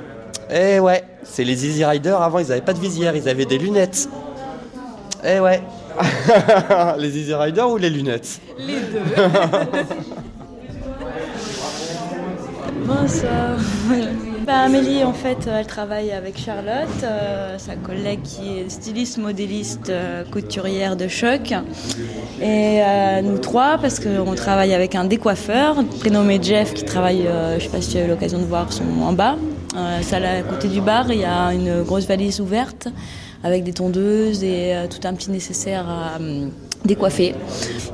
Eh 0.56 0.80
ouais, 0.80 1.04
c'est 1.24 1.44
les 1.44 1.66
Easy 1.66 1.84
Riders. 1.84 2.22
Avant, 2.22 2.38
ils 2.38 2.48
n'avaient 2.50 2.62
pas 2.62 2.74
de 2.74 2.80
visière, 2.80 3.16
ils 3.16 3.28
avaient 3.28 3.46
des 3.46 3.58
lunettes. 3.58 4.08
Eh 5.26 5.40
ouais. 5.40 5.64
les 7.00 7.18
Easy 7.18 7.34
Riders 7.34 7.72
ou 7.72 7.78
les 7.78 7.90
lunettes? 7.90 8.40
Les 8.60 8.80
deux. 8.82 9.02
Bonsoir. 12.86 13.58
Bah, 14.46 14.60
Amélie, 14.66 15.04
en 15.04 15.14
fait, 15.14 15.48
elle 15.48 15.66
travaille 15.66 16.12
avec 16.12 16.38
Charlotte, 16.38 17.04
euh, 17.04 17.58
sa 17.58 17.76
collègue 17.76 18.22
qui 18.24 18.60
est 18.60 18.70
styliste, 18.70 19.18
modéliste, 19.18 19.90
euh, 19.90 20.24
couturière 20.30 20.96
de 20.96 21.08
choc. 21.08 21.54
Et 22.42 22.82
euh, 22.84 23.22
nous 23.22 23.40
trois, 23.40 23.78
parce 23.80 24.00
qu'on 24.00 24.36
travaille 24.36 24.74
avec 24.74 24.94
un 24.94 25.06
décoiffeur, 25.06 25.78
prénommé 26.00 26.40
Jeff, 26.44 26.74
qui 26.74 26.84
travaille, 26.84 27.26
je 27.58 27.64
sais 27.64 27.70
pas 27.70 27.82
si 27.82 27.92
tu 27.92 27.98
as 27.98 28.06
eu 28.06 28.08
l'occasion 28.10 28.38
de 28.38 28.46
voir, 28.46 28.72
son, 28.72 28.84
en 29.02 29.14
bas. 29.14 29.38
Euh, 29.76 30.02
salle 30.02 30.26
à 30.26 30.42
côté 30.44 30.68
du 30.68 30.82
bar, 30.82 31.12
il 31.12 31.20
y 31.20 31.26
a 31.26 31.54
une 31.54 31.84
grosse 31.84 32.06
valise 32.06 32.40
ouverte 32.40 32.88
avec 33.44 33.64
des 33.64 33.74
tondeuses 33.74 34.44
et 34.44 34.76
euh, 34.76 34.88
tout 34.88 35.06
un 35.08 35.14
petit 35.14 35.32
nécessaire 35.32 35.86
à 35.90 36.18
hum, 36.18 36.52
décoiffer. 36.86 37.36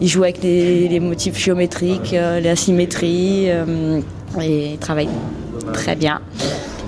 Il 0.01 0.07
joue 0.07 0.23
avec 0.23 0.43
les, 0.43 0.87
les 0.87 0.99
motifs 0.99 1.37
géométriques, 1.37 2.13
euh, 2.13 2.39
la 2.39 2.55
symétrie, 2.55 3.45
euh, 3.49 4.01
et 4.41 4.73
il 4.73 4.77
travaille 4.77 5.09
très 5.73 5.95
bien. 5.95 6.21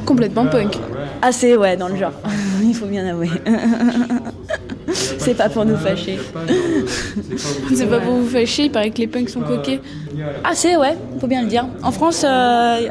Complètement 0.06 0.46
punk. 0.46 0.78
Assez, 1.22 1.56
ouais, 1.56 1.78
dans 1.78 1.88
le 1.88 1.96
genre. 1.96 2.14
il 2.64 2.74
faut 2.74 2.88
bien 2.88 3.06
avouer. 3.08 3.30
C'est 4.94 5.36
pas 5.36 5.50
pour 5.50 5.66
nous 5.66 5.78
fâcher. 5.78 6.20
C'est 7.74 7.86
pas 7.88 8.00
pour 8.00 8.14
vous 8.14 8.28
fâcher, 8.28 8.64
il 8.64 8.72
paraît 8.72 8.90
que 8.90 8.98
les 8.98 9.08
punks 9.08 9.30
sont 9.30 9.42
coquets. 9.42 9.80
Assez, 10.44 10.76
ouais, 10.76 10.98
faut 11.20 11.28
bien 11.28 11.44
le 11.44 11.48
dire. 11.48 11.66
En 11.84 11.92
France, 11.92 12.26
euh, 12.28 12.90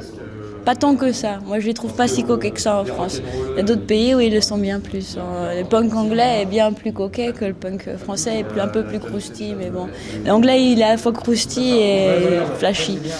pas 0.65 0.75
tant 0.75 0.95
que 0.97 1.13
ça. 1.13 1.39
Moi, 1.47 1.59
je 1.61 1.67
les 1.67 1.75
trouve 1.75 1.95
pas 1.95 2.09
si 2.09 2.25
coquets 2.25 2.51
que 2.51 2.61
ça 2.61 2.81
en 2.81 2.85
France. 2.85 3.21
Il 3.53 3.57
y 3.57 3.61
a 3.61 3.63
d'autres 3.63 3.87
pays 3.87 4.15
où 4.15 4.21
ils 4.21 4.33
le 4.33 4.41
sont 4.41 4.59
bien 4.59 4.81
plus. 4.81 5.17
hein. 5.19 5.55
Le 5.59 5.65
punk 5.65 5.95
anglais 5.95 6.43
est 6.43 6.47
bien 6.47 6.73
plus 6.73 6.93
coquet 6.93 7.33
que 7.33 7.45
le 7.45 7.55
punk 7.55 7.89
français, 7.99 8.41
est 8.41 8.61
un 8.61 8.69
peu 8.69 8.85
plus 8.85 9.01
crousty, 9.01 9.55
mais 9.59 9.71
bon. 9.71 9.89
L'anglais, 10.27 10.63
il 10.63 10.81
est 10.81 10.85
à 10.85 10.91
la 10.91 10.97
fois 10.99 11.13
crousty 11.13 11.77
et 11.79 12.41
flashy. 12.59 12.99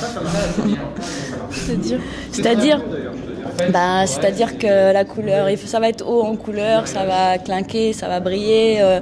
C'est-à-dire? 2.33 2.81
Bah, 3.73 4.07
c'est-à-dire 4.07 4.59
que 4.59 4.93
la 4.93 5.05
couleur, 5.05 5.47
ça 5.67 5.81
va 5.81 5.89
être 5.89 6.07
haut 6.07 6.23
en 6.23 6.37
couleur, 6.37 6.87
ça 6.87 7.05
va 7.05 7.39
clinquer, 7.39 7.93
ça 7.93 8.09
va 8.09 8.21
briller. 8.21 8.79
euh, 8.81 9.01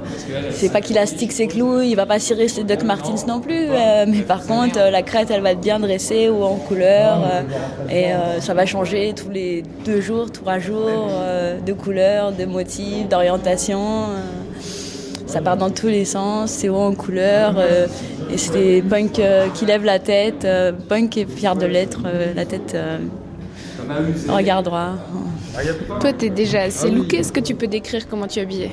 c'est 0.51 0.71
pas 0.71 0.81
qu'il 0.81 0.97
astique 0.97 1.31
ses 1.31 1.47
clous, 1.47 1.81
il 1.81 1.95
va 1.95 2.05
pas 2.05 2.19
cirer 2.19 2.47
ses 2.47 2.63
Doc 2.63 2.83
Martens 2.83 3.25
non 3.27 3.39
plus. 3.39 3.67
euh, 3.69 4.05
mais 4.07 4.21
par 4.21 4.45
contre, 4.45 4.79
euh, 4.79 4.91
la 4.91 5.01
crête, 5.01 5.29
elle 5.31 5.41
va 5.41 5.51
être 5.51 5.61
bien 5.61 5.79
dressée, 5.79 6.29
haut 6.29 6.43
en 6.43 6.55
couleur. 6.55 7.19
et 7.89 8.07
ça 8.39 8.53
va 8.53 8.65
changer 8.65 9.13
tous 9.15 9.29
les 9.29 9.63
deux 9.85 10.01
jours, 10.01 10.31
trois 10.31 10.59
jours, 10.59 11.09
de 11.65 11.73
couleur, 11.73 12.31
de 12.31 12.45
motifs, 12.45 13.07
d'orientation. 13.09 14.07
ça 15.25 15.41
part 15.41 15.57
dans 15.57 15.69
tous 15.69 15.87
les 15.87 16.05
sens, 16.05 16.51
c'est 16.51 16.69
haut 16.69 16.75
en 16.77 16.93
couleur. 16.93 17.55
et 18.31 18.37
c'est 18.37 18.51
des 18.53 18.81
punks 18.81 19.21
qui 19.55 19.65
lèvent 19.65 19.85
la 19.85 19.99
tête, 19.99 20.47
punk 20.87 21.17
est 21.17 21.29
fier 21.29 21.55
de 21.55 21.65
l'être, 21.65 22.01
la 22.35 22.45
tête 22.45 22.75
euh, 23.89 24.11
regard 24.29 24.63
droit. 24.63 24.91
Toi, 25.99 26.13
t'es 26.13 26.29
déjà 26.29 26.61
assez 26.63 26.89
looké. 26.89 27.17
Est-ce 27.17 27.31
que 27.31 27.39
tu 27.39 27.55
peux 27.55 27.67
décrire 27.67 28.07
comment 28.07 28.27
tu 28.27 28.39
es 28.39 28.43
habillée? 28.43 28.71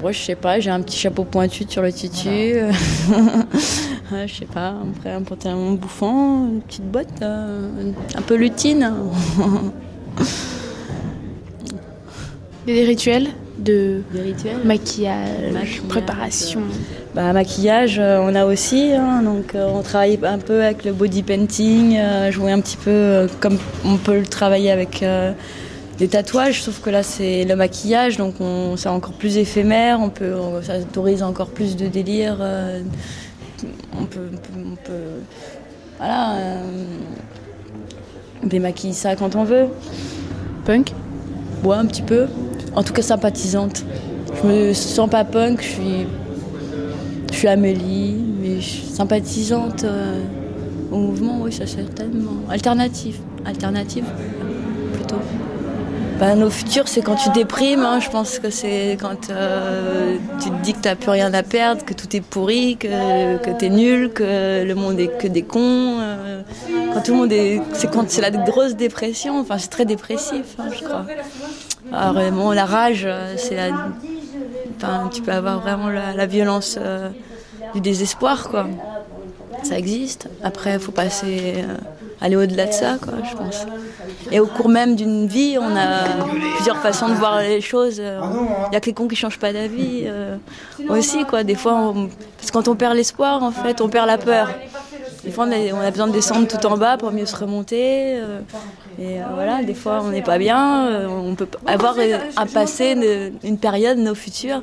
Moi, 0.00 0.12
je 0.12 0.18
sais 0.18 0.34
pas, 0.34 0.60
j'ai 0.60 0.70
un 0.70 0.80
petit 0.80 0.96
chapeau 0.96 1.24
pointu 1.24 1.64
sur 1.68 1.82
le 1.82 1.92
tutu. 1.92 2.28
ouais, 4.12 4.26
je 4.26 4.34
sais 4.34 4.46
pas, 4.46 4.74
après 4.90 5.10
un 5.12 5.22
pantalon 5.22 5.72
bouffant, 5.72 6.46
une 6.46 6.62
petite 6.62 6.90
botte, 6.90 7.08
euh, 7.22 7.92
un 8.14 8.22
peu 8.22 8.36
lutine. 8.36 8.94
Il 12.66 12.74
y 12.74 12.78
a 12.78 12.82
des 12.82 12.88
rituels? 12.88 13.28
De 13.60 14.02
maquillage, 14.64 15.82
préparation. 15.88 16.60
Bah, 17.14 17.32
maquillage, 17.32 17.98
euh, 17.98 18.20
on 18.22 18.34
a 18.34 18.44
aussi. 18.46 18.92
hein, 18.92 19.22
donc, 19.22 19.54
euh, 19.54 19.68
on 19.72 19.82
travaille 19.82 20.18
un 20.22 20.38
peu 20.38 20.62
avec 20.62 20.84
le 20.84 20.92
body 20.92 21.22
painting, 21.22 21.96
euh, 21.98 22.30
jouer 22.30 22.52
un 22.52 22.60
petit 22.60 22.76
peu 22.76 22.90
euh, 22.90 23.26
comme 23.40 23.58
on 23.84 23.96
peut 23.96 24.18
le 24.18 24.26
travailler 24.26 24.70
avec 24.70 25.02
euh, 25.02 25.32
des 25.98 26.08
tatouages, 26.08 26.62
sauf 26.62 26.80
que 26.80 26.88
là, 26.90 27.02
c'est 27.02 27.44
le 27.44 27.56
maquillage, 27.56 28.16
donc 28.16 28.34
on- 28.40 28.76
c'est 28.76 28.88
encore 28.88 29.12
plus 29.12 29.36
éphémère. 29.36 30.00
On 30.00 30.08
peut, 30.08 30.34
on- 30.34 30.62
ça 30.62 30.78
autorise 30.78 31.22
encore 31.22 31.48
plus 31.50 31.76
de 31.76 31.86
délire. 31.88 32.38
euh, 32.40 32.80
on 34.00 34.04
peut, 34.04 34.20
on 34.32 34.36
peut, 34.36 34.60
on 34.72 34.76
peut- 34.76 35.20
voilà, 35.98 36.32
euh, 36.36 36.62
on 38.42 38.46
démaquille 38.46 38.94
ça 38.94 39.16
quand 39.16 39.36
on 39.36 39.44
veut. 39.44 39.66
Punk? 40.64 40.92
Ouais, 41.64 41.76
un 41.76 41.84
petit 41.84 42.00
peu. 42.02 42.26
En 42.74 42.82
tout 42.82 42.92
cas, 42.92 43.02
sympathisante. 43.02 43.84
Je 44.42 44.48
me 44.48 44.72
sens 44.72 45.10
pas 45.10 45.24
punk, 45.24 45.60
je 45.60 45.66
suis, 45.68 46.06
je 47.32 47.36
suis 47.36 47.48
Amélie, 47.48 48.14
mais 48.40 48.56
je 48.60 48.66
suis 48.68 48.86
sympathisante 48.86 49.84
euh, 49.84 50.20
au 50.92 50.98
mouvement, 50.98 51.40
oui, 51.42 51.52
ça 51.52 51.66
certainement. 51.66 52.36
Alternative, 52.48 53.18
alternative, 53.44 54.04
plutôt. 54.94 55.16
Bah, 56.20 56.34
nos 56.36 56.50
futurs, 56.50 56.86
c'est 56.86 57.00
quand 57.00 57.16
tu 57.16 57.30
déprimes. 57.30 57.80
hein. 57.80 57.98
Je 57.98 58.08
pense 58.10 58.38
que 58.38 58.50
c'est 58.50 58.98
quand 59.00 59.30
euh, 59.30 60.16
tu 60.40 60.50
te 60.50 60.62
dis 60.62 60.74
que 60.74 60.80
t'as 60.80 60.94
plus 60.94 61.10
rien 61.10 61.32
à 61.34 61.42
perdre, 61.42 61.84
que 61.84 61.94
tout 61.94 62.14
est 62.14 62.20
pourri, 62.20 62.76
que, 62.76 63.38
que 63.38 63.50
t'es 63.50 63.70
nul, 63.70 64.10
que 64.10 64.62
le 64.64 64.74
monde 64.74 65.00
est 65.00 65.08
que 65.18 65.26
des 65.26 65.42
cons. 65.42 65.98
euh. 65.98 66.42
quand 66.94 67.00
tout 67.02 67.12
le 67.12 67.18
monde 67.18 67.32
est, 67.32 67.60
c'est 67.72 67.90
quand 67.90 68.08
c'est 68.08 68.20
la 68.20 68.30
grosse 68.30 68.76
dépression. 68.76 69.40
Enfin, 69.40 69.56
c'est 69.58 69.70
très 69.70 69.86
dépressif, 69.86 70.44
hein, 70.58 70.66
je 70.78 70.84
crois. 70.84 71.06
Ah, 71.92 72.12
vraiment, 72.12 72.52
la 72.52 72.66
rage, 72.66 73.02
euh, 73.04 73.34
c'est 73.36 73.56
la. 73.56 73.70
Enfin, 74.76 75.10
tu 75.12 75.22
peux 75.22 75.32
avoir 75.32 75.60
vraiment 75.60 75.88
la, 75.88 76.26
violence 76.26 76.78
euh, 76.80 77.10
du 77.74 77.80
désespoir, 77.80 78.48
quoi. 78.48 78.66
ça 79.62 79.78
existe. 79.78 80.28
Après, 80.42 80.74
il 80.74 80.78
faut 80.78 80.92
passer, 80.92 81.54
euh, 81.58 81.76
aller 82.20 82.36
au-delà 82.36 82.66
de 82.66 82.72
ça, 82.72 82.96
quoi, 83.02 83.14
je 83.28 83.36
pense. 83.36 83.66
Et 84.30 84.40
au 84.40 84.46
cours 84.46 84.68
même 84.68 84.96
d'une 84.96 85.26
vie, 85.26 85.58
on 85.60 85.76
a 85.76 86.24
plusieurs 86.54 86.78
façons 86.78 87.08
de 87.08 87.14
voir 87.14 87.40
les 87.40 87.60
choses. 87.60 87.98
Il 87.98 88.70
n'y 88.70 88.76
a 88.76 88.80
que 88.80 88.86
les 88.86 88.94
cons 88.94 89.08
qui 89.08 89.16
changent 89.16 89.38
pas 89.38 89.52
d'avis 89.52 90.06
aussi, 90.88 91.24
quoi. 91.24 91.44
Des 91.44 91.56
fois, 91.56 91.92
parce 92.38 92.50
que 92.50 92.52
quand 92.52 92.68
on 92.68 92.76
perd 92.76 92.94
l'espoir, 92.94 93.42
en 93.42 93.50
fait, 93.50 93.80
on 93.80 93.88
perd 93.88 94.06
la 94.06 94.18
peur. 94.18 94.48
Des 95.24 95.30
fois, 95.30 95.46
on 95.46 95.80
a 95.80 95.90
besoin 95.90 96.06
de 96.06 96.12
descendre 96.12 96.46
tout 96.46 96.64
en 96.66 96.78
bas 96.78 96.96
pour 96.96 97.12
mieux 97.12 97.26
se 97.26 97.36
remonter. 97.36 98.18
Et 98.98 99.20
euh, 99.20 99.24
voilà, 99.34 99.62
des 99.62 99.74
fois, 99.74 100.00
on 100.04 100.10
n'est 100.10 100.22
pas 100.22 100.38
bien. 100.38 100.86
euh, 100.88 101.06
on 101.08 101.34
peut 101.34 101.48
avoir 101.66 101.94
euh, 101.98 102.18
un 102.36 102.46
passé, 102.46 102.96
une, 103.44 103.58
période, 103.58 103.98
nos 103.98 104.14
futurs. 104.14 104.62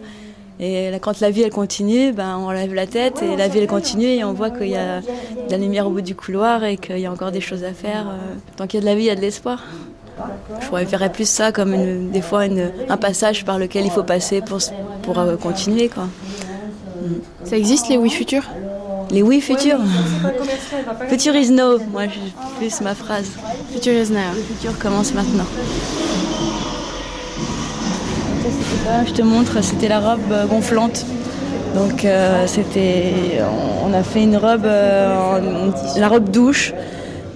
Et 0.59 0.89
là, 0.89 0.97
quand 0.99 1.19
la 1.19 1.29
vie 1.29 1.43
elle 1.43 1.51
continue, 1.51 2.11
ben, 2.13 2.37
on 2.39 2.49
lève 2.49 2.73
la 2.73 2.87
tête 2.87 3.21
et 3.21 3.35
la 3.35 3.47
vie 3.47 3.59
elle 3.59 3.67
continue 3.67 4.05
et 4.07 4.23
on 4.23 4.33
voit 4.33 4.49
qu'il 4.49 4.69
y 4.69 4.75
a 4.75 5.01
de 5.01 5.51
la 5.51 5.57
lumière 5.57 5.85
au 5.87 5.91
bout 5.91 6.01
du 6.01 6.15
couloir 6.15 6.63
et 6.63 6.77
qu'il 6.77 6.97
y 6.99 7.05
a 7.05 7.11
encore 7.11 7.31
des 7.31 7.41
choses 7.41 7.63
à 7.63 7.73
faire. 7.73 8.07
Tant 8.55 8.65
qu'il 8.65 8.79
y 8.79 8.81
a 8.81 8.81
de 8.81 8.87
la 8.87 8.95
vie, 8.95 9.03
il 9.03 9.07
y 9.07 9.09
a 9.11 9.15
de 9.15 9.21
l'espoir. 9.21 9.63
Je 10.61 10.67
préférerais 10.67 11.11
plus 11.11 11.29
ça 11.29 11.51
comme 11.51 11.75
une- 11.75 12.09
des 12.09 12.21
fois 12.23 12.47
une- 12.47 12.71
un 12.89 12.97
passage 12.97 13.45
par 13.45 13.59
lequel 13.59 13.85
il 13.85 13.91
faut 13.91 14.01
passer 14.01 14.41
pour, 14.41 14.57
pour 15.03 15.19
euh, 15.19 15.35
continuer. 15.37 15.89
Quoi. 15.89 16.07
Ça 17.43 17.55
existe 17.55 17.87
les 17.89 17.97
oui 17.97 18.09
futurs? 18.09 18.43
Les 19.11 19.21
oui 19.21 19.39
futurs 19.41 19.79
Future 21.09 21.35
is 21.35 21.49
now, 21.51 21.77
moi 21.91 22.03
je 22.07 22.19
plus 22.57 22.81
ma 22.81 22.93
phrase. 22.93 23.29
Future 23.71 23.93
is 23.93 24.11
now. 24.11 24.33
Le 24.35 24.41
futur 24.41 24.77
commence 24.79 25.13
maintenant. 25.13 25.45
Ça, 28.85 29.05
Je 29.05 29.13
te 29.13 29.21
montre, 29.21 29.61
c'était 29.63 29.87
la 29.87 29.99
robe 29.99 30.31
euh, 30.31 30.45
gonflante. 30.45 31.05
Donc 31.75 32.05
euh, 32.05 32.45
c'était, 32.47 33.39
on 33.85 33.93
a 33.93 34.03
fait 34.03 34.23
une 34.23 34.37
robe, 34.37 34.65
euh, 34.65 35.15
en- 35.15 35.99
la 35.99 36.07
robe 36.07 36.29
douche. 36.29 36.73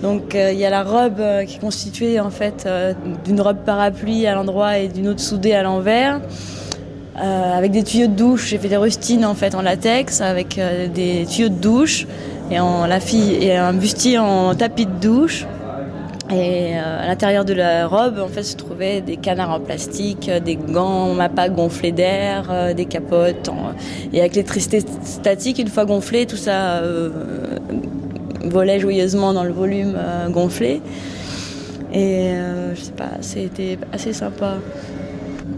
Donc 0.01 0.34
euh, 0.36 0.51
il 0.51 0.59
y 0.59 0.65
a 0.65 0.69
la 0.69 0.84
robe 0.84 1.19
euh, 1.19 1.43
qui 1.45 1.57
est 1.57 1.59
constituée 1.59 2.19
en 2.19 2.32
fait 2.32 2.63
euh, 2.65 2.93
d'une 3.24 3.39
robe 3.39 3.57
parapluie 3.65 4.26
à 4.26 4.34
l'endroit 4.34 4.78
et 4.80 4.88
d'une 4.88 5.07
autre 5.07 5.19
soudée 5.22 5.53
à 5.53 5.61
l'envers. 5.63 6.19
Euh, 7.18 7.57
avec 7.57 7.72
des 7.72 7.84
tuyaux 7.84 8.07
de 8.07 8.14
douche, 8.14 8.47
j'ai 8.47 8.57
fait 8.57 8.70
des 8.70 8.78
rustines 8.78 9.26
en 9.26 9.36
fait 9.36 9.53
en 9.53 9.62
latex 9.62 10.22
avec 10.22 10.57
euh, 10.57 10.88
des 10.88 11.26
tuyaux 11.26 11.49
de 11.49 11.55
douche 11.55 12.07
et 12.49 12.57
un 12.57 13.74
bustier 13.74 14.18
en 14.18 14.55
tapis 14.55 14.86
de 14.86 14.99
douche. 15.01 15.45
Et 16.30 16.76
euh, 16.76 17.03
à 17.03 17.07
l'intérieur 17.07 17.43
de 17.43 17.53
la 17.53 17.88
robe, 17.88 18.20
en 18.20 18.28
fait, 18.28 18.43
se 18.43 18.55
trouvaient 18.55 19.01
des 19.01 19.18
canards 19.18 19.49
en 19.51 19.59
plastique, 19.59 20.32
des 20.45 20.55
gants 20.55 21.14
MAPA 21.14 21.49
gonflés 21.49 21.91
d'air, 21.91 22.74
des 22.74 22.86
capotes. 22.86 23.49
Et 24.14 24.20
avec 24.22 24.36
l'électricité 24.36 24.82
statique, 25.03 25.59
une 25.59 25.68
fois 25.68 25.84
gonflé, 25.84 26.26
tout 26.26 26.38
ça 26.38 26.82
volait 28.45 28.80
joyeusement 28.80 29.34
dans 29.34 29.43
le 29.43 29.51
volume 29.51 29.97
gonflé. 30.30 30.82
Et 31.93 32.32
je 32.76 32.82
sais 32.82 32.91
pas, 32.93 33.12
c'était 33.20 33.78
assez 33.91 34.14
sympa. 34.14 34.55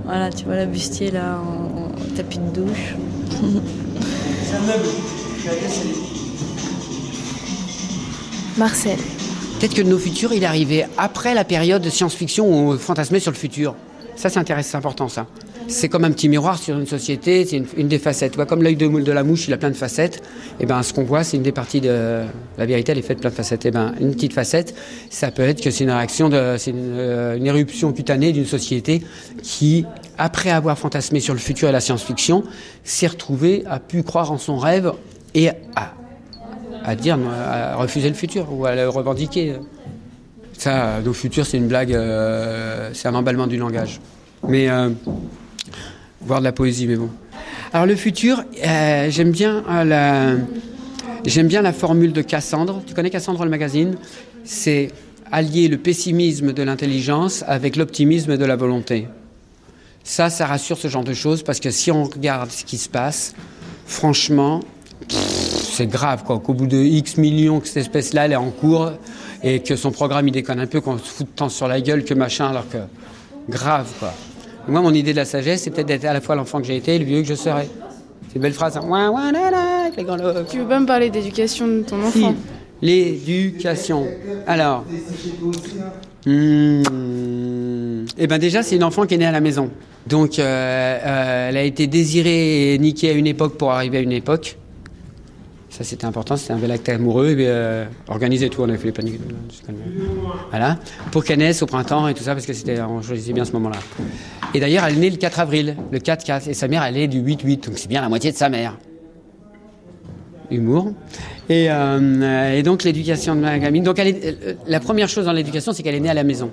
Voilà, 0.05 0.29
tu 0.31 0.45
vois 0.45 0.55
la 0.55 0.65
bustier 0.65 1.11
là 1.11 1.39
en, 1.39 1.87
en 1.87 2.15
tapis 2.15 2.39
de 2.39 2.61
douche. 2.61 2.95
C'est 3.31 4.55
un 4.55 4.61
meuble. 4.61 4.89
Je 5.43 5.49
Marcel. 8.59 8.97
Peut-être 9.59 9.73
que 9.73 9.81
nos 9.81 9.97
futurs, 9.97 10.33
il 10.33 10.43
est 10.43 10.45
arrivé 10.45 10.85
après 10.97 11.33
la 11.33 11.43
période 11.43 11.81
de 11.81 11.89
science-fiction 11.89 12.45
où 12.47 12.71
on 12.71 12.77
fantasmait 12.77 13.19
sur 13.19 13.31
le 13.31 13.37
futur. 13.37 13.75
Ça, 14.15 14.29
c'est 14.29 14.39
intéressant, 14.39 14.71
c'est 14.71 14.77
important, 14.77 15.09
ça. 15.09 15.25
C'est 15.67 15.89
comme 15.89 16.03
un 16.03 16.11
petit 16.11 16.29
miroir 16.29 16.57
sur 16.57 16.77
une 16.77 16.85
société, 16.85 17.45
c'est 17.45 17.63
une, 17.77 17.87
des 17.87 17.99
facettes. 17.99 18.35
Comme 18.45 18.63
l'œil 18.63 18.75
de, 18.75 18.87
de 18.87 19.11
la 19.11 19.23
mouche, 19.23 19.47
il 19.47 19.53
a 19.53 19.57
plein 19.57 19.69
de 19.69 19.75
facettes. 19.75 20.21
Et 20.59 20.65
ben, 20.65 20.83
ce 20.83 20.93
qu'on 20.93 21.03
voit, 21.03 21.23
c'est 21.23 21.37
une 21.37 21.43
des 21.43 21.51
parties 21.51 21.81
de 21.81 22.23
la 22.57 22.65
vérité. 22.65 22.91
Elle 22.91 22.99
est 22.99 23.03
faite 23.03 23.17
de 23.17 23.21
plein 23.21 23.29
de 23.29 23.35
facettes. 23.35 23.65
Et 23.65 23.71
ben, 23.71 23.93
une 23.99 24.13
petite 24.13 24.33
facette, 24.33 24.75
ça 25.09 25.31
peut 25.31 25.43
être 25.43 25.61
que 25.61 25.71
c'est 25.71 25.83
une 25.83 25.91
réaction 25.91 26.29
c'est 26.57 26.71
une, 26.71 26.97
euh, 26.97 27.37
une 27.37 27.45
éruption 27.45 27.91
cutanée 27.93 28.31
d'une 28.31 28.45
société 28.45 29.03
qui, 29.41 29.85
après 30.17 30.51
avoir 30.51 30.77
fantasmé 30.77 31.19
sur 31.19 31.33
le 31.33 31.39
futur 31.39 31.69
et 31.69 31.71
la 31.71 31.81
science-fiction, 31.81 32.43
s'est 32.83 33.07
retrouvée, 33.07 33.63
a 33.67 33.79
pu 33.79 34.03
croire 34.03 34.31
en 34.31 34.37
son 34.37 34.57
rêve 34.57 34.91
et 35.33 35.49
à 36.85 36.95
dire, 36.95 37.17
à 37.17 37.75
refuser 37.75 38.09
le 38.09 38.15
futur 38.15 38.47
ou 38.51 38.65
à 38.65 38.75
le 38.75 38.89
revendiquer. 38.89 39.55
Ça, 40.57 40.85
euh, 40.85 41.01
nos 41.01 41.13
futurs, 41.13 41.45
c'est 41.45 41.57
une 41.57 41.67
blague, 41.67 41.93
euh, 41.93 42.91
c'est 42.93 43.07
un 43.07 43.15
emballement 43.15 43.47
du 43.47 43.57
langage. 43.57 43.99
Mais, 44.47 44.67
voire 46.25 46.39
de 46.39 46.45
la 46.45 46.51
poésie, 46.51 46.87
mais 46.87 46.95
bon. 46.95 47.09
Alors 47.73 47.85
le 47.85 47.95
futur, 47.95 48.43
euh, 48.65 49.09
j'aime 49.09 49.31
bien 49.31 49.63
euh, 49.69 49.83
la, 49.83 50.35
j'aime 51.25 51.47
bien 51.47 51.61
la 51.61 51.73
formule 51.73 52.13
de 52.13 52.21
Cassandre. 52.21 52.81
Tu 52.85 52.93
connais 52.93 53.09
Cassandre 53.09 53.43
le 53.43 53.49
magazine? 53.49 53.95
C'est 54.43 54.89
allier 55.31 55.67
le 55.67 55.77
pessimisme 55.77 56.53
de 56.53 56.63
l'intelligence 56.63 57.43
avec 57.47 57.75
l'optimisme 57.75 58.37
de 58.37 58.45
la 58.45 58.55
volonté. 58.55 59.07
Ça, 60.03 60.29
ça 60.29 60.45
rassure 60.45 60.77
ce 60.77 60.87
genre 60.87 61.03
de 61.03 61.13
choses 61.13 61.43
parce 61.43 61.59
que 61.59 61.71
si 61.71 61.91
on 61.91 62.03
regarde 62.03 62.51
ce 62.51 62.65
qui 62.65 62.77
se 62.77 62.89
passe, 62.89 63.33
franchement, 63.85 64.59
c'est 65.09 65.87
grave 65.87 66.23
quoi. 66.23 66.39
Qu'au 66.39 66.53
bout 66.53 66.67
de 66.67 66.77
X 66.77 67.17
millions 67.17 67.59
que 67.59 67.67
cette 67.67 67.77
espèce-là, 67.77 68.25
elle 68.25 68.33
est 68.33 68.37
en 68.37 68.51
cours 68.51 68.91
et 69.41 69.61
que 69.61 69.75
son 69.75 69.91
programme 69.91 70.27
il 70.27 70.31
déconne 70.31 70.59
un 70.59 70.67
peu, 70.67 70.81
qu'on 70.81 70.97
se 70.97 71.03
fout 71.03 71.27
de 71.27 71.31
temps 71.31 71.49
sur 71.49 71.67
la 71.67 71.81
gueule 71.81 72.03
que 72.03 72.13
machin, 72.13 72.47
alors 72.47 72.67
que 72.69 72.77
grave 73.49 73.87
quoi. 73.99 74.13
Moi, 74.67 74.81
mon 74.81 74.93
idée 74.93 75.11
de 75.11 75.17
la 75.17 75.25
sagesse, 75.25 75.63
c'est 75.63 75.71
peut-être 75.71 75.87
d'être 75.87 76.05
à 76.05 76.13
la 76.13 76.21
fois 76.21 76.35
l'enfant 76.35 76.59
que 76.59 76.65
j'ai 76.67 76.77
été 76.77 76.95
et 76.95 76.99
le 76.99 77.05
vieux 77.05 77.21
que 77.21 77.27
je 77.27 77.33
serai. 77.33 77.67
C'est 78.29 78.35
une 78.35 78.41
belle 78.41 78.53
phrase. 78.53 78.77
Hein. 78.77 78.85
Ouin, 78.87 79.09
ouin, 79.09 79.31
la, 79.31 79.51
la, 79.51 79.81
avec 79.81 79.97
les 79.97 80.03
grands 80.03 80.15
lobes. 80.15 80.45
Tu 80.49 80.59
veux 80.59 80.67
pas 80.67 80.79
me 80.79 80.85
parler 80.85 81.09
d'éducation 81.09 81.67
de 81.67 81.81
ton 81.81 82.01
enfant? 82.01 82.33
L'éducation. 82.81 84.07
Alors, 84.47 84.83
hmm, 86.25 86.83
eh 88.17 88.27
ben 88.27 88.37
déjà, 88.39 88.63
c'est 88.63 88.75
une 88.75 88.83
enfant 88.83 89.05
qui 89.05 89.15
est 89.15 89.17
née 89.17 89.25
à 89.25 89.31
la 89.31 89.41
maison. 89.41 89.69
Donc, 90.07 90.39
euh, 90.39 90.43
euh, 90.43 91.49
elle 91.49 91.57
a 91.57 91.63
été 91.63 91.87
désirée 91.87 92.73
et 92.73 92.79
niquée 92.79 93.09
à 93.09 93.13
une 93.13 93.27
époque 93.27 93.57
pour 93.57 93.71
arriver 93.71 93.99
à 93.99 94.01
une 94.01 94.11
époque. 94.11 94.57
Ça, 95.73 95.83
c'était 95.83 96.05
important. 96.05 96.37
C'était 96.37 96.53
un 96.53 96.57
bel 96.57 96.69
acte 96.69 96.87
amoureux. 96.87 97.31
Et, 97.31 97.47
euh, 97.47 97.85
organisé 98.07 98.47
tout. 98.47 98.61
On 98.61 98.69
avait 98.69 98.77
fait 98.77 98.85
les 98.85 98.91
plannings. 98.91 99.17
Voilà. 100.51 100.77
Pour 101.11 101.23
qu'elle 101.23 101.39
naisse 101.39 101.63
au 101.63 101.65
printemps 101.65 102.07
et 102.07 102.13
tout 102.13 102.21
ça, 102.21 102.35
parce 102.35 102.45
que 102.45 102.53
c'était, 102.53 102.79
on 102.81 103.01
choisissait 103.01 103.33
bien 103.33 103.43
ce 103.43 103.53
moment-là. 103.53 103.79
Et 104.53 104.59
d'ailleurs, 104.59 104.85
elle 104.85 104.93
est 104.93 104.99
née 104.99 105.09
le 105.09 105.17
4 105.17 105.39
avril, 105.39 105.75
le 105.91 105.97
4-4. 105.97 106.47
Et 106.47 106.53
sa 106.53 106.67
mère, 106.67 106.83
elle 106.83 106.97
est 106.97 107.07
du 107.07 107.23
8-8. 107.23 107.65
Donc, 107.65 107.79
c'est 107.79 107.87
bien 107.87 108.01
la 108.01 108.09
moitié 108.09 108.31
de 108.31 108.37
sa 108.37 108.49
mère 108.49 108.77
humour. 110.51 110.93
Et, 111.49 111.71
euh, 111.71 112.61
donc 112.61 112.83
l'éducation 112.83 113.33
de 113.35 113.41
ma 113.41 113.57
gamine. 113.57 113.83
Donc 113.83 113.97
euh, 113.97 114.53
la 114.67 114.79
première 114.79 115.09
chose 115.09 115.25
dans 115.25 115.31
l'éducation, 115.31 115.73
c'est 115.73 115.81
qu'elle 115.81 115.95
est 115.95 115.99
née 115.99 116.09
à 116.09 116.13
la 116.13 116.23
maison. 116.23 116.51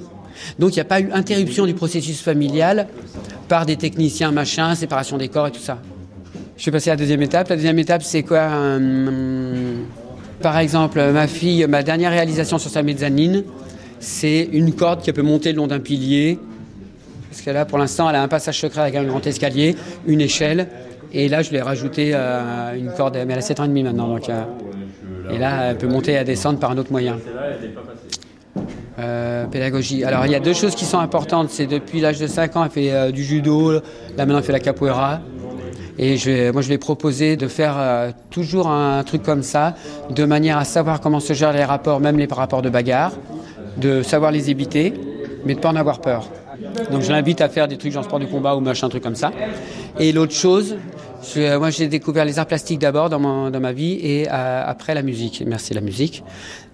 Donc 0.58 0.70
il 0.70 0.76
n'y 0.76 0.80
a 0.80 0.84
pas 0.84 1.00
eu 1.00 1.10
interruption 1.12 1.66
du 1.66 1.74
processus 1.74 2.22
familial 2.22 2.86
par 3.48 3.66
des 3.66 3.76
techniciens, 3.76 4.32
machin, 4.32 4.74
séparation 4.74 5.18
des 5.18 5.28
corps 5.28 5.48
et 5.48 5.50
tout 5.50 5.60
ça. 5.60 5.78
Je 6.60 6.64
suis 6.64 6.70
passé 6.70 6.90
à 6.90 6.92
la 6.92 6.98
deuxième 6.98 7.22
étape. 7.22 7.48
La 7.48 7.56
deuxième 7.56 7.78
étape, 7.78 8.02
c'est 8.02 8.22
quoi 8.22 8.50
euh, 8.50 9.76
Par 10.42 10.58
exemple, 10.58 11.02
ma 11.10 11.26
fille, 11.26 11.66
ma 11.66 11.82
dernière 11.82 12.10
réalisation 12.10 12.58
sur 12.58 12.68
sa 12.68 12.82
mezzanine, 12.82 13.44
c'est 13.98 14.46
une 14.52 14.74
corde 14.74 15.00
qui 15.00 15.10
peut 15.14 15.22
monter 15.22 15.52
le 15.52 15.56
long 15.56 15.68
d'un 15.68 15.78
pilier. 15.78 16.38
Parce 17.30 17.40
que 17.40 17.48
là, 17.48 17.64
pour 17.64 17.78
l'instant, 17.78 18.10
elle 18.10 18.16
a 18.16 18.22
un 18.22 18.28
passage 18.28 18.60
secret 18.60 18.82
avec 18.82 18.94
un 18.96 19.04
grand 19.04 19.26
escalier, 19.26 19.74
une 20.06 20.20
échelle. 20.20 20.68
Et 21.14 21.30
là, 21.30 21.40
je 21.40 21.48
lui 21.48 21.56
ai 21.56 21.62
rajouté 21.62 22.10
euh, 22.12 22.76
une 22.76 22.92
corde, 22.92 23.14
mais 23.14 23.32
elle 23.32 23.38
a 23.38 23.40
7 23.40 23.60
ans 23.60 23.64
et 23.64 23.68
demi 23.68 23.82
maintenant. 23.82 24.08
Donc, 24.08 24.28
euh, 24.28 24.42
et 25.32 25.38
là, 25.38 25.70
elle 25.70 25.78
peut 25.78 25.88
monter 25.88 26.12
et 26.12 26.24
descendre 26.24 26.58
par 26.58 26.72
un 26.72 26.76
autre 26.76 26.92
moyen. 26.92 27.16
Euh, 28.98 29.46
pédagogie. 29.46 30.04
Alors, 30.04 30.26
il 30.26 30.32
y 30.32 30.34
a 30.34 30.40
deux 30.40 30.52
choses 30.52 30.74
qui 30.74 30.84
sont 30.84 30.98
importantes. 30.98 31.48
C'est 31.48 31.66
depuis 31.66 32.02
l'âge 32.02 32.18
de 32.18 32.26
5 32.26 32.56
ans, 32.56 32.64
elle 32.66 32.70
fait 32.70 33.12
du 33.12 33.24
judo. 33.24 33.72
Là, 33.72 33.80
maintenant, 34.18 34.36
elle 34.36 34.44
fait 34.44 34.52
la 34.52 34.60
capoeira. 34.60 35.22
Et 36.02 36.16
moi, 36.52 36.62
je 36.62 36.68
lui 36.68 36.74
ai 36.74 36.78
proposé 36.78 37.36
de 37.36 37.46
faire 37.46 37.74
euh, 37.78 38.10
toujours 38.30 38.68
un 38.68 39.04
truc 39.04 39.22
comme 39.22 39.42
ça, 39.42 39.74
de 40.08 40.24
manière 40.24 40.56
à 40.56 40.64
savoir 40.64 41.02
comment 41.02 41.20
se 41.20 41.34
gèrent 41.34 41.52
les 41.52 41.62
rapports, 41.62 42.00
même 42.00 42.16
les 42.16 42.24
rapports 42.24 42.62
de 42.62 42.70
bagarre, 42.70 43.12
de 43.76 44.02
savoir 44.02 44.32
les 44.32 44.48
éviter, 44.48 44.94
mais 45.44 45.52
de 45.52 45.58
ne 45.58 45.62
pas 45.62 45.68
en 45.68 45.76
avoir 45.76 46.00
peur. 46.00 46.26
Donc, 46.90 47.02
je 47.02 47.12
l'invite 47.12 47.42
à 47.42 47.50
faire 47.50 47.68
des 47.68 47.76
trucs 47.76 47.92
genre 47.92 48.04
sport 48.04 48.18
de 48.18 48.24
combat 48.24 48.56
ou 48.56 48.60
machin, 48.60 48.88
truc 48.88 49.02
comme 49.02 49.14
ça. 49.14 49.30
Et 49.98 50.12
l'autre 50.12 50.32
chose, 50.32 50.76
euh, 51.36 51.58
moi, 51.58 51.68
j'ai 51.68 51.86
découvert 51.86 52.24
les 52.24 52.38
arts 52.38 52.46
plastiques 52.46 52.78
d'abord 52.78 53.10
dans, 53.10 53.20
ma 53.20 53.72
vie 53.72 53.98
et 54.02 54.26
euh, 54.26 54.62
après 54.66 54.94
la 54.94 55.02
musique. 55.02 55.44
Merci 55.46 55.74
la 55.74 55.82
musique. 55.82 56.24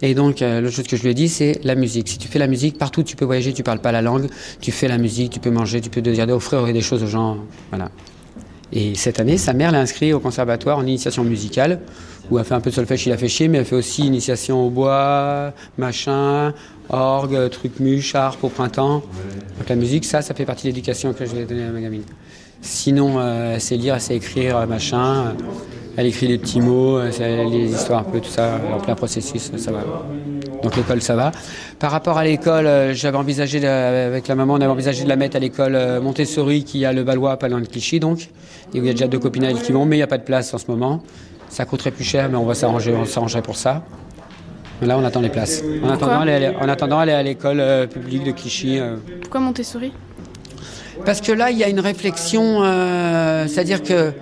Et 0.02 0.14
donc, 0.14 0.38
l'autre 0.38 0.70
chose 0.70 0.86
que 0.86 0.96
je 0.96 1.02
lui 1.02 1.10
ai 1.10 1.14
dit, 1.14 1.28
c'est 1.28 1.58
la 1.64 1.74
musique. 1.74 2.06
Si 2.08 2.18
tu 2.18 2.28
fais 2.28 2.38
la 2.38 2.46
musique, 2.46 2.78
partout 2.78 3.02
tu 3.02 3.16
peux 3.16 3.24
voyager, 3.24 3.52
tu 3.52 3.64
parles 3.64 3.80
pas 3.80 3.90
la 3.90 4.02
langue, 4.02 4.28
tu 4.60 4.70
fais 4.70 4.86
la 4.86 4.98
musique, 4.98 5.32
tu 5.32 5.40
peux 5.40 5.50
manger, 5.50 5.80
tu 5.80 5.90
peux 5.90 6.00
dire, 6.00 6.28
offrir 6.28 6.62
des 6.72 6.80
choses 6.80 7.02
aux 7.02 7.08
gens. 7.08 7.38
Voilà. 7.72 7.90
Et 8.72 8.94
cette 8.94 9.20
année, 9.20 9.36
sa 9.38 9.52
mère 9.52 9.70
l'a 9.70 9.80
inscrit 9.80 10.12
au 10.12 10.20
conservatoire 10.20 10.78
en 10.78 10.82
initiation 10.82 11.24
musicale, 11.24 11.80
où 12.30 12.38
elle 12.38 12.44
fait 12.44 12.54
un 12.54 12.60
peu 12.60 12.70
de 12.70 12.74
solfège, 12.74 13.06
il 13.06 13.12
a 13.12 13.16
fait 13.16 13.28
chier, 13.28 13.48
mais 13.48 13.58
elle 13.58 13.64
fait 13.64 13.76
aussi 13.76 14.04
initiation 14.04 14.66
au 14.66 14.70
bois, 14.70 15.52
machin, 15.78 16.52
orgue, 16.88 17.48
truc 17.50 17.78
muche, 17.78 18.14
harpe 18.14 18.42
au 18.42 18.48
printemps. 18.48 19.02
Donc 19.58 19.68
la 19.68 19.76
musique, 19.76 20.04
ça, 20.04 20.22
ça 20.22 20.34
fait 20.34 20.44
partie 20.44 20.64
de 20.64 20.68
l'éducation 20.68 21.12
que 21.12 21.24
je 21.24 21.32
vais 21.32 21.44
donner 21.44 21.64
à 21.64 21.70
ma 21.70 21.80
gamine. 21.80 22.02
Sinon, 22.60 23.18
euh, 23.18 23.54
elle 23.54 23.60
sait 23.60 23.76
lire, 23.76 23.94
elle 23.94 24.00
sait 24.00 24.16
écrire, 24.16 24.66
machin. 24.66 25.34
Elle 25.96 26.06
écrit 26.06 26.26
des 26.26 26.38
petits 26.38 26.60
mots, 26.60 26.98
euh, 26.98 27.10
c'est 27.12 27.44
les 27.44 27.70
histoires 27.70 28.00
un 28.00 28.10
peu, 28.10 28.20
tout 28.20 28.30
ça, 28.30 28.60
en 28.74 28.80
plein 28.80 28.94
processus, 28.94 29.50
ça 29.56 29.70
va. 29.70 29.84
Donc 30.66 30.74
l'école, 30.76 31.00
ça 31.00 31.14
va. 31.14 31.30
Par 31.78 31.92
rapport 31.92 32.18
à 32.18 32.24
l'école, 32.24 32.66
euh, 32.66 32.92
j'avais 32.92 33.16
envisagé, 33.16 33.60
de- 33.60 33.66
avec 33.68 34.26
la 34.26 34.34
maman, 34.34 34.54
on 34.54 34.56
avait 34.56 34.66
envisagé 34.66 35.04
de 35.04 35.08
la 35.08 35.14
mettre 35.14 35.36
à 35.36 35.38
l'école 35.38 35.76
euh, 35.76 36.00
Montessori, 36.00 36.64
qui 36.64 36.84
a 36.84 36.92
le 36.92 37.02
Valois, 37.02 37.36
pas 37.38 37.48
loin 37.48 37.60
de 37.60 37.68
Clichy, 37.68 38.00
donc. 38.00 38.30
Et 38.74 38.80
où 38.80 38.82
il 38.82 38.86
y 38.86 38.90
a 38.90 38.92
déjà 38.92 39.06
deux 39.06 39.20
copines 39.20 39.44
à 39.44 39.50
elle 39.50 39.62
qui 39.62 39.70
vont, 39.70 39.86
mais 39.86 39.94
il 39.94 40.00
n'y 40.00 40.02
a 40.02 40.08
pas 40.08 40.18
de 40.18 40.24
place 40.24 40.52
en 40.54 40.58
ce 40.58 40.64
moment. 40.68 41.04
Ça 41.48 41.66
coûterait 41.66 41.92
plus 41.92 42.02
cher, 42.02 42.28
mais 42.28 42.36
on 42.36 42.44
va 42.46 42.54
s'arranger, 42.54 42.92
on 42.96 43.04
s'arrangerait 43.04 43.42
pour 43.42 43.54
ça. 43.56 43.84
Mais 44.80 44.88
là, 44.88 44.98
on 44.98 45.04
attend 45.04 45.20
les 45.20 45.28
places. 45.28 45.62
En 45.84 45.88
attendant, 45.90 46.22
elle 46.24 46.42
est, 46.42 46.56
en 46.56 46.68
attendant, 46.68 47.00
elle 47.00 47.10
est 47.10 47.14
à 47.14 47.22
l'école 47.22 47.60
euh, 47.60 47.86
publique 47.86 48.24
de 48.24 48.32
Clichy. 48.32 48.80
euh, 48.80 48.96
Pourquoi 49.20 49.38
Montessori? 49.38 49.92
Parce 51.04 51.20
que 51.20 51.30
là, 51.30 51.52
il 51.52 51.58
y 51.58 51.62
a 51.62 51.68
une 51.68 51.78
réflexion, 51.78 52.64
euh, 52.64 53.46
c'est-à-dire 53.46 53.84
que 53.84 54.12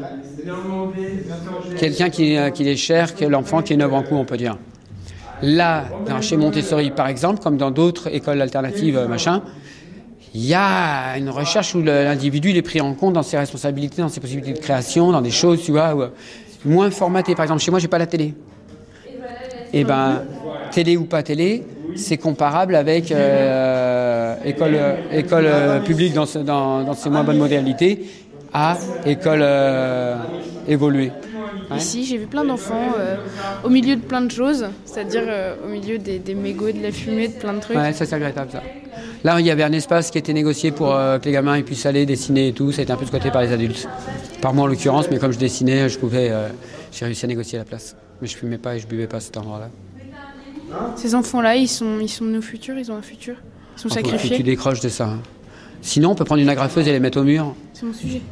quelqu'un 1.79 2.11
qui, 2.11 2.37
euh, 2.37 2.51
qui 2.51 2.69
est 2.69 2.77
cher, 2.77 3.15
que 3.15 3.25
l'enfant 3.25 3.63
qui 3.63 3.73
est 3.73 3.77
neuf 3.77 3.91
en 3.95 4.03
coup, 4.03 4.17
on 4.17 4.27
peut 4.27 4.37
dire. 4.37 4.59
Là, 5.45 5.85
chez 6.23 6.39
Montessori, 6.39 6.91
par 6.91 7.07
exemple, 7.07 7.43
comme 7.43 7.59
dans 7.59 7.71
d'autres 7.71 8.09
écoles 8.15 8.41
alternatives, 8.41 8.97
euh, 8.97 9.07
machin, 9.07 9.43
il 10.35 10.45
y 10.45 10.55
a 10.55 11.19
une 11.19 11.29
recherche 11.29 11.75
où 11.75 11.83
l'individu 11.83 12.51
est 12.57 12.63
pris 12.63 12.81
en 12.81 12.95
compte 12.95 13.13
dans 13.13 13.23
ses 13.23 13.37
responsabilités, 13.37 14.01
dans 14.01 14.09
ses 14.09 14.21
possibilités 14.21 14.55
de 14.55 14.59
création, 14.59 15.13
dans 15.13 15.21
des 15.21 15.31
choses, 15.31 15.63
tu 15.63 15.73
vois, 15.73 15.95
euh, 15.97 16.09
moins 16.65 16.91
formatées. 16.91 17.35
Par 17.35 17.45
exemple, 17.45 17.61
chez 17.61 17.71
moi, 17.71 17.79
j'ai 17.79 17.89
pas 17.89 17.99
la 17.99 18.07
télé. 18.07 18.35
Eh 19.75 19.85
ben, 19.85 20.23
télé 20.71 20.97
ou 20.97 21.05
pas 21.05 21.23
télé, 21.23 21.67
c'est 21.95 22.17
comparable 22.17 22.75
avec 22.75 23.13
euh, 23.13 24.37
école, 24.45 25.83
publique 25.85 26.15
dans, 26.15 26.25
ses 26.95 27.11
moins 27.11 27.25
bonnes 27.25 27.39
modalités 27.39 28.07
à 28.53 28.79
école 29.05 29.45
évoluée. 30.67 31.11
Ouais. 31.71 31.77
Ici, 31.79 32.05
j'ai 32.05 32.19
vu 32.19 32.27
plein 32.27 32.45
d'enfants 32.45 32.93
euh, 32.99 33.17
au 33.65 33.69
milieu 33.71 33.97
de 33.97 34.01
plein 34.03 34.21
de 34.21 34.31
choses, 34.31 34.67
c'est-à-dire 34.85 35.23
euh, 35.27 35.55
au 35.65 35.69
milieu 35.69 35.99
des, 35.99 36.19
des 36.19 36.35
mégots, 36.35 36.71
de 36.73 36.83
la 36.83 36.93
fumée, 36.93 37.29
de 37.29 37.35
plein 37.35 37.55
de 37.55 37.61
trucs. 37.61 37.77
Ouais, 37.77 37.93
ça 37.93 38.05
c'est 38.05 38.15
regrettable 38.15 38.51
ça. 38.53 38.63
Là, 39.25 39.41
il 39.41 39.47
y 39.47 39.51
avait 39.51 39.63
un 39.63 39.73
espace 39.73 40.11
qui 40.11 40.19
était 40.19 40.33
négocié 40.35 40.71
pour 40.71 40.95
euh, 40.95 41.19
que 41.19 41.25
les 41.25 41.33
gamins 41.33 41.57
ils 41.57 41.65
puissent 41.65 41.87
aller 41.87 42.05
dessiner 42.07 42.49
et 42.49 42.53
tout. 42.53 42.73
Ça 42.73 42.81
a 42.81 42.83
été 42.83 42.93
un 42.93 42.97
peu 42.97 43.07
squatté 43.07 43.31
par 43.31 43.43
les 43.43 43.53
adultes. 43.53 43.89
Par 44.43 44.53
moi 44.53 44.65
en 44.65 44.67
l'occurrence, 44.67 45.07
mais 45.11 45.19
comme 45.19 45.33
je 45.33 45.39
dessinais, 45.39 45.89
je 45.89 45.99
pouvais, 45.99 46.31
j'ai 46.93 47.07
réussi 47.07 47.25
à 47.25 47.29
négocier 47.29 47.59
la 47.59 47.65
place. 47.65 47.97
Mais 48.21 48.29
je 48.29 48.37
fumais 48.37 48.59
pas 48.59 48.77
et 48.77 48.79
je 48.79 48.87
buvais 48.87 49.07
pas 49.07 49.17
à 49.17 49.21
cet 49.21 49.37
endroit-là. 49.37 49.71
Ces 50.97 51.15
enfants-là, 51.15 51.57
ils 51.57 51.69
sont, 51.69 51.99
ils 52.01 52.09
sont 52.09 52.25
nos 52.25 52.43
futurs, 52.43 52.77
ils 52.79 52.91
ont 52.91 52.97
un 52.97 53.03
futur. 53.03 53.37
Ils 53.77 53.81
sont 53.81 53.89
sacrifiés. 53.89 54.37
tu 54.37 54.43
décroches 54.43 54.81
de 54.81 54.89
ça. 54.89 55.07
hein. 55.07 55.21
Sinon, 55.83 56.11
on 56.11 56.15
peut 56.15 56.25
prendre 56.25 56.41
une 56.41 56.49
agrafeuse 56.49 56.87
et 56.89 56.93
les 56.93 57.01
mettre 57.01 57.21
au 57.21 57.25
mur. 57.25 57.55
C'est 57.73 57.85
mon 57.87 57.93
sujet. 57.93 58.23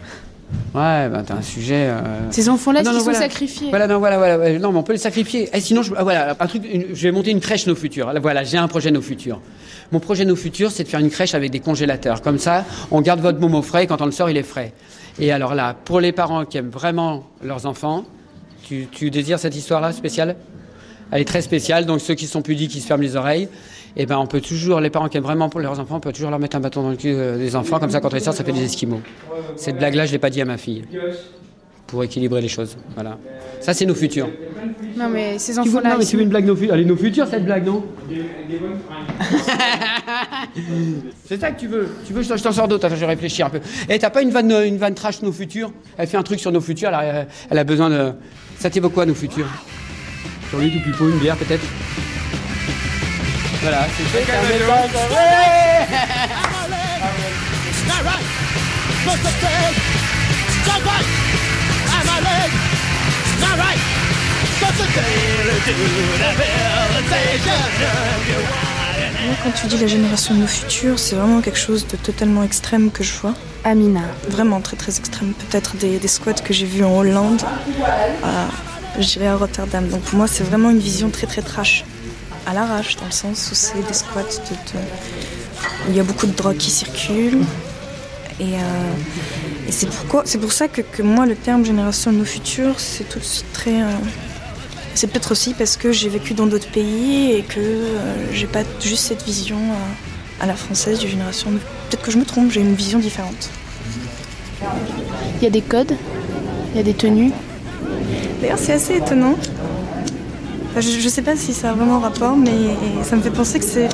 Ouais, 0.74 1.09
ben 1.11 1.22
t'as 1.26 1.34
un 1.34 1.42
sujet. 1.42 1.88
euh, 1.88 2.00
Ces 2.30 2.48
enfants-là 2.48 2.80
qui 2.80 2.86
non, 2.86 2.94
sont 2.98 3.05
voilà. 3.05 3.18
sacrifiés. 3.18 3.68
Voilà, 3.68 3.86
non, 3.86 3.98
voilà, 3.98 4.16
voilà, 4.16 4.59
non, 4.59 4.72
mais 4.72 4.78
on 4.78 4.82
peut 4.82 4.92
les 4.92 4.98
sacrifier. 4.98 5.50
Et 5.55 5.61
sinon, 5.61 5.82
je, 5.82 5.92
ah, 5.96 6.03
voilà, 6.03 6.34
un 6.38 6.46
truc, 6.46 6.62
une- 6.70 6.86
je 6.94 7.03
vais 7.03 7.12
monter 7.12 7.30
une 7.30 7.40
crèche 7.40 7.66
nos 7.66 7.74
futurs. 7.74 8.12
Là, 8.12 8.20
Voilà, 8.20 8.42
j'ai 8.44 8.57
un 8.57 8.68
projet 8.68 8.90
nos 8.90 9.03
futurs. 9.03 9.40
Mon 9.92 10.00
projet 10.00 10.24
nos 10.24 10.36
futurs, 10.36 10.70
c'est 10.70 10.84
de 10.84 10.88
faire 10.88 11.00
une 11.00 11.11
crèche 11.11 11.34
avec 11.34 11.50
des 11.50 11.61
congélateurs. 11.61 12.22
Comme 12.22 12.38
ça, 12.38 12.64
on 12.90 13.03
garde 13.03 13.20
votre 13.20 13.38
môme 13.38 13.55
au 13.55 13.62
frais. 13.62 13.84
et 13.84 13.86
Quand 13.86 14.00
on 14.00 14.07
le 14.07 14.12
sort, 14.12 14.30
il 14.30 14.36
est 14.38 14.42
frais. 14.42 14.72
Et 15.18 15.30
alors 15.30 15.55
là, 15.55 15.76
pour 15.84 16.00
les 16.00 16.12
parents 16.12 16.46
qui 16.46 16.57
aiment 16.57 16.70
vraiment 16.70 17.24
leurs 17.44 17.66
enfants, 17.66 18.05
tu, 18.64 18.86
tu 18.90 19.11
désires 19.11 19.38
cette 19.38 19.55
histoire-là 19.57 19.92
spéciale? 19.92 20.36
Elle 21.11 21.20
est 21.20 21.26
très 21.26 21.42
spéciale. 21.42 21.84
Donc 21.84 22.00
ceux 22.00 22.14
qui 22.14 22.26
sont 22.26 22.40
pudiques, 22.40 22.70
qui 22.70 22.80
se 22.80 22.86
ferment 22.86 23.03
les 23.03 23.16
oreilles. 23.16 23.48
Et 23.97 24.07
ben, 24.07 24.16
on 24.18 24.26
peut 24.26 24.40
toujours, 24.40 24.80
les 24.80 24.88
parents 24.90 25.09
qui 25.09 25.18
aiment 25.18 25.22
vraiment 25.24 25.49
pour 25.51 25.61
leurs 25.61 25.78
enfants, 25.78 25.97
on 25.97 26.01
peut 26.01 26.12
toujours 26.12 26.30
leur 26.30 26.38
mettre 26.38 26.57
un 26.57 26.61
bâton 26.61 26.82
dans 26.82 26.90
le 26.90 26.97
cul 26.97 27.12
euh, 27.14 27.36
des 27.36 27.55
enfants. 27.57 27.78
Comme 27.78 27.90
ça, 27.90 28.01
quand 28.01 28.09
ils 28.14 28.20
sortent, 28.20 28.38
ça 28.38 28.45
fait 28.45 28.53
des 28.53 28.64
esquimaux. 28.64 29.01
Cette 29.57 29.76
blague-là, 29.78 30.07
je 30.07 30.12
l'ai 30.12 30.18
pas 30.18 30.30
dit 30.30 30.40
à 30.40 30.45
ma 30.47 30.57
fille. 30.57 30.84
Pour 31.86 32.03
équilibrer 32.03 32.40
les 32.40 32.49
choses. 32.49 32.78
Voilà. 32.95 33.18
Ça, 33.61 33.74
c'est 33.74 33.84
nos 33.84 33.95
futurs. 33.95 34.28
Non, 34.97 35.11
mais 35.11 35.38
ces 35.38 35.53
Tu 35.53 35.59
enfants-là. 35.61 35.90
non, 35.90 35.97
mais 35.99 36.07
tu 36.07 36.16
veux 36.16 36.22
une 36.22 36.30
blague 36.30 36.47
nos 36.47 36.57
futurs 36.57 36.74
Elle 36.74 36.80
est 36.80 36.84
nos 36.86 36.97
futurs, 36.97 37.26
cette 37.26 37.45
blague, 37.45 37.66
non? 37.66 37.84
C'est 41.26 41.40
ça 41.40 41.51
que 41.51 41.61
tu 41.61 41.66
veux 41.66 41.88
Tu 42.07 42.12
veux, 42.12 42.22
je 42.22 42.28
t'en- 42.28 42.36
je 42.36 42.43
t'en 42.43 42.53
sors 42.53 42.68
d'autres, 42.68 42.86
attends, 42.86 42.95
je 42.97 43.01
vais 43.01 43.07
réfléchir 43.07 43.47
un 43.47 43.51
peu. 43.51 43.61
Et 43.88 43.99
t'as 43.99 44.11
pas 44.11 44.22
une 44.22 44.30
vanne, 44.30 44.51
une 44.53 44.78
vanne 44.78 44.95
trash 44.95 45.22
nos 45.22 45.32
futurs? 45.32 45.70
Elle 45.99 46.07
fait 46.07 46.16
un 46.16 46.22
truc 46.22 46.40
sur 46.40 46.51
nos 46.53 46.61
futurs, 46.61 46.88
elle 46.88 46.95
a, 46.95 47.26
elle 47.51 47.59
a 47.59 47.64
besoin 47.64 47.90
de... 47.90 48.12
Ça 48.59 48.70
t'évoque 48.70 48.93
quoi, 48.95 49.05
nos 49.07 49.14
futurs? 49.14 49.47
Sur 50.51 50.59
lui, 50.61 50.70
tout 50.70 50.80
pipeau, 50.82 51.09
une 51.09 51.18
bière, 51.18 51.36
peut-être? 51.36 51.64
Voilà, 53.62 53.86
c'est 53.96 54.02
un 54.02 54.42
message, 54.42 54.68
ouais 54.68 54.88
It's 57.68 57.84
not 57.86 58.02
right. 58.04 58.26
Supposed 59.04 59.22
to 59.22 59.30
say, 59.40 59.60
it's 60.48 60.66
not 60.66 60.82
right. 60.84 61.06
I'm 61.94 62.08
a 62.08 62.18
leg. 62.26 62.50
It's 63.22 63.40
not 63.40 63.56
right. 63.58 63.80
Supposed 64.58 64.78
to 64.78 64.86
say, 64.92 65.10
do 65.66 65.72
the 65.72 66.32
realization. 66.38 67.60
Moi, 69.26 69.36
quand 69.44 69.52
tu 69.52 69.66
dis 69.68 69.78
la 69.78 69.86
génération 69.86 70.34
de 70.34 70.40
nos 70.40 70.46
futurs, 70.48 70.98
c'est 70.98 71.14
vraiment 71.14 71.40
quelque 71.40 71.58
chose 71.58 71.86
de 71.86 71.96
totalement 71.96 72.42
extrême 72.42 72.90
que 72.90 73.04
je 73.04 73.12
vois. 73.12 73.34
Amina. 73.62 74.00
Vraiment 74.28 74.60
très 74.60 74.76
très 74.76 74.98
extrême. 74.98 75.34
Peut-être 75.34 75.76
des, 75.76 75.98
des 76.00 76.08
squats 76.08 76.34
que 76.34 76.52
j'ai 76.52 76.66
vus 76.66 76.82
en 76.82 76.96
Hollande, 76.98 77.40
à, 78.24 78.48
je 79.00 79.06
dirais 79.06 79.28
à 79.28 79.36
Rotterdam. 79.36 79.86
Donc 79.88 80.00
pour 80.02 80.16
moi, 80.18 80.26
c'est 80.26 80.42
vraiment 80.42 80.70
une 80.70 80.80
vision 80.80 81.10
très 81.10 81.28
très 81.28 81.42
trash. 81.42 81.84
À 82.47 82.55
l'arrache, 82.55 82.97
dans 82.97 83.07
le 83.07 83.12
sens 83.12 83.49
où 83.53 83.55
c'est 83.55 83.86
des 83.86 83.93
squats 83.95 84.22
de, 84.22 84.26
de- 84.28 84.84
où 85.86 85.90
il 85.90 85.97
y 85.97 86.01
a 86.01 86.03
beaucoup 86.03 86.26
de 86.26 86.32
drogue 86.32 86.57
qui 86.57 86.70
circulent. 86.70 87.38
Et, 88.40 88.55
euh, 88.55 89.68
et 89.68 89.72
c'est 89.72 89.86
pourquoi, 89.88 90.22
c'est 90.24 90.38
pour 90.38 90.53
ça 90.53 90.66
que, 90.66 90.80
que 90.82 91.03
moi, 91.03 91.24
le 91.26 91.36
terme 91.36 91.64
génération 91.64 92.12
de 92.12 92.18
nos 92.18 92.24
futurs, 92.24 92.80
c'est 92.80 93.09
tout 93.09 93.18
de 93.20 93.24
suite 93.24 93.53
très. 93.53 93.80
euh, 93.82 93.86
c'est 94.95 95.07
peut-être 95.07 95.32
aussi 95.32 95.55
parce 95.55 95.76
que 95.76 95.90
j'ai 95.93 96.09
vécu 96.11 96.34
dans 96.34 96.47
d'autres 96.47 96.68
pays 96.70 97.32
et 97.32 97.43
que 97.43 97.61
euh, 97.61 98.14
j'ai 98.32 98.47
pas 98.47 98.62
juste 98.82 99.05
cette 99.05 99.22
vision 99.22 99.59
à 100.40 100.47
la 100.47 100.55
française 100.55 100.99
du 100.99 101.09
génération. 101.09 101.51
de- 101.53 101.59
Peut-être 101.59 102.03
que 102.03 102.11
je 102.11 102.18
me 102.18 102.24
trompe, 102.24 102.51
j'ai 102.51 102.61
une 102.61 102.74
vision 102.74 102.99
différente. 102.99 103.51
Il 105.38 105.45
y 105.45 105.47
a 105.47 105.51
des 105.51 105.62
codes, 105.62 105.95
il 106.72 106.76
y 106.76 106.80
a 106.80 106.82
des 106.82 106.95
tenues. 106.95 107.32
D'ailleurs, 108.40 108.59
c'est 108.59 108.72
assez 108.72 108.97
étonnant. 108.97 109.36
Je, 110.77 110.81
je 111.01 111.09
sais 111.09 111.23
pas 111.23 111.37
si 111.37 111.53
ça 111.53 111.70
a 111.70 111.75
vraiment 111.75 111.99
rapport, 112.01 112.37
mais 112.37 112.51
ça 113.03 113.16
me 113.16 113.23
fait 113.23 113.31
penser 113.31 113.59
que 113.59 113.64
c'est, 113.64 113.89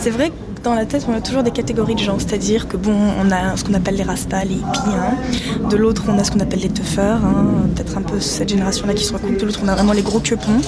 c'est 0.00 0.10
vrai 0.10 0.30
que 0.30 0.34
dans 0.62 0.74
la 0.74 0.84
tête, 0.84 1.06
on 1.08 1.14
a 1.14 1.20
toujours 1.20 1.42
des 1.42 1.50
catégories 1.50 1.94
de 1.94 2.00
gens. 2.00 2.18
C'est-à-dire 2.18 2.68
que 2.68 2.76
bon, 2.76 2.94
on 3.18 3.30
a 3.30 3.56
ce 3.56 3.64
qu'on 3.64 3.74
appelle 3.74 3.96
les 3.96 4.02
rastas, 4.02 4.44
les 4.44 4.54
hippies. 4.56 4.78
hein. 4.94 5.68
De 5.68 5.76
l'autre, 5.76 6.04
on 6.08 6.18
a 6.18 6.24
ce 6.24 6.30
qu'on 6.30 6.40
appelle 6.40 6.60
les 6.60 6.68
toughers. 6.68 7.00
hein. 7.24 7.46
Peut-être 7.74 7.96
un 7.98 8.02
peu 8.02 8.20
cette 8.20 8.48
génération-là 8.50 8.94
qui 8.94 9.04
se 9.04 9.12
recoupe. 9.12 9.38
De 9.38 9.46
l'autre, 9.46 9.60
on 9.64 9.68
a 9.68 9.74
vraiment 9.74 9.92
les 9.92 10.02
gros 10.02 10.20
queupons. 10.20 10.60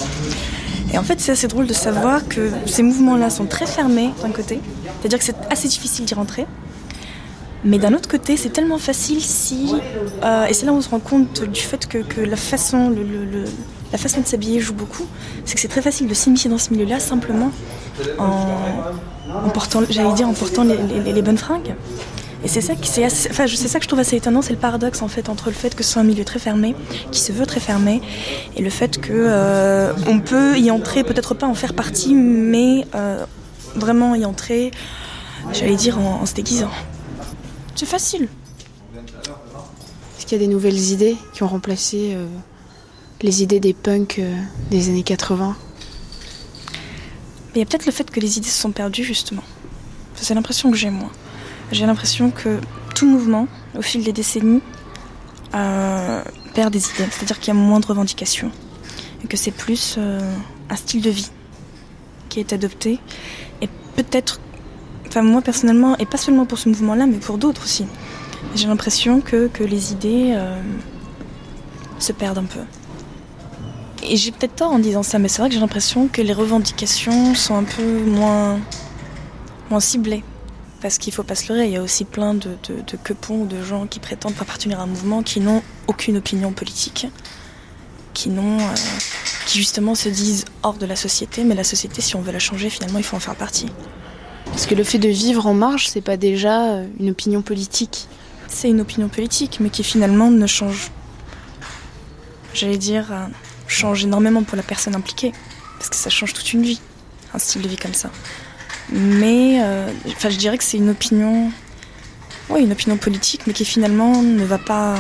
Et 0.93 0.99
en 0.99 1.03
fait, 1.03 1.21
c'est 1.21 1.33
assez 1.33 1.47
drôle 1.49 1.67
de 1.67 1.73
savoir 1.75 2.27
que 2.27 2.51
ces 2.67 2.83
mouvements-là 2.83 3.31
sont 3.31 3.45
très 3.47 3.67
fermés 3.67 4.11
d'un 4.23 4.31
côté. 4.31 4.61
C'est-à-dire 5.01 5.19
que 5.19 5.25
c'est 5.25 5.37
assez 5.51 5.69
difficile 5.69 6.05
d'y 6.07 6.15
rentrer. 6.15 6.47
Mais 7.65 7.79
d'un 7.79 7.93
autre 7.95 8.09
côté, 8.09 8.37
c'est 8.37 8.51
tellement 8.51 8.79
facile 8.79 9.21
si. 9.21 9.73
euh, 10.25 10.47
et 10.47 10.53
c'est 10.55 10.67
là 10.67 10.73
où 10.73 10.77
on 10.77 10.81
se 10.83 10.89
rend 10.91 10.99
compte 10.99 11.45
du 11.45 11.61
fait 11.61 11.87
que, 11.87 11.99
que 11.99 12.21
la, 12.21 12.37
façon, 12.37 12.91
la 13.93 13.99
façon 13.99 14.20
de 14.22 14.26
s'habiller 14.26 14.59
joue 14.61 14.74
beaucoup. 14.74 15.07
C'est 15.45 15.55
que 15.55 15.61
c'est 15.61 15.68
très 15.68 15.82
facile 15.82 16.09
de 16.09 16.14
s'immiscer 16.14 16.49
dans 16.49 16.59
ce 16.59 16.70
milieu-là 16.70 16.99
simplement 16.99 17.51
en, 18.18 18.49
en 19.45 19.49
portant, 19.51 19.82
j'allais 19.90 20.12
dire, 20.14 20.28
en 20.28 20.32
portant 20.34 20.64
les, 20.64 20.76
les- 21.05 21.12
les 21.12 21.22
bonnes 21.22 21.38
fringues. 21.38 21.74
Et 22.45 22.49
c'est 22.49 22.61
ça, 22.61 22.74
qui, 22.74 22.88
c'est 22.88 23.05
assez- 23.05 23.28
enfin, 23.30 23.45
c'est 23.47 23.68
ça 23.68 23.78
que 23.78 23.84
je 23.84 23.88
trouve 23.88 24.01
assez 24.01 24.16
étonnant, 24.16 24.43
c'est 24.43 24.53
le 24.53 24.59
paradoxe 24.59 25.01
en 25.03 25.07
fait 25.09 25.28
entre 25.28 25.47
le 25.51 25.55
fait 25.55 25.76
que 25.76 25.84
ce 25.84 25.93
soit 25.93 26.03
un 26.03 26.05
milieu 26.05 26.24
très 26.24 26.40
fermé, 26.40 26.74
qui 27.12 27.20
se 27.20 27.30
veut 27.30 27.47
très 27.47 27.61
fermé, 27.61 28.03
et 28.57 28.62
le 28.62 28.70
fait 28.70 29.01
que 29.01 29.12
euh, 29.12 29.93
on 30.09 30.18
peut 30.18 30.59
y 30.59 30.70
entrer, 30.72 31.05
peut-être 31.05 31.34
pas 31.34 31.47
en 31.47 31.55
faire 31.55 31.72
partie, 31.74 32.14
mais 32.16 32.84
euh, 32.97 33.24
vraiment 33.76 34.16
y 34.16 34.24
entrer, 34.24 34.72
j'allais 35.53 35.76
dire, 35.76 35.99
en, 36.01 36.20
en 36.22 36.26
se 36.26 36.34
déguisant. 36.34 36.70
C'est 37.76 37.86
facile. 37.86 38.26
Est-ce 40.18 40.26
qu'il 40.26 40.40
y 40.40 40.43
a 40.43 40.47
des 40.47 40.53
nouvelles 40.53 40.78
idées 40.90 41.16
qui 41.34 41.43
ont 41.45 41.49
remplacé 41.49 42.12
euh, 42.14 42.26
les 43.23 43.43
idées 43.43 43.61
des 43.61 43.73
punks 43.73 44.18
euh, 44.18 44.37
des 44.70 44.89
années 44.89 45.03
80 45.03 45.57
Mais 46.59 47.53
il 47.55 47.59
y 47.61 47.62
a 47.62 47.66
peut-être 47.66 47.87
le 47.87 47.93
fait 47.93 48.11
que 48.11 48.20
les 48.20 48.39
idées 48.39 48.49
se 48.49 48.61
sont 48.61 48.73
perdues, 48.73 49.05
justement. 49.05 49.43
C'est 50.16 50.35
l'impression 50.35 50.70
que 50.70 50.77
j'ai, 50.77 50.91
moi. 50.91 51.11
J'ai 51.70 51.87
l'impression 51.87 52.31
que 52.31 52.61
tout 52.95 53.07
mouvement, 53.07 53.49
au 53.77 53.83
fil 53.83 54.05
des 54.05 54.12
décennies, 54.12 54.62
euh, 55.55 56.23
perd 56.55 56.73
des 56.73 56.85
idées. 56.85 57.07
C'est-à-dire 57.11 57.39
qu'il 57.39 57.49
y 57.49 57.57
a 57.57 57.61
moins 57.61 57.81
de 57.81 57.87
revendications. 57.87 58.51
Et 59.25 59.29
que 59.29 59.37
c'est 59.37 59.53
plus 59.53 59.97
euh, 59.99 60.20
un 60.68 60.77
style 60.77 61.01
de 61.01 61.11
vie 61.11 61.31
qui 62.29 62.41
est 62.41 62.53
adopté. 62.53 62.99
Et 63.61 63.68
peut-être, 63.97 64.41
enfin 65.07 65.23
moi 65.23 65.43
personnellement, 65.43 65.97
et 65.99 66.07
pas 66.07 66.18
seulement 66.18 66.47
pour 66.47 66.59
ce 66.59 66.68
mouvement-là, 66.68 67.07
mais 67.07 67.18
pour 67.18 67.39
d'autres 67.39 67.64
aussi, 67.64 67.87
j'ai 68.55 68.66
l'impression 68.66 69.20
que, 69.20 69.51
les 69.61 69.93
idées 69.93 70.37
se 71.99 72.12
perdent 72.12 72.39
un 72.39 72.45
peu. 72.45 72.61
Et 74.03 74.16
j'ai 74.16 74.32
peut-être 74.32 74.57
tort 74.57 74.72
en 74.72 74.78
disant 74.78 75.03
ça, 75.03 75.18
mais 75.18 75.28
c'est 75.28 75.40
vrai 75.40 75.48
que 75.48 75.55
j'ai 75.55 75.61
l'impression 75.61 76.09
que 76.09 76.20
les 76.22 76.32
revendications 76.32 77.34
sont 77.34 77.55
un 77.55 77.64
peu 77.64 78.05
moins, 78.05 78.59
moins 79.70 79.80
ciblées. 79.80 80.24
Parce 80.80 80.98
qu'il 80.98 81.12
faut 81.12 81.22
pas 81.22 81.36
se 81.36 81.53
leurrer, 81.53 81.66
il 81.66 81.72
y 81.72 81.76
a 81.76 81.82
aussi 81.82 82.05
plein 82.05 82.34
de, 82.34 82.50
de, 82.68 82.74
de 82.84 82.96
quepons 83.03 83.42
ou 83.42 83.46
de 83.46 83.62
gens 83.62 83.86
qui 83.86 84.00
prétendent 84.00 84.34
appartenir 84.40 84.80
à 84.80 84.82
un 84.82 84.86
mouvement 84.86 85.22
qui 85.22 85.38
n'ont 85.40 85.62
aucune 85.86 86.16
opinion 86.16 86.53
politique. 86.53 87.07
qui 88.14 88.28
n'ont, 88.28 88.59
euh, 88.59 88.74
qui 89.46 89.59
justement 89.59 89.94
se 89.94 90.09
disent 90.09 90.44
hors 90.62 90.74
de 90.74 90.86
la 90.86 90.96
société, 90.96 91.44
mais 91.44 91.55
la 91.55 91.64
société, 91.64 92.03
si 92.03 92.16
on 92.16 92.20
veut 92.20 92.32
la 92.32 92.38
changer, 92.38 92.68
finalement, 92.70 92.98
il 92.98 93.05
faut 93.05 93.16
en 93.16 93.20
faire 93.20 93.36
partie. 93.36 93.68
Parce 94.46 94.66
que 94.66 94.74
le 94.74 94.84
fait 94.84 94.98
de 94.98 95.09
vivre 95.09 95.46
en 95.46 95.55
marge, 95.55 95.88
c'est 95.88 96.03
pas 96.03 96.16
déjà 96.16 96.82
une 97.00 97.11
opinion 97.11 97.42
politique 97.42 98.07
C'est 98.48 98.68
une 98.68 98.80
opinion 98.82 99.09
politique, 99.09 99.59
mais 99.61 99.70
qui 99.70 99.82
finalement 99.82 100.30
ne 100.30 100.46
change, 100.46 100.90
j'allais 102.53 102.76
dire, 102.76 103.07
euh, 103.12 103.26
change 103.73 104.05
énormément 104.05 104.43
pour 104.43 104.57
la 104.57 104.62
personne 104.62 104.95
impliquée, 104.95 105.33
parce 105.79 105.89
que 105.91 105.97
ça 105.97 106.11
change 106.11 106.33
toute 106.33 106.53
une 106.53 106.62
vie, 106.62 106.81
un 107.35 107.39
style 107.39 107.62
de 107.62 107.68
vie 107.68 107.77
comme 107.77 107.95
ça. 107.95 108.11
Mais, 108.91 109.59
euh, 109.62 109.91
enfin, 110.09 110.29
je 110.29 110.37
dirais 110.37 110.59
que 110.59 110.64
c'est 110.64 110.77
une 110.77 110.91
opinion, 110.91 111.51
oui, 112.51 112.62
une 112.62 112.73
opinion 112.73 112.97
politique, 112.97 113.43
mais 113.47 113.53
qui 113.53 113.64
finalement 113.64 114.23
ne 114.23 114.45
va 114.45 114.59
pas 114.59 114.97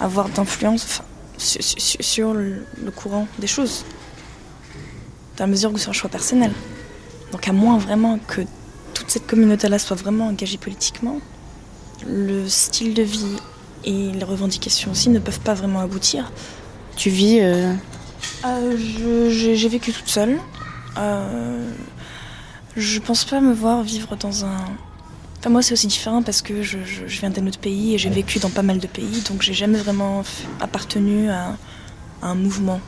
avoir 0.00 0.28
d'influence 0.28 1.00
sur, 1.38 1.60
sur- 2.00 2.34
le 2.34 2.90
courant 2.94 3.26
des 3.38 3.46
choses, 3.46 3.84
dans 5.36 5.44
la 5.44 5.50
mesure 5.50 5.72
où 5.72 5.78
c'est 5.78 5.88
un 5.88 5.92
choix 5.92 6.10
personnel. 6.10 6.52
Donc 7.32 7.46
à 7.48 7.52
moins 7.52 7.78
vraiment 7.78 8.18
que 8.18 8.42
toute 8.94 9.10
cette 9.10 9.26
communauté-là 9.26 9.78
soit 9.78 9.96
vraiment 9.96 10.26
engagée 10.28 10.58
politiquement, 10.58 11.20
le 12.06 12.48
style 12.48 12.94
de 12.94 13.02
vie 13.02 13.36
et 13.84 14.12
les 14.12 14.24
revendications 14.24 14.90
aussi 14.90 15.08
ne 15.10 15.18
peuvent 15.18 15.40
pas 15.40 15.54
vraiment 15.54 15.80
aboutir. 15.80 16.32
Tu 16.98 17.08
vis. 17.10 17.38
euh, 17.40 17.72
Euh, 18.44 18.76
J'ai 19.30 19.68
vécu 19.68 19.92
toute 19.92 20.08
seule. 20.08 20.38
Euh, 20.98 21.70
je 22.76 22.98
pense 23.00 23.24
pas 23.24 23.40
me 23.40 23.52
voir 23.54 23.82
vivre 23.82 24.16
dans 24.16 24.44
un. 24.44 24.56
Enfin, 25.38 25.50
moi, 25.50 25.62
c'est 25.62 25.72
aussi 25.72 25.86
différent 25.86 26.22
parce 26.22 26.42
que 26.42 26.62
je, 26.62 26.78
je- 26.84 27.06
je 27.06 27.20
viens 27.20 27.30
d'un 27.30 27.46
autre 27.46 27.60
pays 27.60 27.94
et 27.94 27.98
j'ai 27.98 28.10
vécu 28.10 28.38
dans 28.40 28.50
pas 28.50 28.62
mal 28.62 28.78
de 28.78 28.86
pays, 28.88 29.22
donc 29.30 29.42
j'ai 29.42 29.54
jamais 29.54 29.78
vraiment 29.78 30.24
appartenu 30.60 31.30
à, 31.30 31.56
à 32.22 32.26
un 32.26 32.34
mouvement. 32.34 32.80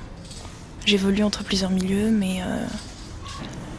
J'évolue 0.85 1.23
entre 1.23 1.45
plusieurs 1.45 1.71
milieux, 1.71 2.11
mais 2.11 2.43
euh, 2.43 2.65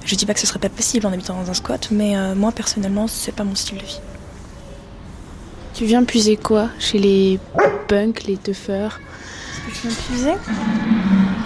je 0.05 0.15
dis 0.15 0.25
pas 0.25 0.34
que 0.34 0.39
ce 0.39 0.47
serait 0.47 0.59
pas 0.59 0.69
possible 0.69 1.05
en 1.05 1.11
habitant 1.11 1.36
dans 1.41 1.49
un 1.49 1.53
squat, 1.53 1.89
mais 1.91 2.15
euh, 2.17 2.34
moi, 2.36 2.53
personnellement, 2.53 3.07
c'est 3.07 3.34
pas 3.36 3.43
mon 3.43 3.55
style 3.55 3.77
de 3.77 3.84
vie. 3.86 3.99
Tu 5.73 5.84
viens 5.86 6.03
puiser 6.05 6.38
quoi 6.38 6.69
Chez 6.79 6.97
les 6.99 7.39
punks, 7.89 8.23
les 8.23 8.38
Je. 9.70 9.89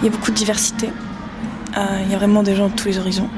Il 0.00 0.04
y 0.04 0.08
a 0.08 0.10
beaucoup 0.10 0.30
de 0.30 0.36
diversité. 0.36 0.88
Euh, 1.76 2.00
il 2.04 2.10
y 2.10 2.14
a 2.14 2.18
vraiment 2.18 2.42
des 2.42 2.54
gens 2.54 2.68
de 2.68 2.74
tous 2.74 2.88
les 2.88 2.98
horizons. 2.98 3.28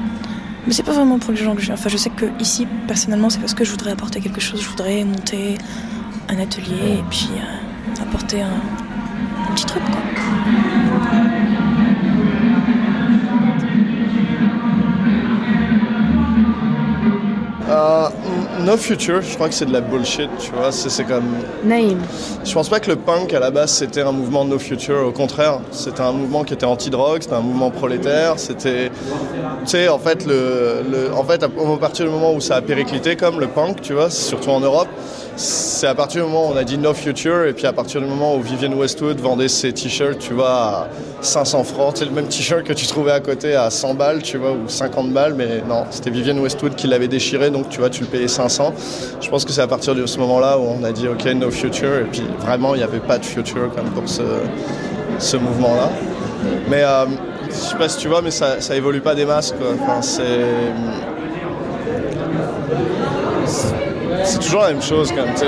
Mais 0.67 0.73
c'est 0.73 0.83
pas 0.83 0.93
vraiment 0.93 1.19
pour 1.19 1.31
les 1.31 1.37
gens 1.37 1.55
que 1.55 1.61
je. 1.61 1.71
Enfin, 1.71 1.89
je 1.89 1.97
sais 1.97 2.09
que 2.09 2.25
ici, 2.39 2.67
personnellement, 2.87 3.29
c'est 3.29 3.39
parce 3.39 3.53
que 3.53 3.63
je 3.63 3.71
voudrais 3.71 3.91
apporter 3.91 4.19
quelque 4.19 4.41
chose. 4.41 4.61
Je 4.61 4.69
voudrais 4.69 5.03
monter 5.03 5.57
un 6.29 6.39
atelier 6.39 6.99
et 6.99 7.03
puis 7.09 7.29
euh, 7.33 8.01
apporter 8.03 8.41
un, 8.41 9.53
petit 9.55 9.65
truc. 9.65 9.81
Euh, 17.67 18.09
no 18.65 18.77
Future, 18.77 19.21
je 19.21 19.33
crois 19.35 19.47
que 19.49 19.53
c'est 19.55 19.65
de 19.65 19.73
la 19.73 19.81
bullshit, 19.81 20.29
tu 20.39 20.51
vois. 20.51 20.71
C'est 20.71 20.89
c'est 20.89 21.03
comme. 21.03 21.23
Naïm. 21.63 21.99
Je 22.43 22.53
pense 22.53 22.69
pas 22.69 22.79
que 22.79 22.89
le 22.89 22.95
punk 22.95 23.33
à 23.33 23.39
la 23.39 23.51
base 23.51 23.71
c'était 23.71 24.01
un 24.01 24.11
mouvement 24.11 24.45
No 24.45 24.59
Future, 24.59 25.05
au 25.07 25.11
contraire. 25.11 25.59
C'était 25.71 26.01
un 26.01 26.11
mouvement 26.11 26.43
qui 26.43 26.53
était 26.53 26.65
anti-drogue, 26.65 27.21
c'était 27.21 27.35
un 27.35 27.41
mouvement 27.41 27.71
prolétaire, 27.71 28.33
c'était. 28.37 28.89
Tu 29.63 29.67
sais, 29.71 29.87
en 29.89 29.99
fait, 29.99 30.25
le, 30.25 30.83
le- 30.89 31.13
en 31.13 31.23
fait, 31.23 31.43
à 31.43 31.47
à 31.47 31.77
partir 31.79 32.05
du 32.05 32.11
moment 32.11 32.33
où 32.33 32.41
ça 32.41 32.55
a 32.55 32.61
périclité, 32.61 33.15
comme 33.15 33.39
le 33.39 33.47
punk, 33.47 33.81
tu 33.81 33.93
vois, 33.93 34.09
surtout 34.09 34.49
en 34.49 34.59
Europe, 34.59 34.87
c'est 35.39 35.87
à 35.87 35.95
partir 35.95 36.25
du 36.25 36.29
moment 36.29 36.49
où 36.49 36.53
on 36.53 36.57
a 36.57 36.65
dit 36.65 36.77
No 36.77 36.93
Future, 36.93 37.45
et 37.45 37.53
puis 37.53 37.65
à 37.65 37.71
partir 37.71 38.01
du 38.01 38.07
moment 38.07 38.35
où 38.35 38.41
Vivienne 38.41 38.73
Westwood 38.73 39.21
vendait 39.21 39.47
ses 39.47 39.71
t-shirts, 39.71 40.19
tu 40.19 40.33
vois, 40.33 40.51
à 40.51 40.87
500 41.21 41.63
francs, 41.63 41.93
c'est 41.95 42.03
le 42.03 42.11
même 42.11 42.27
t-shirt 42.27 42.63
que 42.63 42.73
tu 42.73 42.85
trouvais 42.87 43.13
à 43.13 43.21
côté 43.21 43.55
à 43.55 43.69
100 43.69 43.93
balles, 43.93 44.21
tu 44.21 44.37
vois, 44.37 44.51
ou 44.51 44.67
50 44.67 45.13
balles, 45.13 45.35
mais 45.35 45.61
non, 45.65 45.85
c'était 45.91 46.09
Vivienne 46.09 46.39
Westwood 46.39 46.75
qui 46.75 46.87
l'avait 46.87 47.07
déchiré, 47.07 47.51
donc 47.51 47.69
tu 47.69 47.79
vois, 47.79 47.89
tu 47.89 48.01
le 48.01 48.07
payais 48.07 48.27
500. 48.27 48.73
Je 49.21 49.29
pense 49.29 49.45
que 49.45 49.53
c'est 49.53 49.61
à 49.61 49.67
partir 49.67 49.95
de 49.95 50.05
ce 50.05 50.19
moment-là 50.19 50.59
où 50.59 50.63
on 50.63 50.83
a 50.83 50.91
dit 50.91 51.07
OK, 51.07 51.23
No 51.27 51.49
Future, 51.49 51.99
et 51.99 52.09
puis 52.11 52.23
vraiment, 52.39 52.75
il 52.75 52.79
n'y 52.79 52.83
avait 52.83 52.99
pas 52.99 53.17
de 53.17 53.25
future 53.25 53.69
pour 53.69 54.09
ce, 54.09 54.23
ce 55.19 55.37
mouvement-là. 55.37 55.89
Mais 56.69 56.83
euh, 56.83 57.05
je 57.47 57.53
sais 57.53 57.77
pas 57.77 57.87
si 57.87 57.97
tu 57.97 58.09
vois, 58.09 58.21
mais 58.21 58.31
ça, 58.31 58.59
ça 58.59 58.75
évolue 58.75 58.99
pas 58.99 59.15
des 59.15 59.25
masses, 59.25 59.53
quoi. 59.57 59.67
Enfin, 59.81 60.01
c'est. 60.01 60.25
C'est 64.29 64.39
toujours 64.39 64.61
la 64.61 64.73
même 64.73 64.81
chose 64.81 65.11
quand. 65.11 65.25
Tu 65.33 65.45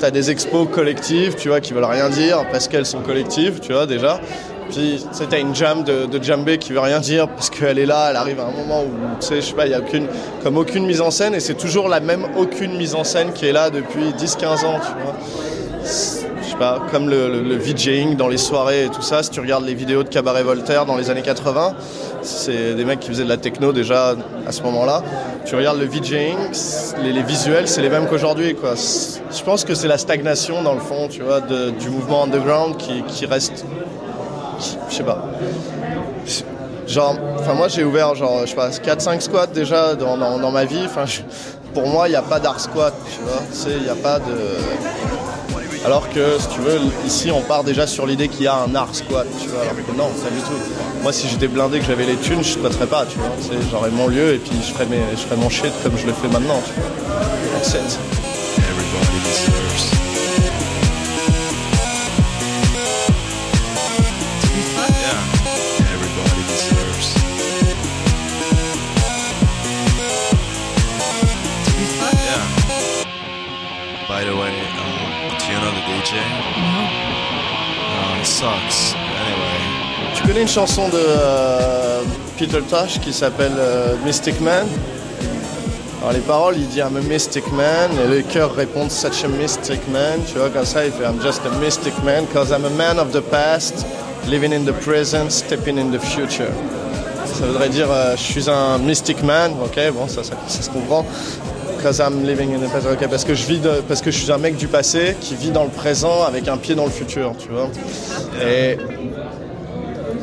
t'as 0.00 0.10
des 0.10 0.30
expos 0.30 0.66
collectives, 0.72 1.34
tu 1.34 1.48
vois, 1.48 1.60
qui 1.60 1.74
veulent 1.74 1.84
rien 1.84 2.08
dire 2.08 2.46
parce 2.50 2.66
qu'elles 2.66 2.86
sont 2.86 3.00
collectives, 3.00 3.60
tu 3.60 3.74
vois, 3.74 3.84
déjà. 3.84 4.20
Puis, 4.70 5.04
t'as 5.28 5.38
une 5.38 5.54
jam 5.54 5.84
de, 5.84 6.06
de 6.06 6.22
djembé 6.22 6.56
qui 6.56 6.72
veut 6.72 6.80
rien 6.80 6.98
dire 6.98 7.28
parce 7.28 7.50
qu'elle 7.50 7.78
est 7.78 7.86
là, 7.86 8.08
elle 8.10 8.16
arrive 8.16 8.40
à 8.40 8.44
un 8.44 8.50
moment 8.52 8.82
où, 8.82 9.20
tu 9.20 9.26
sais, 9.26 9.36
je 9.36 9.46
sais 9.48 9.52
pas, 9.54 9.66
il 9.66 9.72
y 9.72 9.74
a 9.74 9.80
aucune, 9.80 10.06
comme 10.42 10.56
aucune 10.56 10.86
mise 10.86 11.02
en 11.02 11.10
scène 11.10 11.34
et 11.34 11.40
c'est 11.40 11.56
toujours 11.56 11.88
la 11.88 12.00
même 12.00 12.24
aucune 12.38 12.76
mise 12.76 12.94
en 12.94 13.04
scène 13.04 13.32
qui 13.34 13.46
est 13.46 13.52
là 13.52 13.68
depuis 13.70 14.12
10-15 14.18 14.64
ans, 14.64 14.80
tu 14.80 15.02
vois. 15.02 15.14
Pas, 16.58 16.82
comme 16.90 17.08
le, 17.08 17.28
le, 17.28 17.42
le 17.42 17.56
VJing 17.56 18.16
dans 18.16 18.26
les 18.26 18.36
soirées 18.36 18.86
et 18.86 18.88
tout 18.88 19.00
ça, 19.02 19.22
si 19.22 19.30
tu 19.30 19.38
regardes 19.38 19.64
les 19.64 19.74
vidéos 19.74 20.02
de 20.02 20.08
Cabaret 20.08 20.42
Voltaire 20.42 20.86
dans 20.86 20.96
les 20.96 21.08
années 21.08 21.22
80, 21.22 21.74
c'est 22.28 22.74
des 22.74 22.84
mecs 22.84 23.00
qui 23.00 23.08
faisaient 23.08 23.24
de 23.24 23.28
la 23.28 23.36
techno 23.36 23.72
déjà 23.72 24.14
à 24.46 24.52
ce 24.52 24.62
moment-là. 24.62 25.02
Tu 25.44 25.56
regardes 25.56 25.78
le 25.78 25.86
VJing, 25.86 26.36
les, 27.02 27.22
visuels, 27.22 27.68
c'est 27.68 27.80
les 27.82 27.88
mêmes 27.88 28.06
qu'aujourd'hui. 28.06 28.54
Je 28.54 29.42
pense 29.42 29.64
que 29.64 29.74
c'est 29.74 29.88
la 29.88 29.98
stagnation 29.98 30.62
dans 30.62 30.74
le 30.74 30.80
fond, 30.80 31.08
tu 31.08 31.22
vois, 31.22 31.40
du 31.40 31.88
mouvement 31.90 32.24
underground 32.24 32.76
qui, 32.76 33.02
qui 33.08 33.26
reste. 33.26 33.64
je 34.90 34.94
sais 34.94 35.04
pas. 35.04 35.24
Genre, 36.86 37.16
enfin 37.38 37.52
moi 37.52 37.68
j'ai 37.68 37.84
ouvert 37.84 38.14
genre, 38.14 38.40
je 38.42 38.50
sais 38.50 38.54
pas, 38.56 38.70
4-5 38.70 39.20
squats 39.20 39.46
déjà 39.46 39.94
dans, 39.94 40.16
dans- 40.16 40.50
ma 40.50 40.64
vie. 40.64 40.84
Enfin, 40.86 41.04
pour 41.74 41.86
moi, 41.86 42.08
il 42.08 42.12
n'y 42.12 42.16
a 42.16 42.22
pas 42.22 42.40
d'art 42.40 42.58
squat, 42.60 42.94
tu 43.12 43.20
vois. 43.22 43.42
Il 43.76 43.82
n'y 43.82 43.90
a 43.90 43.94
pas 43.94 44.18
de. 44.18 45.17
Alors 45.84 46.08
que, 46.10 46.38
si 46.38 46.48
tu 46.48 46.60
veux, 46.60 46.78
ici, 47.06 47.30
on 47.30 47.40
part 47.40 47.64
déjà 47.64 47.86
sur 47.86 48.06
l'idée 48.06 48.28
qu'il 48.28 48.42
y 48.42 48.46
a 48.46 48.56
un 48.56 48.74
art 48.74 48.94
squat, 48.94 49.26
tu 49.40 49.48
vois. 49.48 49.62
Alors 49.62 49.74
que 49.74 49.92
non, 49.96 50.08
pas 50.08 50.30
du 50.30 50.40
tout. 50.42 50.52
Moi, 51.02 51.12
si 51.12 51.28
j'étais 51.28 51.48
blindé, 51.48 51.78
que 51.80 51.86
j'avais 51.86 52.04
les 52.04 52.16
thunes, 52.16 52.42
je 52.42 52.50
squatterais 52.50 52.86
pas, 52.86 53.06
tu 53.06 53.18
vois. 53.18 53.30
J'aurais 53.70 53.90
mon 53.90 54.08
lieu 54.08 54.34
et 54.34 54.38
puis 54.38 54.56
je 54.60 54.72
ferais, 54.72 54.86
mon 55.36 55.48
shit 55.48 55.72
comme 55.82 55.96
je 55.96 56.06
le 56.06 56.12
fais 56.12 56.28
maintenant, 56.28 56.60
tu 56.66 56.72
vois. 56.78 56.88
DJ? 75.58 76.14
No. 76.56 78.20
it 78.20 78.26
sucks. 78.26 78.94
Anyway. 78.94 80.14
Tu 80.14 80.22
connais 80.26 80.42
une 80.42 80.48
chanson 80.48 80.88
de 80.88 80.96
euh, 80.96 82.02
Peter 82.38 82.60
Tosh 82.62 83.00
qui 83.00 83.12
s'appelle 83.12 83.54
euh, 83.58 83.96
Mystic 84.04 84.40
Man? 84.40 84.66
Alors 86.00 86.12
les 86.12 86.20
paroles, 86.20 86.54
il 86.56 86.68
dit 86.68 86.78
I'm 86.78 86.96
a 86.96 87.00
mystic 87.00 87.44
man 87.52 87.90
et 88.04 88.08
les 88.08 88.22
chœurs 88.22 88.54
répondent 88.54 88.90
Such 88.90 89.24
a 89.24 89.28
mystic 89.28 89.80
man. 89.88 90.20
Tu 90.26 90.38
vois, 90.38 90.48
comme 90.50 90.64
ça, 90.64 90.86
il 90.86 90.92
fait 90.92 91.04
I'm 91.04 91.20
just 91.20 91.40
a 91.44 91.50
mystic 91.58 91.92
man 92.04 92.24
because 92.26 92.50
I'm 92.50 92.64
a 92.64 92.70
man 92.70 92.98
of 92.98 93.10
the 93.12 93.20
past, 93.20 93.84
living 94.28 94.52
in 94.52 94.64
the 94.64 94.74
present, 94.84 95.30
stepping 95.30 95.76
in 95.76 95.90
the 95.90 96.00
future. 96.00 96.52
Ça 97.26 97.46
voudrait 97.46 97.68
dire 97.68 97.88
euh, 97.90 98.16
je 98.16 98.22
suis 98.22 98.48
un 98.48 98.78
mystic 98.78 99.22
man, 99.24 99.52
ok, 99.62 99.92
bon, 99.92 100.06
ça, 100.08 100.22
ça, 100.22 100.34
ça 100.46 100.62
se 100.62 100.70
comprend. 100.70 101.04
Parce 103.10 103.24
que 103.24 103.34
je 103.34 103.46
vis, 103.46 103.60
parce 103.86 104.02
que 104.02 104.10
je 104.10 104.18
suis 104.18 104.32
un 104.32 104.38
mec 104.38 104.56
du 104.56 104.68
passé 104.68 105.16
qui 105.20 105.34
vit 105.34 105.50
dans 105.50 105.64
le 105.64 105.70
présent 105.70 106.22
avec 106.26 106.48
un 106.48 106.56
pied 106.56 106.74
dans 106.74 106.84
le 106.84 106.90
futur, 106.90 107.34
tu 107.38 107.48
vois. 107.48 107.68
Et 108.42 108.76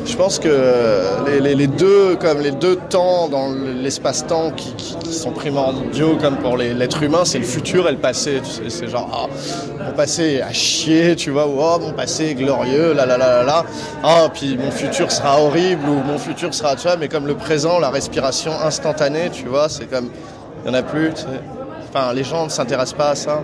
je 0.06 0.16
pense 0.16 0.38
que 0.38 1.40
les, 1.40 1.66
deux, 1.66 2.16
comme 2.16 2.40
les 2.40 2.52
deux 2.52 2.76
temps 2.76 3.28
dans 3.28 3.52
l'espace-temps 3.52 4.52
qui, 4.52 4.74
sont 5.10 5.32
primordiaux 5.32 6.16
comme 6.20 6.36
pour 6.36 6.56
l'être 6.56 7.02
humain, 7.02 7.24
c'est 7.24 7.38
le 7.38 7.44
futur 7.44 7.88
et 7.88 7.92
le 7.92 7.98
passé. 7.98 8.40
C'est 8.68 8.88
genre 8.88 9.08
ah, 9.12 9.84
mon 9.84 9.92
passé 9.92 10.34
est 10.34 10.42
à 10.42 10.52
chier, 10.52 11.16
tu 11.16 11.30
vois, 11.30 11.46
ou 11.46 11.56
oh, 11.58 11.78
mon 11.80 11.92
passé 11.92 12.26
est 12.26 12.34
glorieux, 12.34 12.92
là 12.92 13.06
là 13.06 13.16
là 13.16 13.28
là 13.28 13.44
là. 13.44 13.64
Ah, 14.02 14.28
puis 14.32 14.56
mon 14.56 14.70
futur 14.70 15.10
sera 15.10 15.40
horrible 15.40 15.88
ou 15.88 16.02
mon 16.02 16.18
futur 16.18 16.54
sera, 16.54 16.76
tu 16.76 16.82
vois, 16.82 16.96
mais 16.96 17.08
comme 17.08 17.26
le 17.26 17.34
présent, 17.34 17.78
la 17.78 17.90
respiration 17.90 18.52
instantanée, 18.52 19.30
tu 19.32 19.46
vois, 19.46 19.68
c'est 19.68 19.86
comme 19.86 20.10
il 20.66 20.72
y 20.72 20.74
en 20.74 20.74
a 20.78 20.82
plus. 20.82 21.12
Enfin, 21.88 22.12
les 22.12 22.24
gens 22.24 22.44
ne 22.44 22.50
s'intéressent 22.50 22.96
pas 22.98 23.10
à 23.10 23.14
ça 23.14 23.42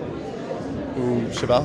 ou 0.97 1.21
je 1.31 1.39
sais 1.39 1.47
pas. 1.47 1.63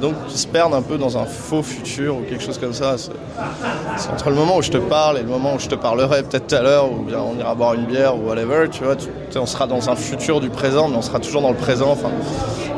Donc 0.00 0.14
ils 0.30 0.38
se 0.38 0.46
perdent 0.46 0.72
un 0.72 0.80
peu 0.80 0.96
dans 0.96 1.18
un 1.18 1.26
faux 1.26 1.62
futur 1.62 2.16
ou 2.16 2.20
quelque 2.22 2.42
chose 2.42 2.56
comme 2.56 2.72
ça. 2.72 2.94
C'est 2.96 4.08
entre 4.10 4.30
le 4.30 4.36
moment 4.36 4.56
où 4.56 4.62
je 4.62 4.70
te 4.70 4.78
parle 4.78 5.18
et 5.18 5.22
le 5.22 5.28
moment 5.28 5.54
où 5.54 5.58
je 5.58 5.68
te 5.68 5.74
parlerai 5.74 6.22
peut-être 6.22 6.46
tout 6.46 6.54
à 6.54 6.62
l'heure, 6.62 6.90
ou 6.90 7.02
bien 7.02 7.18
on 7.18 7.38
ira 7.38 7.54
boire 7.54 7.74
une 7.74 7.84
bière 7.84 8.16
ou 8.16 8.28
whatever, 8.28 8.68
tu 8.70 8.84
vois, 8.84 8.96
tu- 8.96 9.08
on 9.38 9.44
sera 9.46 9.66
dans 9.66 9.90
un 9.90 9.96
futur 9.96 10.40
du 10.40 10.48
présent, 10.48 10.88
mais 10.88 10.96
on 10.96 11.02
sera 11.02 11.18
toujours 11.18 11.42
dans 11.42 11.50
le 11.50 11.56
présent. 11.56 11.90
Enfin, 11.90 12.08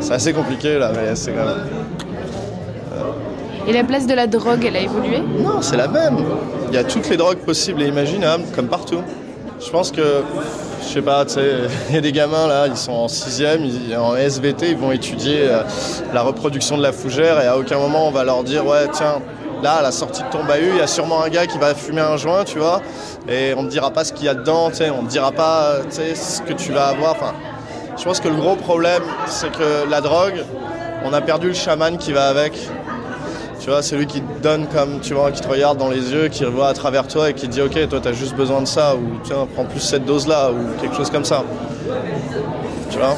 c'est 0.01 0.15
assez 0.15 0.33
compliqué 0.33 0.79
là, 0.79 0.91
mais 0.93 1.15
c'est 1.15 1.31
quand 1.33 1.45
même. 1.45 1.67
euh, 2.95 3.69
Et 3.69 3.73
la 3.73 3.85
place 3.85 4.09
de 4.09 4.15
la 4.15 4.27
drogue, 4.27 4.65
elle 4.67 4.77
a 4.77 4.81
évolué? 4.81 5.21
Non, 5.39 5.61
c'est 5.63 5.77
la 5.77 5.87
même. 5.87 6.17
Il 6.71 6.75
y 6.75 6.79
a 6.79 6.83
toutes 6.85 7.09
les 7.09 7.17
drogues 7.17 7.39
possibles 7.39 7.83
et 7.83 7.87
imaginables, 7.87 8.45
comme 8.57 8.67
partout. 8.67 9.03
Je 9.65 9.71
pense 9.71 9.93
que, 9.93 10.23
je 10.83 10.89
sais 10.95 11.03
pas, 11.03 11.25
il 11.89 11.95
y 11.95 11.99
a 11.99 12.01
des 12.01 12.13
gamins 12.13 12.47
là, 12.47 12.67
ils 12.67 12.77
sont 12.77 12.93
en 12.93 13.09
sixième, 13.09 13.65
ils- 13.65 13.97
en 13.97 14.17
SVT, 14.17 14.71
ils 14.71 14.77
vont 14.77 14.93
étudier 14.93 15.43
euh, 15.49 15.63
la 16.13 16.23
reproduction 16.23 16.77
de 16.77 16.83
la 16.83 16.93
fougère 16.93 17.41
et 17.41 17.47
à 17.47 17.57
aucun 17.57 17.79
moment 17.79 18.09
on 18.09 18.11
va 18.11 18.25
leur 18.25 18.43
dire, 18.45 18.67
ouais, 18.67 18.87
tiens, 18.93 19.21
là, 19.63 19.75
à 19.75 19.83
la 19.83 19.93
sortie 19.93 20.23
de 20.23 20.29
ton 20.29 20.45
bahut, 20.45 20.71
il 20.71 20.77
y 20.79 20.81
a 20.81 20.87
sûrement 20.87 21.23
un 21.23 21.29
gars 21.29 21.47
qui 21.47 21.57
va 21.59 21.75
fumer 21.75 22.01
un 22.01 22.17
joint, 22.17 22.45
tu 22.45 22.59
vois, 22.59 22.83
et 23.29 23.55
on 23.57 23.63
ne 23.63 23.69
dira 23.69 23.91
pas 23.93 24.05
ce 24.05 24.13
qu'il 24.13 24.27
y 24.27 24.29
a 24.29 24.35
dedans, 24.35 24.71
on 24.99 25.03
ne 25.03 25.09
dira 25.09 25.31
pas, 25.33 25.77
ce 25.91 26.43
que 26.43 26.53
tu 26.53 26.73
vas 26.73 26.87
avoir. 26.89 27.13
Enfin, 27.13 27.33
je 27.97 28.03
pense 28.05 28.19
que 28.21 28.29
le 28.29 28.35
gros 28.35 28.57
problème, 28.57 29.03
c'est 29.27 29.53
que 29.53 29.89
la 29.89 30.01
drogue, 30.01 30.43
on 31.05 31.13
a 31.13 31.21
perdu 31.21 31.49
le 31.49 31.55
chaman 31.55 31.97
qui 31.97 32.13
va 32.13 32.27
avec. 32.29 32.55
Tu 33.63 33.71
vois, 33.71 33.81
c'est 33.81 33.97
lui 33.97 34.07
qui 34.07 34.21
te 34.21 34.43
donne 34.43 34.67
comme, 34.67 34.99
tu 34.99 35.15
vois, 35.15 35.31
qui 35.31 35.41
te 35.41 35.47
regarde 35.47 35.79
dans 35.79 35.89
les 35.89 36.11
yeux, 36.11 36.27
qui 36.27 36.43
voit 36.43 36.67
à 36.67 36.75
travers 36.75 37.07
toi 37.07 37.31
et 37.31 37.33
qui 37.33 37.47
te 37.47 37.53
dit, 37.53 37.63
ok, 37.63 37.89
toi, 37.89 38.01
t'as 38.03 38.13
juste 38.13 38.35
besoin 38.35 38.61
de 38.61 38.67
ça, 38.67 38.97
ou 38.97 39.21
tiens, 39.23 39.47
prends 39.55 39.67
plus 39.67 39.79
cette 39.79 40.05
dose-là, 40.05 40.51
ou 40.51 40.81
quelque 40.81 40.97
chose 40.97 41.11
comme 41.11 41.25
ça. 41.25 41.45
Tu 42.91 42.99
vois? 42.99 43.15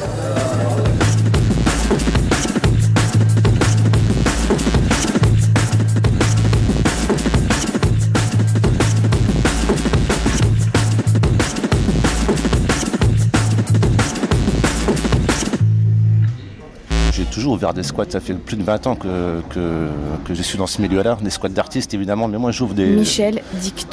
Toujours 17.45 17.57
ouvert 17.57 17.75
des 17.75 17.83
squats, 17.83 18.05
ça 18.09 18.19
fait 18.19 18.33
plus 18.33 18.57
de 18.57 18.63
20 18.63 18.87
ans 18.87 18.95
que, 18.95 19.39
que, 19.51 19.87
que 20.25 20.33
je 20.33 20.41
suis 20.41 20.57
dans 20.57 20.65
ce 20.65 20.81
milieu-là, 20.81 21.15
des 21.21 21.29
squats 21.29 21.47
d'artistes 21.47 21.93
évidemment, 21.93 22.27
mais 22.27 22.39
moi 22.39 22.49
j'ouvre 22.49 22.73
des, 22.73 22.87
Michel, 22.95 23.43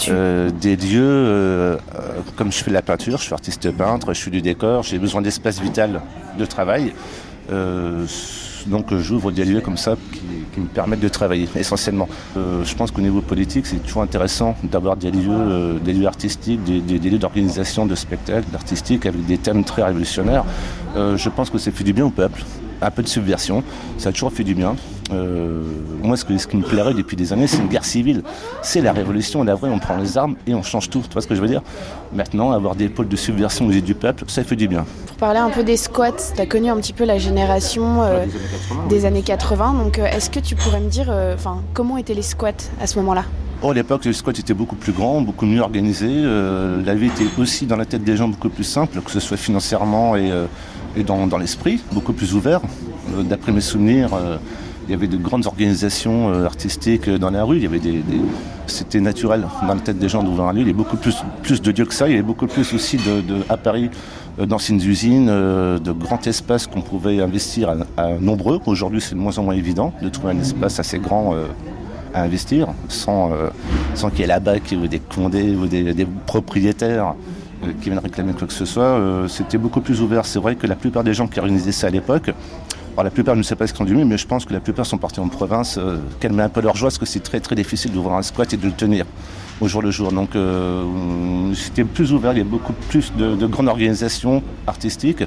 euh, 0.09 0.51
des 0.59 0.75
lieux, 0.75 1.03
euh, 1.03 1.77
euh, 1.95 1.99
comme 2.35 2.51
je 2.51 2.57
fais 2.65 2.71
de 2.71 2.75
la 2.75 2.81
peinture, 2.81 3.19
je 3.19 3.25
suis 3.25 3.35
artiste 3.35 3.71
peintre, 3.73 4.15
je 4.15 4.19
suis 4.19 4.31
du 4.31 4.41
décor, 4.41 4.85
j'ai 4.85 4.99
besoin 4.99 5.21
d'espace 5.21 5.61
vital 5.61 6.01
de 6.39 6.47
travail. 6.47 6.95
Euh, 7.53 8.07
donc 8.69 8.95
j'ouvre 8.97 9.31
des 9.33 9.45
lieux 9.45 9.61
comme 9.61 9.77
ça 9.77 9.97
qui, 10.13 10.21
qui 10.55 10.61
me 10.61 10.69
permettent 10.69 11.01
de 11.01 11.09
travailler 11.11 11.47
essentiellement. 11.55 12.09
Je 12.37 12.75
pense 12.75 12.91
qu'au 12.91 13.03
niveau 13.03 13.21
politique, 13.21 13.67
c'est 13.67 13.83
toujours 13.85 14.01
intéressant 14.01 14.57
d'avoir 14.63 14.97
des 14.97 15.11
lieux, 15.11 15.79
des 15.85 15.93
lieux 15.93 16.07
artistiques, 16.07 16.65
des, 16.65 16.81
des- 16.81 16.99
des 16.99 17.11
lieux 17.11 17.19
d'organisation 17.19 17.85
de 17.85 17.95
spectacles 17.97 18.47
artistiques 18.55 19.05
avec 19.05 19.27
des 19.27 19.37
thèmes 19.37 19.63
très 19.65 19.83
révolutionnaires. 19.83 20.45
Je 20.97 21.29
pense 21.29 21.51
que 21.51 21.59
ça 21.59 21.71
fait 21.71 21.85
du 21.85 21.93
bien 21.93 22.07
au 22.07 22.11
peuple. 22.11 22.43
Un 22.83 22.91
peu 22.91 23.03
de 23.03 23.09
subversion, 23.09 23.63
ça 23.97 24.09
a 24.09 24.13
toujours 24.13 24.33
fait 24.33 24.43
du 24.43 24.55
bien. 24.57 24.75
Euh, 25.13 25.63
moi, 26.03 26.17
ce, 26.17 26.25
que- 26.25 26.37
ce 26.37 26.47
qui 26.49 26.57
me 26.57 26.63
plairait 26.65 26.95
depuis 26.95 27.17
des 27.17 27.33
années, 27.33 27.47
c'est 27.47 27.59
une 27.59 27.69
guerre 27.69 27.85
civile. 27.85 28.23
C'est 28.61 28.81
la 28.81 28.93
révolution, 28.93 29.45
la 29.45 29.55
vraie, 29.55 29.71
on 29.71 29.79
prend 29.79 29.97
les 29.97 30.19
armes 30.19 30.35
et 30.49 30.55
on 30.55 30.63
change 30.65 30.91
tout. 30.91 31.01
Tu 31.01 31.13
vois 31.13 31.23
ce 31.23 31.29
que 31.29 31.35
je 31.37 31.41
veux 31.41 31.47
dire? 31.49 31.63
Maintenant, 32.13 32.51
avoir 32.51 32.75
des 32.75 32.89
pôles 32.89 33.07
de 33.09 33.15
subversion 33.17 33.67
aux 33.67 33.71
yeux 33.71 33.83
du 33.83 33.95
peuple, 33.95 34.25
ça 34.27 34.43
fait 34.43 34.57
du 34.57 34.67
bien. 34.67 34.85
Pour 35.07 35.17
parler 35.17 35.39
un 35.39 35.51
peu 35.51 35.63
des 35.63 35.77
squats, 35.77 36.11
tu 36.35 36.41
as 36.41 36.47
connu 36.47 36.71
un 36.71 36.77
petit 36.77 36.93
peu 36.93 37.05
la 37.05 37.19
génération 37.19 38.03
euh, 38.03 38.25
des 38.89 39.05
années 39.05 39.23
80. 39.23 39.75
Donc, 39.75 39.99
euh, 40.01 40.07
est-ce 40.07 40.29
que 40.31 40.41
tu 40.41 40.57
pourrais 40.57 40.81
me 40.81 40.89
dire 40.89 41.07
euh, 41.09 41.35
enfin, 41.37 41.59
comment 41.75 41.97
étaient 41.99 42.15
les 42.15 42.23
squats 42.23 42.51
à 42.81 42.87
ce 42.89 42.99
moment-là? 42.99 43.25
Oh, 43.65 43.71
à 43.71 43.75
l'époque, 43.75 44.05
le 44.07 44.13
squat 44.13 44.37
était 44.41 44.55
beaucoup 44.55 44.75
plus 44.75 44.91
grand, 44.93 45.21
beaucoup 45.21 45.47
mieux 45.47 45.61
organisé. 45.61 46.09
euh, 46.11 46.83
la 46.85 46.95
vie 46.97 47.07
était 47.07 47.27
aussi 47.39 47.65
dans 47.67 47.77
la 47.77 47.85
tête 47.85 48.03
des 48.03 48.17
gens 48.17 48.27
beaucoup 48.27 48.49
plus 48.49 48.65
simple, 48.65 49.01
que 49.01 49.11
ce 49.13 49.21
soit 49.21 49.37
financièrement 49.37 50.17
et, 50.17 50.33
euh, 50.33 50.47
et 50.97 51.03
dans, 51.03 51.27
dans 51.27 51.39
l'esprit, 51.39 51.81
beaucoup 51.93 52.13
plus 52.13 52.35
ouvert. 52.35 52.61
Euh, 53.17 53.23
D'après 53.23 53.53
mes 53.53 53.61
souvenirs, 53.61 54.11
euh, 54.15 54.37
il 54.87 54.91
y 54.91 54.95
avait 54.95 55.07
de 55.07 55.17
grandes 55.17 55.47
organisations 55.47 56.33
euh, 56.33 56.45
artistiques 56.45 57.09
dans 57.09 57.31
la 57.31 57.45
rue. 57.45 57.57
Il 57.57 57.63
y 57.63 57.67
avait 57.67 57.81
C'était 58.67 59.01
naturel 59.01 59.47
dans 59.67 59.75
la 59.75 59.81
tête 59.81 59.99
des 59.99 60.09
gens 60.09 60.23
d'ouvrir 60.23 60.45
un 60.45 60.53
lieu. 60.53 60.61
Il 60.61 60.67
y 60.67 60.71
avait 60.71 60.73
beaucoup 60.73 60.97
plus, 60.97 61.23
de 61.63 61.71
lieux 61.71 61.85
que 61.85 61.95
ça. 61.95 62.09
Il 62.09 62.13
y 62.13 62.15
avait 62.15 62.23
beaucoup 62.23 62.47
plus 62.47 62.75
aussi 62.75 62.97
de, 62.97 63.23
à 63.49 63.57
Paris 63.57 63.91
d'anciennes 64.39 64.81
usines, 64.83 65.27
de 65.27 65.93
grands 65.93 66.21
espaces 66.23 66.67
qu'on 66.67 66.81
pouvait 66.81 67.21
investir 67.21 67.75
à, 67.99 68.09
nombreux. 68.19 68.61
Aujourd'hui, 68.65 69.03
c'est 69.03 69.15
de 69.15 69.21
moins 69.21 69.37
en 69.39 69.43
moins 69.43 69.55
évident 69.55 69.93
de 70.01 70.09
trouver 70.09 70.33
un 70.33 70.41
espace 70.41 70.81
assez 70.81 70.99
grand. 70.99 71.35
à 72.15 72.23
investir 72.23 72.69
sans, 72.89 73.31
sans 73.95 74.11
qu'il 74.11 74.21
y 74.21 74.23
ait 74.23 74.27
la 74.27 74.41
BAC 74.41 74.75
ou 74.83 74.87
des 74.87 75.01
condés 75.01 75.55
ou 75.55 75.67
des, 75.67 76.07
propriétaires 76.27 77.15
qui 77.81 77.91
viennent 77.91 77.99
réclamer 77.99 78.33
quoi 78.33 78.47
que 78.47 78.53
ce 78.53 78.65
soit. 78.65 78.83
Euh, 78.83 79.29
C'était 79.29 79.59
beaucoup 79.59 79.81
plus 79.81 80.01
ouvert. 80.01 80.27
C'est 80.27 80.39
vrai 80.39 80.57
que 80.57 80.67
la 80.67 80.77
plupart 80.77 81.05
des 81.05 81.15
gens 81.15 81.27
qui 81.27 81.39
organisaient 81.39 81.73
ça 81.73 81.87
à 81.89 81.91
l'époque, 81.91 82.33
alors 82.93 83.05
la 83.05 83.11
plupart 83.11 83.37
ne 83.37 83.43
savent 83.43 83.59
pas 83.59 83.67
ce 83.67 83.73
qu'ils 83.73 83.87
ont 83.87 83.99
mieux, 83.99 84.05
mais 84.05 84.19
je 84.19 84.27
pense 84.27 84.45
que 84.45 84.53
la 84.53 84.61
plupart 84.61 84.85
sont 84.85 84.99
partis 84.99 85.21
en 85.21 85.29
province, 85.29 85.79
euh, 85.79 85.97
calmer 86.21 86.43
un 86.43 86.49
peu 86.49 86.61
leur 86.61 86.77
joie, 86.77 86.89
parce 86.89 86.99
que 86.99 87.07
c'est 87.07 87.21
très 87.21 87.41
très 87.41 87.55
difficile 87.55 87.93
d'ouvrir 87.93 88.17
un 88.17 88.23
squat 88.23 88.53
et 88.53 88.57
de 88.57 88.67
le 88.67 88.73
tenir 88.73 89.07
au 89.63 89.69
jour 89.69 89.81
le 89.81 89.91
jour. 89.91 90.13
Donc 90.13 90.37
euh, 90.37 90.85
c'était 91.55 91.85
plus 91.85 92.13
ouvert, 92.13 92.33
il 92.33 92.39
y 92.39 92.43
a 92.43 92.45
beaucoup 92.45 92.75
plus 92.91 93.13
de, 93.17 93.35
de 93.35 93.47
grandes 93.47 93.69
organisations 93.69 94.43
artistiques 94.67 95.23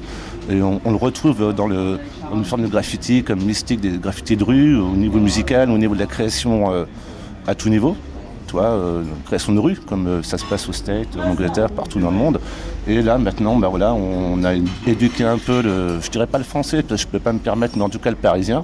et 0.50 0.62
on, 0.62 0.80
le 0.86 0.96
retrouve 0.96 1.54
dans, 1.56 1.68
dans 1.68 1.98
une 2.36 2.46
forme 2.46 2.64
de 2.64 2.68
graffiti 2.68 3.24
comme 3.24 3.42
mystique, 3.42 3.82
des 3.82 3.98
graffitis 3.98 4.38
de 4.38 4.44
rue, 4.44 4.78
au 4.78 4.96
niveau 4.96 5.20
musical, 5.20 5.72
au 5.72 5.78
niveau 5.78 5.96
de 5.96 6.00
la 6.00 6.06
création 6.06 6.72
euh, 6.72 6.86
à 7.48 7.56
tout 7.56 7.70
niveau. 7.70 7.96
Vois, 8.56 8.64
euh, 8.68 9.03
création 9.26 9.51
de 9.51 9.60
rue, 9.60 9.76
comme 9.76 10.08
euh, 10.08 10.24
ça 10.24 10.38
se 10.38 10.45
passe 10.45 10.70
aux 10.70 10.72
States, 10.72 11.10
en 11.18 11.32
Angleterre, 11.32 11.70
partout 11.70 11.99
dans 11.99 12.10
le 12.10 12.16
monde. 12.16 12.39
Et 12.88 13.01
là, 13.01 13.18
maintenant, 13.18 13.58
bah, 13.58 13.68
voilà, 13.68 13.93
on 13.93 14.41
a 14.45 14.53
éduqué 14.88 15.26
un 15.26 15.38
peu, 15.38 15.62
le, 15.62 15.99
je 15.99 16.10
dirais 16.10 16.26
pas 16.26 16.38
le 16.38 16.45
français, 16.45 16.82
parce 16.82 17.03
que 17.03 17.08
je 17.10 17.12
peux 17.12 17.20
pas 17.20 17.34
me 17.34 17.39
permettre, 17.39 17.76
mais 17.76 17.84
en 17.84 17.89
tout 17.89 17.99
cas 17.99 18.12
le 18.12 18.16
parisien, 18.16 18.64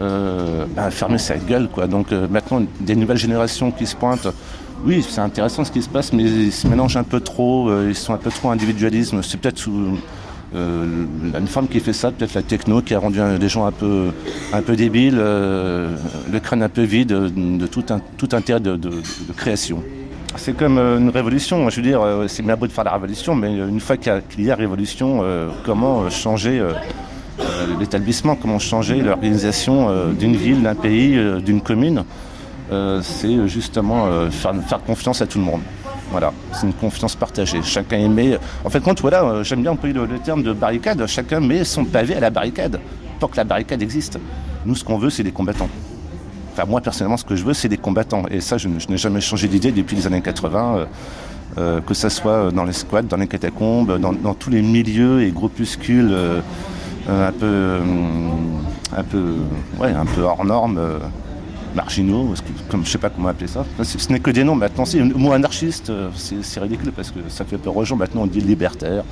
euh, 0.00 0.64
bah, 0.74 0.90
fermer 0.90 1.18
sa 1.18 1.36
gueule. 1.36 1.68
Quoi. 1.68 1.88
Donc 1.88 2.10
euh, 2.10 2.26
maintenant, 2.26 2.62
des 2.80 2.96
nouvelles 2.96 3.18
générations 3.18 3.70
qui 3.70 3.86
se 3.86 3.96
pointent, 3.96 4.28
oui, 4.86 5.04
c'est 5.06 5.20
intéressant 5.20 5.62
ce 5.66 5.72
qui 5.72 5.82
se 5.82 5.90
passe, 5.90 6.14
mais 6.14 6.22
ils 6.22 6.50
se 6.50 6.66
mélangent 6.66 6.96
un 6.96 7.04
peu 7.04 7.20
trop, 7.20 7.70
ils 7.82 7.94
sont 7.94 8.14
un 8.14 8.18
peu 8.18 8.30
trop 8.30 8.48
individualisme. 8.48 9.22
C'est 9.22 9.38
peut-être 9.38 9.58
sous 9.58 9.98
euh, 10.54 10.84
une 11.38 11.46
forme 11.46 11.68
qui 11.68 11.80
fait 11.80 11.92
ça, 11.92 12.10
peut-être 12.10 12.34
la 12.34 12.42
techno 12.42 12.82
qui 12.82 12.94
a 12.94 12.98
rendu 12.98 13.20
un- 13.20 13.38
les 13.38 13.48
gens 13.48 13.64
un 13.66 13.72
peu, 13.72 14.08
un 14.52 14.62
peu 14.62 14.76
débiles, 14.76 15.16
euh, 15.18 15.96
le 16.32 16.40
crâne 16.40 16.62
un 16.62 16.68
peu 16.68 16.82
vide 16.82 17.08
de, 17.08 17.28
de 17.28 17.66
tout, 17.66 17.84
un, 17.90 18.00
tout 18.16 18.28
intérêt 18.32 18.60
de, 18.60 18.76
de- 18.76 19.02
création. 19.36 19.82
C'est 20.36 20.56
comme 20.56 20.78
euh, 20.78 20.98
une 20.98 21.10
révolution, 21.10 21.68
je 21.70 21.76
veux 21.76 21.82
dire, 21.82 22.00
euh, 22.02 22.26
c'est 22.28 22.42
bien 22.42 22.56
beau 22.56 22.66
de 22.66 22.72
faire 22.72 22.84
la 22.84 22.92
révolution, 22.92 23.34
mais 23.34 23.54
une 23.56 23.80
fois 23.80 23.96
qu'il 23.96 24.44
y 24.44 24.50
a, 24.50 24.54
révolution, 24.54 25.20
euh, 25.22 25.48
comment 25.64 26.02
euh, 26.02 26.10
changer 26.10 26.58
euh, 26.58 26.72
euh, 27.40 27.44
l'établissement, 27.80 28.34
comment 28.36 28.58
changer 28.58 29.00
l'organisation 29.02 29.88
euh, 29.90 30.12
d'une 30.12 30.36
ville, 30.36 30.62
d'un 30.62 30.74
pays, 30.74 31.16
euh, 31.16 31.40
d'une 31.40 31.60
commune 31.60 32.04
euh, 32.70 33.00
C'est 33.02 33.46
justement 33.48 34.06
euh, 34.06 34.30
faire, 34.30 34.54
faire 34.66 34.82
confiance 34.82 35.20
à 35.22 35.26
tout 35.26 35.38
le 35.38 35.44
monde. 35.44 35.60
Voilà, 36.12 36.30
c'est 36.52 36.66
une 36.66 36.74
confiance 36.74 37.16
partagée. 37.16 37.62
Chacun 37.62 38.06
met. 38.06 38.38
En 38.66 38.68
fait, 38.68 38.82
voilà, 39.00 39.24
euh, 39.24 39.42
j'aime 39.42 39.62
bien 39.62 39.74
le, 39.82 40.18
terme 40.18 40.42
de 40.42 40.52
barricade. 40.52 41.06
Chacun 41.06 41.40
met 41.40 41.64
son 41.64 41.86
pavé 41.86 42.14
à 42.14 42.20
la 42.20 42.28
barricade, 42.28 42.78
tant 43.18 43.28
que 43.28 43.36
la 43.38 43.44
barricade 43.44 43.80
existe. 43.80 44.18
Nous, 44.66 44.74
ce 44.74 44.84
qu'on 44.84 44.98
veut, 44.98 45.08
c'est 45.08 45.22
des 45.22 45.32
combattants. 45.32 45.70
Enfin, 46.52 46.66
moi, 46.68 46.82
personnellement, 46.82 47.16
ce 47.16 47.24
que 47.24 47.34
je 47.34 47.42
veux, 47.42 47.54
c'est 47.54 47.70
des 47.70 47.78
combattants. 47.78 48.24
Et 48.30 48.42
ça, 48.42 48.58
je, 48.58 48.68
n'ai 48.68 48.98
jamais 48.98 49.22
changé 49.22 49.48
d'idée 49.48 49.72
depuis 49.72 49.96
les 49.96 50.06
années 50.06 50.20
80, 50.20 50.76
euh, 50.76 50.84
euh, 51.56 51.80
que 51.80 51.94
ça 51.94 52.10
soit 52.10 52.50
dans 52.50 52.64
les 52.64 52.74
squats, 52.74 53.00
dans 53.00 53.16
les 53.16 53.26
catacombes, 53.26 53.98
dans, 53.98 54.34
tous 54.34 54.50
les 54.50 54.60
milieux 54.60 55.22
et 55.22 55.30
groupuscules 55.30 56.14
un 57.08 57.32
peu, 57.32 57.78
un 58.94 59.02
peu, 59.02 59.36
ouais, 59.80 59.92
un 59.92 60.04
peu 60.04 60.20
hors 60.20 60.44
normes, 60.44 60.78
marginaux, 61.74 62.26
parce 62.26 62.40
que- 62.40 62.70
comme 62.70 62.84
je 62.84 62.90
sais 62.90 62.98
pas 62.98 63.10
comment 63.10 63.28
appeler 63.28 63.48
ça. 63.48 63.64
Ce 63.82 64.12
n'est 64.12 64.20
que 64.20 64.30
des 64.30 64.44
noms 64.44 64.54
maintenant. 64.54 64.84
C'est 64.84 64.98
le 64.98 65.14
mot 65.14 65.32
anarchiste, 65.32 65.90
euh, 65.90 66.10
c'est 66.14 66.60
ridicule 66.60 66.92
parce 66.92 67.10
que 67.10 67.20
ça 67.28 67.44
fait 67.44 67.58
peur 67.58 67.76
aux 67.76 67.84
gens. 67.84 67.96
Maintenant, 67.96 68.22
on 68.22 68.26
dit 68.26 68.40
libertaire. 68.40 69.04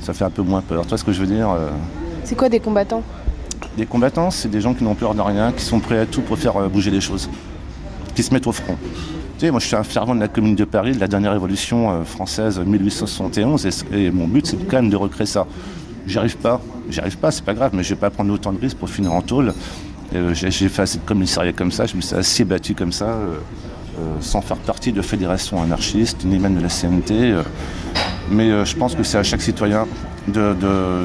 Ça 0.00 0.12
fait 0.12 0.24
un 0.24 0.30
peu 0.30 0.42
moins 0.42 0.62
peur. 0.62 0.82
Tu 0.82 0.88
vois 0.90 0.98
ce 0.98 1.04
que 1.04 1.12
je 1.12 1.20
veux 1.20 1.26
dire 1.26 1.50
euh, 1.50 1.70
C'est 2.24 2.36
quoi 2.36 2.48
des 2.48 2.60
combattants? 2.60 3.02
Des 3.76 3.86
combattants, 3.86 4.30
c'est 4.30 4.48
des 4.48 4.60
gens 4.60 4.74
qui 4.74 4.84
n'ont 4.84 4.94
peur 4.94 5.14
de 5.14 5.20
rien, 5.20 5.52
qui 5.52 5.64
sont 5.64 5.80
prêts 5.80 5.98
à 5.98 6.06
tout 6.06 6.20
pour 6.22 6.38
faire 6.38 6.56
euh, 6.56 6.68
bouger 6.68 6.90
les 6.90 7.00
choses, 7.00 7.28
qui 8.14 8.22
se 8.22 8.32
mettent 8.32 8.46
au 8.46 8.52
front. 8.52 8.76
Tu 9.38 9.46
sais, 9.46 9.50
moi 9.50 9.60
je 9.60 9.66
suis 9.66 9.76
un 9.76 9.84
fervent 9.84 10.14
de 10.14 10.20
la 10.20 10.28
Commune 10.28 10.56
de 10.56 10.64
Paris, 10.64 10.92
de 10.92 11.00
la 11.00 11.06
dernière 11.06 11.32
révolution 11.32 12.04
française 12.04 12.58
1871, 12.58 13.68
et, 13.92 14.10
mon 14.10 14.26
but 14.26 14.44
c'est 14.44 14.56
quand 14.68 14.78
même 14.78 14.90
de 14.90 14.96
recréer 14.96 15.26
ça. 15.26 15.46
J'y 16.08 16.18
arrive 16.18 16.38
pas, 16.38 16.60
j'y 16.90 16.98
arrive 16.98 17.18
pas, 17.18 17.30
c'est 17.30 17.44
pas 17.44 17.54
grave, 17.54 17.70
mais 17.72 17.84
je 17.84 17.90
vais 17.90 18.00
pas 18.00 18.10
prendre 18.10 18.32
autant 18.32 18.52
de 18.52 18.58
risques 18.58 18.78
pour 18.78 18.88
finir 18.88 19.12
en 19.12 19.20
tôle. 19.20 19.54
Euh, 20.14 20.32
J'ai 20.34 20.68
fait 20.68 20.82
assez 20.82 20.98
de 20.98 21.04
commissariat 21.04 21.52
comme 21.52 21.70
ça, 21.72 21.86
je 21.86 21.94
me 21.96 22.00
suis 22.00 22.16
assez 22.16 22.44
battu 22.44 22.74
comme 22.74 22.92
ça, 22.92 23.06
euh, 23.06 23.34
euh, 23.98 24.00
sans 24.20 24.40
faire 24.40 24.56
partie 24.56 24.92
de 24.92 25.02
fédération 25.02 25.62
anarchiste, 25.62 26.24
ni 26.24 26.38
même 26.38 26.56
de 26.56 26.62
la 26.62 26.68
CNT. 26.68 27.34
mais 28.30 28.64
je 28.64 28.76
pense 28.76 28.94
que 28.94 29.02
c'est 29.02 29.18
à 29.18 29.22
chaque 29.22 29.42
citoyen 29.42 29.86
de, 30.28 30.54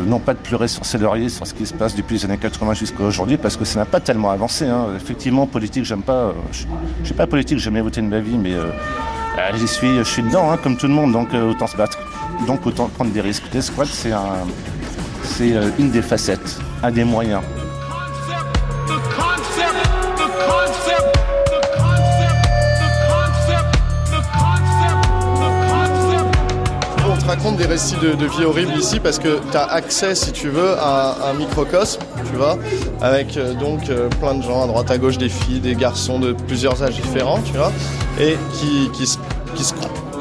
non 0.08 0.20
pas 0.20 0.34
de 0.34 0.40
pleurer 0.40 0.68
sur 0.68 0.86
ses 0.86 0.98
lauriers, 0.98 1.30
sur 1.30 1.48
ce 1.48 1.54
qui 1.54 1.66
se 1.66 1.74
passe 1.74 1.96
depuis 1.96 2.16
les 2.18 2.26
années 2.26 2.38
80 2.38 2.74
jusqu'à 2.74 3.04
aujourd'hui, 3.04 3.38
parce 3.38 3.56
que 3.58 3.66
ça 3.66 3.80
n'a 3.80 3.86
pas 3.86 4.00
tellement 4.02 4.30
avancé. 4.32 4.66
hein. 4.68 4.88
Effectivement, 4.98 5.48
politique, 5.48 5.86
j'aime 5.86 6.02
pas. 6.02 6.34
Je 6.52 6.64
je 7.02 7.06
suis 7.06 7.14
pas 7.16 7.28
politique, 7.28 7.58
j'ai 7.58 7.64
jamais 7.66 7.82
voté 7.82 8.02
de 8.02 8.08
ma 8.08 8.20
vie, 8.20 8.38
mais 8.38 8.54
euh, 8.54 8.66
j'y 9.56 9.68
suis, 9.68 9.98
je 9.98 10.04
suis 10.04 10.22
dedans, 10.24 10.52
hein, 10.52 10.58
comme 10.62 10.76
tout 10.78 10.88
le 10.88 10.94
monde, 10.94 11.12
donc 11.14 11.30
autant 11.34 11.68
se 11.68 11.76
battre. 11.78 11.98
Donc 12.48 12.66
autant 12.66 12.88
prendre 12.90 13.12
des 13.12 13.22
risques. 13.22 13.44
Les 13.54 13.62
squats, 13.62 13.86
c'est 13.86 14.12
un, 14.12 14.44
c'est 15.24 15.54
une 15.80 15.92
des 15.92 16.02
facettes, 16.02 16.60
un 16.84 16.92
des 16.92 17.04
moyens. 17.06 17.42
Raconte 27.36 27.58
des 27.58 27.66
récits 27.66 27.96
de, 27.96 28.28
vie 28.28 28.46
horribles 28.46 28.78
ici 28.78 29.00
parce 29.00 29.18
que 29.18 29.40
tu 29.52 29.58
as 29.58 29.64
accès, 29.64 30.14
si 30.14 30.32
tu 30.32 30.50
veux, 30.50 30.78
à 30.78 31.30
un 31.32 31.34
microcosme, 31.34 32.00
tu 32.30 32.36
vois, 32.38 32.60
avec 33.02 33.38
euh, 33.38 33.56
donc 33.56 33.90
euh, 33.90 34.08
plein 34.22 34.36
de 34.36 34.44
gens 34.44 34.64
à 34.64 34.68
droite 34.68 34.92
à 34.92 35.00
gauche, 35.00 35.18
des 35.18 35.30
filles, 35.30 35.60
des 35.60 35.74
garçons 35.74 36.20
de 36.20 36.34
plusieurs 36.34 36.84
âges 36.84 36.94
différents, 36.94 37.40
tu 37.44 37.54
vois, 37.54 37.72
et 38.20 38.38
qui, 38.94 39.08
se- 39.08 39.18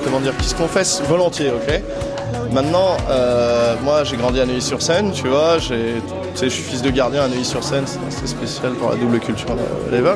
comment 0.02 0.20
dire, 0.20 0.34
qui 0.38 0.48
se 0.48 0.54
confessent 0.54 1.02
volontiers, 1.06 1.50
ok? 1.50 1.82
Maintenant, 2.50 2.96
euh, 3.10 3.74
moi 3.84 4.04
j'ai 4.04 4.16
grandi 4.16 4.40
à 4.40 4.46
Neuilly-sur-Seine, 4.46 5.12
tu 5.12 5.28
vois, 5.28 5.58
je 5.58 6.48
suis 6.48 6.62
fils 6.62 6.80
de 6.80 6.88
gardien 6.88 7.24
à 7.24 7.28
Neuilly-sur-Seine, 7.28 7.84
c'est 8.08 8.26
spécial 8.26 8.72
pour 8.72 8.88
la 8.88 8.96
double 8.96 9.18
culture, 9.20 9.54
whatever. 9.84 10.14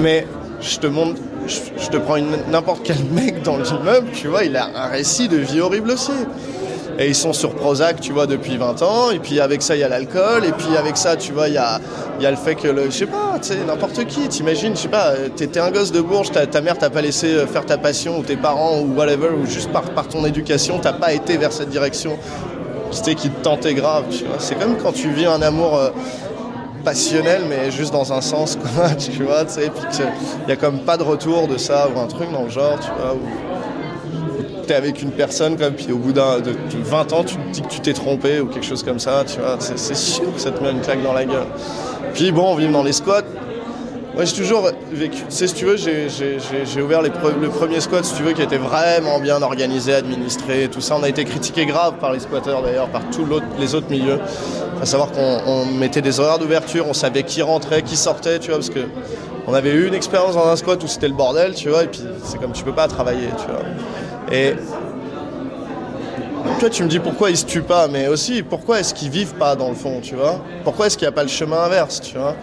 Mais 0.00 0.26
je 0.60 0.78
te 0.78 0.86
montre, 0.88 1.20
je, 1.46 1.88
te 1.88 1.96
prends 1.98 2.16
n'importe 2.50 2.80
quel 2.82 3.04
mec 3.12 3.33
dans 3.44 3.56
l'immeuble, 3.56 4.08
tu 4.12 4.28
vois, 4.28 4.44
il 4.44 4.56
a 4.56 4.68
un 4.74 4.88
récit 4.88 5.28
de 5.28 5.36
vie 5.36 5.60
horrible 5.60 5.90
aussi. 5.90 6.12
Et 6.98 7.08
ils 7.08 7.14
sont 7.14 7.32
sur 7.32 7.54
Prozac, 7.54 8.00
tu 8.00 8.12
vois, 8.12 8.26
depuis 8.26 8.56
20 8.56 8.82
ans. 8.82 9.10
Et 9.10 9.18
puis 9.18 9.40
avec 9.40 9.62
ça, 9.62 9.74
il 9.74 9.80
y 9.80 9.82
a 9.82 9.88
l'alcool. 9.88 10.44
Et 10.44 10.52
puis 10.52 10.76
avec 10.76 10.96
ça, 10.96 11.16
tu 11.16 11.32
vois, 11.32 11.48
il 11.48 11.54
y 11.54 11.58
a, 11.58 11.80
le 12.20 12.36
fait 12.36 12.54
que, 12.54 12.68
le, 12.68 12.86
je 12.86 12.90
sais 12.90 13.06
pas, 13.06 13.38
tu 13.42 13.48
sais, 13.48 13.56
n'importe 13.66 14.04
qui, 14.04 14.28
t'imagines, 14.28 14.76
je 14.76 14.82
sais 14.82 14.88
pas, 14.88 15.12
t'es 15.36 15.58
un 15.58 15.70
gosse 15.70 15.90
de 15.90 16.00
Bourges, 16.00 16.30
ta, 16.30 16.60
mère 16.60 16.78
t'a 16.78 16.90
pas 16.90 17.00
laissé 17.00 17.26
euh, 17.26 17.46
faire 17.46 17.66
ta 17.66 17.78
passion, 17.78 18.18
ou 18.18 18.22
tes 18.22 18.36
parents, 18.36 18.78
ou 18.78 18.94
whatever, 18.94 19.30
ou 19.30 19.44
juste 19.44 19.70
par, 19.70 20.08
ton 20.08 20.24
éducation, 20.24 20.78
t'as 20.80 20.92
pas 20.92 21.12
été 21.12 21.36
vers 21.36 21.52
cette 21.52 21.70
direction, 21.70 22.16
qui 23.02 23.28
te 23.28 23.42
tentait 23.42 23.74
grave, 23.74 24.04
tu 24.10 24.24
vois. 24.24 24.36
C'est 24.38 24.54
comme 24.54 24.76
quand 24.76 24.92
tu 24.92 25.10
vis 25.10 25.26
un 25.26 25.42
amour 25.42 25.76
euh, 25.76 25.90
passionnel, 26.84 27.42
mais 27.48 27.70
juste 27.70 27.92
dans 27.92 28.12
un 28.12 28.20
sens, 28.20 28.56
quoi, 28.60 28.90
tu 28.94 29.22
vois, 29.22 29.44
tu 29.44 29.54
sais, 29.54 29.70
puis 29.70 29.84
qu'il 29.90 30.06
y 30.48 30.52
a 30.52 30.56
comme 30.56 30.80
pas 30.80 30.96
de 30.96 31.02
retour 31.02 31.48
de 31.48 31.56
ça, 31.56 31.88
ou 31.94 31.98
un 31.98 32.06
truc 32.06 32.30
dans 32.32 32.44
le 32.44 32.50
genre, 32.50 32.78
tu 32.78 32.88
vois, 32.98 33.14
ou 33.14 33.20
t'es 34.66 34.74
avec 34.74 35.02
une 35.02 35.10
personne 35.10 35.58
comme 35.58 35.74
puis 35.74 35.92
au 35.92 35.98
bout 35.98 36.12
d'un 36.12 36.40
de 36.40 36.54
20 36.72 37.12
ans 37.12 37.22
tu 37.22 37.36
te 37.36 37.50
dis 37.50 37.60
que 37.60 37.68
tu 37.68 37.80
t'es 37.80 37.92
trompé 37.92 38.40
ou 38.40 38.46
quelque 38.46 38.64
chose 38.64 38.82
comme 38.82 38.98
ça 38.98 39.22
tu 39.26 39.38
vois 39.38 39.56
c'est 39.58 39.78
c'est 39.78 39.94
sûr 39.94 40.34
que 40.34 40.40
ça 40.40 40.52
te 40.52 40.62
met 40.62 40.70
une 40.70 40.80
claque 40.80 41.02
dans 41.02 41.12
la 41.12 41.26
gueule. 41.26 41.46
Puis 42.14 42.32
bon 42.32 42.52
on 42.52 42.54
vit 42.54 42.68
dans 42.68 42.82
les 42.82 42.92
squats 42.92 43.22
moi 44.14 44.24
j'ai 44.24 44.34
toujours 44.34 44.68
vécu 44.92 45.18
tu 45.18 45.24
sais 45.28 45.46
si 45.48 45.54
tu 45.54 45.64
veux 45.64 45.76
j'ai- 45.76 46.82
ouvert 46.82 47.02
le 47.02 47.10
premier 47.48 47.80
squat 47.80 48.04
si 48.04 48.14
tu 48.14 48.22
veux 48.22 48.32
qui 48.32 48.42
était 48.42 48.58
vraiment 48.58 49.18
bien 49.18 49.42
organisé 49.42 49.94
administré 49.94 50.68
tout 50.70 50.80
ça. 50.80 50.96
On 50.98 51.02
a 51.02 51.08
été 51.08 51.24
critiqué 51.24 51.66
grave 51.66 51.94
par 52.00 52.12
les 52.12 52.20
squatteurs 52.20 52.62
d'ailleurs 52.62 52.88
par 52.88 53.02
tous 53.10 53.26
les 53.58 53.74
autres 53.74 53.90
milieux. 53.90 54.18
À 54.80 54.86
savoir 54.86 55.10
qu'on 55.10 55.40
on 55.46 55.64
mettait 55.66 56.02
des 56.02 56.20
horaires 56.20 56.38
d'ouverture 56.38 56.86
on 56.88 56.92
savait 56.94 57.22
qui 57.24 57.42
rentrait 57.42 57.82
qui 57.82 57.96
sortait 57.96 58.38
tu 58.38 58.48
vois 58.50 58.58
parce 58.58 58.70
que 58.70 58.80
on 59.46 59.54
avait 59.54 59.72
eu 59.72 59.88
une 59.88 59.94
expérience 59.94 60.34
dans 60.34 60.46
un 60.46 60.56
squat 60.56 60.82
où 60.82 60.86
c'était 60.86 61.08
le 61.08 61.14
bordel 61.14 61.54
tu 61.54 61.68
vois 61.68 61.84
et 61.84 61.88
puis 61.88 62.02
c'est 62.24 62.38
comme 62.40 62.52
tu 62.52 62.64
peux 62.64 62.72
pas 62.72 62.88
travailler 62.88 63.28
tu 63.38 63.46
vois. 63.46 63.62
Et 64.32 64.54
toi, 66.60 66.70
tu 66.70 66.82
me 66.82 66.88
dis 66.88 66.98
pourquoi 66.98 67.30
ils 67.30 67.36
se 67.36 67.44
tuent 67.44 67.62
pas, 67.62 67.88
mais 67.88 68.06
aussi 68.08 68.42
pourquoi 68.42 68.80
est-ce 68.80 68.94
qu'ils 68.94 69.10
vivent 69.10 69.34
pas 69.34 69.54
dans 69.56 69.68
le 69.68 69.74
fond, 69.74 70.00
tu 70.02 70.14
vois? 70.14 70.40
Pourquoi 70.62 70.86
est-ce 70.86 70.96
qu'il 70.96 71.06
n'y 71.06 71.12
a 71.12 71.12
pas 71.12 71.22
le 71.22 71.28
chemin 71.28 71.58
inverse, 71.62 72.00
tu 72.00 72.16
vois? 72.16 72.36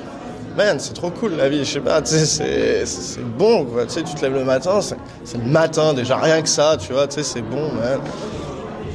Man, 0.58 0.80
c'est 0.80 0.94
trop 0.94 1.10
cool 1.12 1.36
la 1.38 1.48
vie, 1.48 1.60
je 1.60 1.74
sais 1.74 1.80
pas, 1.80 2.02
tu 2.02 2.10
sais, 2.16 2.86
c'est- 2.86 3.22
bon. 3.38 3.66
Tu 3.66 3.90
sais, 3.90 4.04
tu 4.04 4.16
te 4.16 4.22
lèves 4.22 4.34
le 4.34 4.44
matin, 4.44 4.80
c'est 4.82 5.38
le 5.38 5.50
matin 5.50 5.94
déjà, 5.94 6.18
rien 6.18 6.42
que 6.42 6.50
ça, 6.50 6.76
tu 6.78 6.92
vois, 6.92 7.08
tu 7.08 7.16
sais, 7.16 7.24
c'est 7.24 7.42
bon, 7.42 7.72
man. 7.72 8.00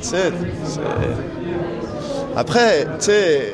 Tu 0.02 0.08
sais, 0.08 0.32
c'est. 0.64 0.80
Après, 2.36 2.84
tu 2.84 3.04
sais. 3.06 3.52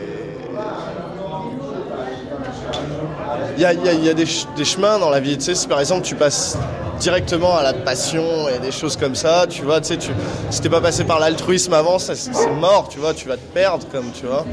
Il 3.57 3.63
y 3.63 3.67
a, 3.67 4.15
des, 4.15 4.25
des 4.57 4.65
chemins 4.65 4.99
dans 4.99 5.11
la 5.11 5.21
vie, 5.21 5.37
tu 5.37 5.45
sais, 5.45 5.55
si 5.55 5.69
par 5.69 5.79
exemple 5.79 6.03
tu 6.03 6.17
passes 6.17 6.57
directement 7.03 7.57
à 7.57 7.65
la 7.65 7.73
passion 7.73 8.49
et 8.49 8.61
des 8.61 8.71
choses 8.71 8.97
comme 8.97 9.17
ça, 9.17 9.47
tu 9.49 9.63
vois, 9.63 9.81
tu 9.81 9.89
sais, 9.89 9.97
tu, 9.97 10.11
si 10.51 10.61
t'es 10.61 10.69
pas 10.69 10.81
passé 10.81 11.03
par 11.03 11.19
l'altruisme 11.19 11.75
avant, 11.75 11.99
c'est 11.99 12.17
mort, 12.61 12.89
tu 12.89 13.01
vois, 13.01 13.13
tu 13.13 13.27
vas 13.27 13.37
te 13.37 13.53
perdre, 13.53 13.85
comme, 13.91 14.13
tu 14.13 14.27
vois. 14.27 14.47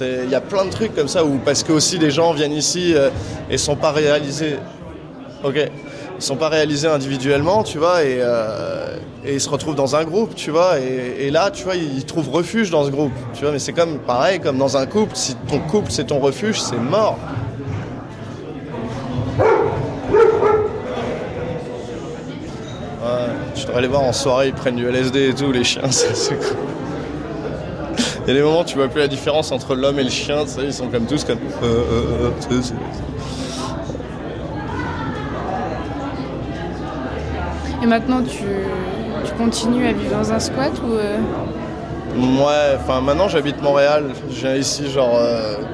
Il 0.00 0.28
y 0.28 0.34
a 0.34 0.40
plein 0.40 0.64
de 0.64 0.70
trucs 0.70 0.96
comme 0.96 1.06
ça, 1.06 1.24
où 1.24 1.38
parce 1.44 1.62
que 1.62 1.72
aussi 1.72 2.00
des 2.00 2.10
gens 2.10 2.32
viennent 2.32 2.52
ici 2.52 2.92
euh, 2.94 3.10
et 3.48 3.56
sont 3.56 3.76
pas 3.76 3.92
réalisés, 3.92 4.56
ok, 5.44 5.70
ils 6.18 6.22
sont 6.22 6.34
pas 6.34 6.48
réalisés 6.48 6.88
individuellement, 6.88 7.62
tu 7.62 7.78
vois, 7.78 8.02
et, 8.02 8.18
euh, 8.18 8.96
et 9.24 9.34
ils 9.34 9.40
se 9.40 9.48
retrouvent 9.48 9.76
dans 9.76 9.94
un 9.94 10.02
groupe, 10.02 10.34
tu 10.34 10.50
vois, 10.50 10.80
et, 10.80 11.26
et 11.26 11.30
là, 11.30 11.52
tu 11.52 11.62
vois, 11.62 11.76
ils 11.76 12.04
trouvent 12.04 12.30
refuge 12.30 12.70
dans 12.70 12.84
ce 12.84 12.90
groupe, 12.90 13.12
tu 13.32 13.42
vois, 13.42 13.52
mais 13.52 13.60
c'est 13.60 13.72
comme, 13.72 14.00
pareil, 14.00 14.40
comme 14.40 14.58
dans 14.58 14.76
un 14.76 14.86
couple, 14.86 15.12
si 15.14 15.36
ton 15.48 15.60
couple 15.60 15.92
c'est 15.92 16.08
ton 16.08 16.18
refuge, 16.18 16.60
c'est 16.60 16.80
mort. 16.80 17.16
Devrais 23.76 23.88
les 23.88 23.92
voir 23.94 24.04
en 24.04 24.12
soirée, 24.14 24.46
ils 24.48 24.54
prennent 24.54 24.76
du 24.76 24.86
LSD 24.88 25.28
et 25.28 25.34
tout, 25.34 25.52
les 25.52 25.62
chiens, 25.62 25.82
c'est 25.90 26.16
c'est 26.16 26.36
cool. 26.36 26.56
Il 28.22 28.28
y 28.28 28.30
a 28.30 28.34
des 28.34 28.42
moments 28.42 28.60
où 28.60 28.64
tu 28.64 28.78
vois 28.78 28.88
plus 28.88 29.00
la 29.00 29.06
différence 29.06 29.52
entre 29.52 29.74
l'homme 29.74 29.98
et 29.98 30.04
le 30.04 30.08
chien, 30.08 30.44
tu 30.44 30.48
sais, 30.52 30.62
ils 30.64 30.72
sont 30.72 30.88
comme 30.88 31.04
tous 31.04 31.24
comme. 31.24 31.36
Euh, 31.62 31.82
euh, 32.22 32.30
euh, 32.52 32.60
Et 37.82 37.86
maintenant, 37.86 38.22
tu, 38.22 38.44
tu 39.26 39.32
continues 39.34 39.86
à 39.88 39.92
vivre 39.92 40.16
dans 40.16 40.32
un 40.32 40.40
squat 40.40 40.72
ou. 40.82 40.92
Ouais, 42.18 42.78
enfin 42.80 43.02
maintenant 43.02 43.28
j'habite 43.28 43.60
Montréal, 43.60 44.04
je 44.30 44.36
viens 44.40 44.54
ici 44.54 44.90
genre 44.90 45.20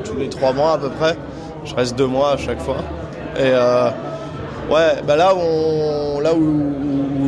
tous 0.02 0.16
les 0.16 0.28
trois 0.28 0.52
mois 0.52 0.72
à 0.72 0.78
peu 0.78 0.90
près. 0.90 1.16
Je 1.64 1.72
reste 1.72 1.96
deux 1.96 2.08
mois 2.08 2.32
à 2.32 2.36
chaque 2.36 2.60
fois. 2.60 2.78
Et 3.38 3.52
ouais, 4.72 5.00
bah 5.06 5.14
là 5.14 5.32
où, 5.36 5.38
on- 5.38 6.18
là 6.20 6.34
où, 6.34 6.81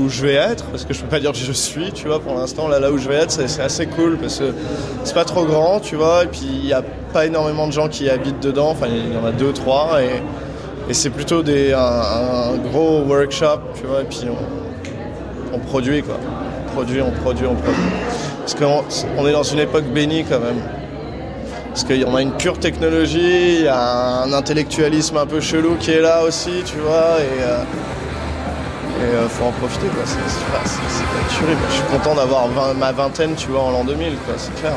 où 0.05 0.09
je 0.09 0.22
vais 0.22 0.34
être, 0.34 0.64
parce 0.66 0.84
que 0.84 0.92
je 0.92 1.00
peux 1.00 1.09
pas 1.09 1.20
dire 1.20 1.32
je 1.32 1.52
suis, 1.52 1.92
tu 1.92 2.07
vois, 2.07 2.20
pour 2.20 2.34
l'instant, 2.34 2.68
là, 2.68 2.78
là 2.78 2.92
où 2.92 2.98
je 2.98 3.09
vais 3.09 3.16
être, 3.16 3.30
c'est 3.30 3.62
assez 3.62 3.86
cool 3.86 4.18
parce 4.18 4.38
que 4.38 4.52
c'est 5.02 5.14
pas 5.14 5.24
trop 5.24 5.44
grand, 5.44 5.80
tu 5.80 5.96
vois, 5.96 6.24
et 6.24 6.26
puis 6.26 6.42
il 6.44 6.66
y 6.66 6.72
a 6.72 6.82
pas 7.12 7.26
énormément 7.26 7.66
de 7.66 7.72
gens 7.72 7.88
qui 7.88 8.09
habitent 8.11 8.40
dedans, 8.40 8.70
enfin 8.70 8.86
il 8.88 9.14
y 9.14 9.16
en 9.16 9.24
a 9.24 9.32
deux, 9.32 9.52
trois, 9.52 10.00
et, 10.02 10.22
c'est 10.92 11.09
plutôt 11.09 11.42
des, 11.42 11.72
un, 11.72 12.57
gros 12.70 13.00
workshop, 13.00 13.61
tu 13.74 13.86
vois, 13.86 14.02
et 14.02 14.05
puis 14.05 14.26
on, 15.52 15.59
produit 15.59 16.02
quoi. 16.02 16.16
On 16.68 16.72
produit, 16.74 17.00
on 17.00 17.11
produit, 17.11 17.46
on 17.46 17.55
produit. 17.55 17.82
Parce 18.40 18.55
qu'on 18.55 18.84
on 19.16 19.26
est 19.26 19.32
dans 19.32 19.44
une 19.44 19.61
époque 19.61 19.84
bénie 19.84 20.24
quand 20.24 20.40
même. 20.40 20.61
Parce 21.68 21.84
qu'on 21.84 22.14
a 22.14 22.20
une 22.20 22.32
pure 22.32 22.59
technologie, 22.59 23.61
il 23.61 23.64
y 23.64 23.68
a 23.68 24.24
un 24.24 24.32
intellectualisme 24.34 25.16
un 25.16 25.26
peu 25.26 25.40
chelou 25.40 25.76
qui 25.80 25.92
est 25.92 26.02
là 26.02 26.22
aussi, 26.22 26.62
tu 26.66 26.76
vois, 26.76 27.16
et 27.20 27.42
euh, 27.42 27.62
et 29.05 29.14
euh, 29.14 29.28
faut 29.28 29.44
en 29.44 29.52
profiter 29.52 29.86
quoi. 29.88 30.02
C'est 30.07 30.16
pas, 30.52 30.59
pas 30.59 31.20
une 31.20 31.36
tuerie, 31.36 31.57
quoi. 31.57 31.66
Je 31.68 31.74
suis 31.74 31.84
content 31.84 32.14
d'avoir 32.14 32.48
20 32.48 32.74
ma 32.74 32.92
vingtaine, 32.92 33.34
tu 33.34 33.48
vois, 33.48 33.62
en 33.62 33.70
l'an 33.72 33.84
2000, 33.84 34.16
quoi, 34.26 34.34
c'est 34.36 34.55
clair. 34.61 34.72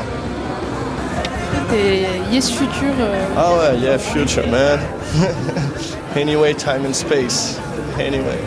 T'es 1.70 2.08
Yes 2.32 2.50
Future. 2.52 2.94
euh, 3.00 3.26
Ah 3.38 3.52
ouais, 3.74 3.78
yeah, 3.80 3.98
future 3.98 4.48
man. 4.48 4.80
anyway, 6.16 6.54
time 6.54 6.86
and 6.86 6.94
space. 6.94 7.60
Anyway. 8.00 8.40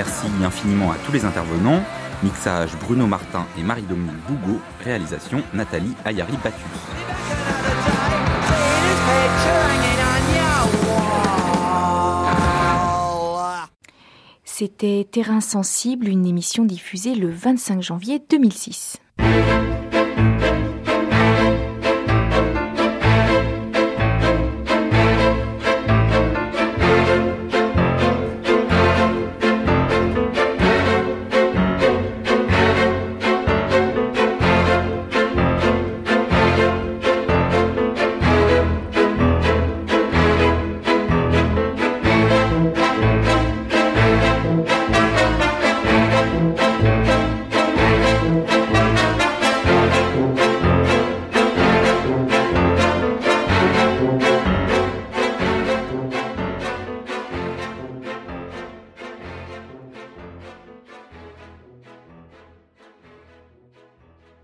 Merci 0.00 0.28
infiniment 0.42 0.92
à 0.92 0.94
tous 1.04 1.12
les 1.12 1.26
intervenants. 1.26 1.84
Mixage 2.22 2.74
Bruno 2.78 3.06
Martin 3.06 3.44
et 3.58 3.62
Marie-Dominique 3.62 4.16
Bougot. 4.26 4.58
Réalisation 4.82 5.42
Nathalie 5.52 5.92
Ayari 6.06 6.38
Battus. 6.42 6.56
C'était 14.42 15.06
Terrain 15.12 15.42
sensible, 15.42 16.08
une 16.08 16.24
émission 16.24 16.64
diffusée 16.64 17.14
le 17.14 17.28
25 17.28 17.82
janvier 17.82 18.22
2006. 18.26 18.96